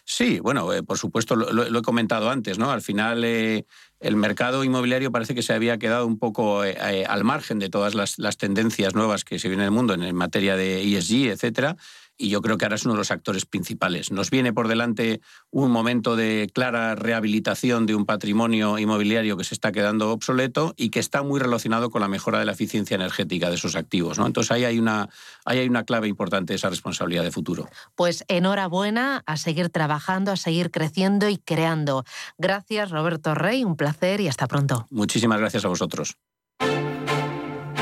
Sí, 0.05 0.41
bueno, 0.41 0.73
eh, 0.73 0.83
por 0.83 0.99
supuesto, 0.99 1.37
lo, 1.37 1.79
he 1.79 1.83
comentado 1.83 2.31
antes, 2.31 2.59
¿no? 2.59 2.71
Al 2.71 2.83
final, 2.83 3.25
eh, 3.25 3.65
el 4.01 4.17
mercado 4.17 4.65
inmobiliario 4.65 5.11
parece 5.11 5.35
que 5.35 5.43
se 5.43 5.53
había 5.53 5.79
quedado 5.79 6.07
un 6.07 6.19
poco 6.19 6.65
eh, 6.65 7.05
al 7.07 7.25
margen 7.25 7.59
de 7.59 7.69
todas 7.69 7.95
las, 7.95 8.19
las, 8.19 8.37
tendencias 8.37 8.95
nuevas 8.95 9.25
que 9.25 9.39
se 9.39 9.49
vienen 9.49 9.65
en 9.65 9.73
el 9.73 9.77
mundo 9.77 9.95
en 9.95 10.15
materia 10.15 10.57
de 10.57 10.83
ESG, 10.83 11.31
etcétera 11.31 11.77
y 12.19 12.29
yo 12.29 12.41
creo 12.43 12.59
que 12.59 12.65
ahora 12.65 12.77
es 12.77 12.85
uno 12.85 12.95
de 12.95 12.99
los 12.99 13.11
actores 13.11 13.47
principales. 13.47 14.11
Nos 14.11 14.31
viene 14.31 14.53
por 14.53 14.69
delante 14.69 15.21
un 15.51 15.71
momento 15.71 16.17
de 16.17 16.51
clara 16.53 16.95
rehabilitación 16.95 17.87
de 17.87 17.95
un 17.95 18.07
patrimonio 18.07 18.79
inmobiliario 18.79 19.37
que 19.37 19.45
se 19.45 19.55
está 19.55 19.73
quedando 19.73 20.11
obsoleto 20.11 20.75
y 20.77 20.91
que 20.91 21.01
está 21.01 21.23
muy 21.23 21.41
relacionado 21.41 21.91
con 21.91 22.01
la 22.01 22.09
mejora 22.09 22.39
de 22.39 22.45
la 22.45 22.53
eficiencia 22.53 22.95
energética 22.95 23.49
de 23.49 23.57
esos 23.57 23.77
activos. 23.77 24.19
¿no? 24.19 24.27
Entonces 24.27 24.51
ahí 24.51 24.65
hay, 24.65 24.79
una, 24.79 25.09
ahí 25.45 25.59
hay 25.59 25.69
una 25.69 25.85
clave 25.85 26.09
importante 26.09 26.53
de 26.53 26.57
esa 26.57 26.71
responsabilidad 26.71 27.23
de 27.23 27.31
futuro. 27.31 27.69
Pues 27.95 28.25
enhorabuena 28.29 29.23
a 29.27 29.37
seguir 29.37 29.71
trabajando, 29.71 30.33
a 30.33 30.37
seguir 30.37 30.71
creciendo 30.71 31.29
y 31.29 31.39
creando. 31.39 32.05
Gracias 32.39 32.91
Roberto 32.91 33.35
Rey, 33.35 33.65
un 33.65 33.77
placer 33.77 34.21
y 34.21 34.29
hasta 34.29 34.47
pronto. 34.47 34.87
Muchísimas 34.91 35.39
gracias 35.39 35.65
a 35.65 35.69
vosotros. 35.69 36.17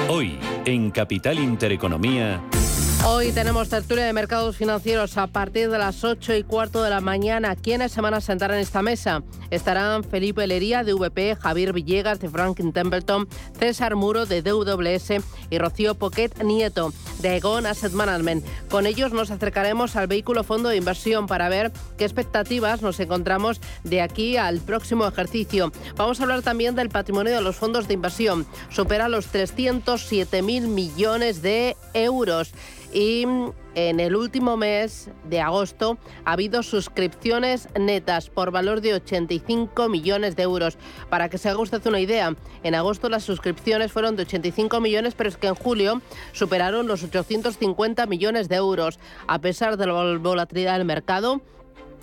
Hoy, 0.09 0.39
en 0.66 0.91
Capital 0.91 1.39
Intereconomía. 1.39 2.43
Hoy 3.07 3.32
tenemos 3.32 3.68
tertulia 3.68 4.07
de 4.07 4.14
mercados 4.14 4.57
financieros 4.57 5.18
a 5.18 5.26
partir 5.26 5.68
de 5.68 5.76
las 5.76 6.05
8 6.05 6.36
y 6.36 6.42
cuarto 6.42 6.82
de 6.82 6.88
la 6.88 7.02
mañana. 7.02 7.55
¿Quiénes 7.55 7.94
van 7.96 8.14
a 8.14 8.22
sentar 8.22 8.50
en 8.50 8.61
esta 8.61 8.80
mesa? 8.80 9.22
Estarán 9.50 10.05
Felipe 10.05 10.46
Lería 10.46 10.84
de 10.84 10.94
VP, 10.94 11.36
Javier 11.36 11.74
Villegas 11.74 12.18
de 12.18 12.30
Franklin 12.30 12.72
Templeton, 12.72 13.28
César 13.59 13.94
Muro 13.94 14.24
de 14.24 14.40
DWS 14.40 15.22
y 15.50 15.59
Rocío 15.59 15.96
Poquet 15.96 16.42
Nieto 16.42 16.94
de 17.20 17.36
Egon 17.36 17.66
Asset 17.66 17.92
Management. 17.92 18.42
Con 18.70 18.86
ellos 18.86 19.12
nos 19.12 19.30
acercaremos 19.30 19.96
al 19.96 20.07
vehículo 20.07 20.42
fondo 20.42 20.70
de 20.70 20.76
inversión 20.76 21.26
para 21.26 21.50
ver 21.50 21.72
qué 21.98 22.05
expectativas 22.05 22.80
nos 22.80 22.98
encontramos 23.00 23.61
de 23.82 24.00
aquí 24.00 24.38
al 24.38 24.61
próximo 24.61 25.07
ejercicio. 25.07 25.72
Vamos 25.96 26.20
a 26.20 26.22
hablar 26.22 26.40
también 26.40 26.74
del 26.74 26.88
patrimonio 26.88 27.34
de 27.34 27.42
los 27.42 27.57
fondos 27.57 27.86
de 27.86 27.94
inversión. 27.94 28.46
Supera 28.70 29.11
los 29.11 29.26
307 29.26 30.40
mil 30.40 30.68
millones 30.68 31.42
de 31.42 31.76
euros 31.92 32.55
y 32.95 33.26
en 33.74 33.99
el 33.99 34.14
último 34.14 34.57
mes 34.57 35.11
de 35.28 35.40
agosto 35.40 35.99
ha 36.24 36.32
habido 36.32 36.62
suscripciones 36.62 37.68
netas 37.78 38.30
por 38.30 38.53
valor 38.53 38.80
de 38.80 38.95
85 38.95 39.88
millones 39.88 40.36
de 40.36 40.45
euros. 40.45 40.78
Para 41.11 41.28
que 41.28 41.36
se 41.36 41.49
haga 41.49 41.59
usted 41.59 41.84
una 41.86 41.99
idea, 41.99 42.36
en 42.62 42.74
agosto 42.76 43.09
las 43.09 43.24
suscripciones 43.24 43.90
fueron 43.90 44.14
de 44.14 44.22
85 44.22 44.80
millones, 44.80 45.14
pero 45.14 45.28
es 45.28 45.36
que 45.36 45.49
en 45.49 45.57
julio 45.57 46.01
superaron 46.32 46.86
los 46.86 47.03
850 47.03 48.07
millones 48.07 48.49
de 48.49 48.57
euros. 48.57 49.01
A 49.26 49.40
pesar 49.40 49.76
de 49.76 49.88
la 49.88 50.18
volatilidad 50.18 50.78
del 50.78 50.86
mercado, 50.86 51.42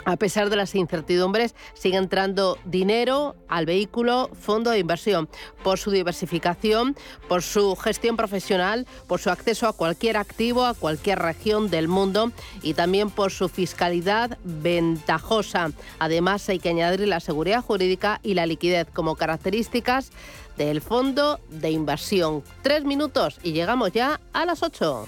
a 0.06 0.18
pesar 0.18 0.50
de 0.50 0.56
las 0.56 0.76
incertidumbres, 0.76 1.56
sigue 1.74 1.98
entrando 1.98 2.58
dinero 2.66 3.36
al 3.48 3.66
vehículo 3.66 4.30
fondo 4.40 4.72
de 4.72 4.80
inversión 4.80 5.30
por 5.64 5.78
su 5.80 5.92
diversificación, 5.92 6.96
por 7.28 7.44
su 7.44 7.76
gestión 7.76 8.18
profesional, 8.18 8.88
por 9.08 9.20
su 9.20 9.30
acceso 9.30 9.68
a 9.68 9.74
cualquier 9.74 10.18
activo, 10.18 10.66
a 10.66 10.74
cualquier 10.74 11.20
región 11.20 11.70
del 11.70 11.88
mundo 11.88 12.32
y 12.62 12.74
también 12.74 13.10
por 13.10 13.32
su 13.32 13.50
fiscalidad 13.50 14.38
ventajosa. 14.44 15.72
Además, 16.00 16.48
hay 16.50 16.60
que 16.60 16.70
añadir 16.70 17.08
la 17.08 17.20
seguridad 17.20 17.62
jurídica 17.62 18.20
y 18.24 18.34
la 18.34 18.46
liquidez 18.46 18.88
como 18.94 19.16
características 19.16 20.12
del 20.58 20.82
fondo 20.82 21.40
de 21.50 21.72
inversión. 21.72 22.44
Tres 22.62 22.84
minutos 22.84 23.40
y 23.44 23.54
llegamos 23.54 23.92
ya 23.92 24.20
a 24.34 24.46
las 24.46 24.64
ocho. 24.64 25.08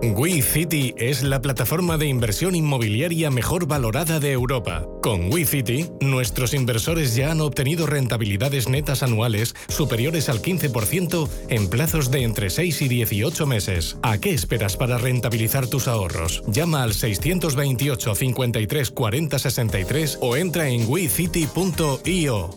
WeCity 0.00 0.94
es 0.96 1.24
la 1.24 1.42
plataforma 1.42 1.98
de 1.98 2.06
inversión 2.06 2.54
inmobiliaria 2.54 3.30
mejor 3.30 3.66
valorada 3.66 4.20
de 4.20 4.30
Europa. 4.30 4.86
Con 5.02 5.32
WeCity, 5.32 5.90
nuestros 6.00 6.54
inversores 6.54 7.16
ya 7.16 7.32
han 7.32 7.40
obtenido 7.40 7.86
rentabilidades 7.86 8.68
netas 8.68 9.02
anuales 9.02 9.56
superiores 9.68 10.28
al 10.28 10.40
15% 10.40 11.28
en 11.48 11.68
plazos 11.68 12.12
de 12.12 12.22
entre 12.22 12.48
6 12.50 12.82
y 12.82 12.88
18 12.88 13.46
meses. 13.46 13.98
¿A 14.02 14.18
qué 14.18 14.32
esperas 14.32 14.76
para 14.76 14.98
rentabilizar 14.98 15.66
tus 15.66 15.88
ahorros? 15.88 16.44
Llama 16.46 16.84
al 16.84 16.94
628 16.94 18.14
53 18.14 18.90
40 18.92 19.38
63 19.38 20.18
o 20.20 20.36
entra 20.36 20.68
en 20.68 20.88
wecity.io. 20.88 22.50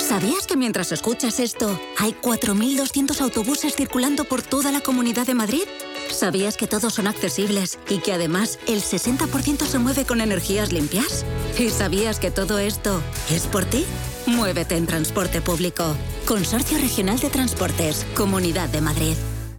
¿Sabías 0.00 0.46
que 0.46 0.56
mientras 0.56 0.90
escuchas 0.90 1.38
esto, 1.38 1.78
hay 1.96 2.14
4.200 2.20 3.20
autobuses 3.20 3.76
circulando 3.76 4.24
por 4.24 4.42
toda 4.42 4.72
la 4.72 4.80
Comunidad 4.80 5.26
de 5.26 5.34
Madrid? 5.34 5.62
¿Sabías 6.12 6.56
que 6.56 6.66
todos 6.66 6.94
son 6.94 7.06
accesibles 7.06 7.78
y 7.88 7.98
que 7.98 8.12
además 8.12 8.58
el 8.68 8.80
60% 8.80 9.64
se 9.64 9.78
mueve 9.78 10.04
con 10.04 10.20
energías 10.20 10.70
limpias? 10.72 11.24
¿Y 11.58 11.70
sabías 11.70 12.20
que 12.20 12.30
todo 12.30 12.58
esto 12.58 13.02
es 13.30 13.46
por 13.46 13.64
ti? 13.64 13.84
Muévete 14.26 14.76
en 14.76 14.86
transporte 14.86 15.40
público. 15.40 15.96
Consorcio 16.26 16.78
Regional 16.78 17.18
de 17.18 17.30
Transportes, 17.30 18.06
Comunidad 18.14 18.68
de 18.68 18.80
Madrid. 18.80 19.16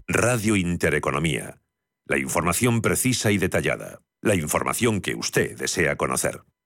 Radio 0.08 0.56
Intereconomía. 0.56 1.60
La 2.06 2.18
información 2.18 2.82
precisa 2.82 3.32
y 3.32 3.38
detallada. 3.38 4.00
La 4.22 4.36
información 4.36 5.02
que 5.02 5.16
usted 5.16 5.58
desea 5.58 5.98
conocer. 5.98 6.44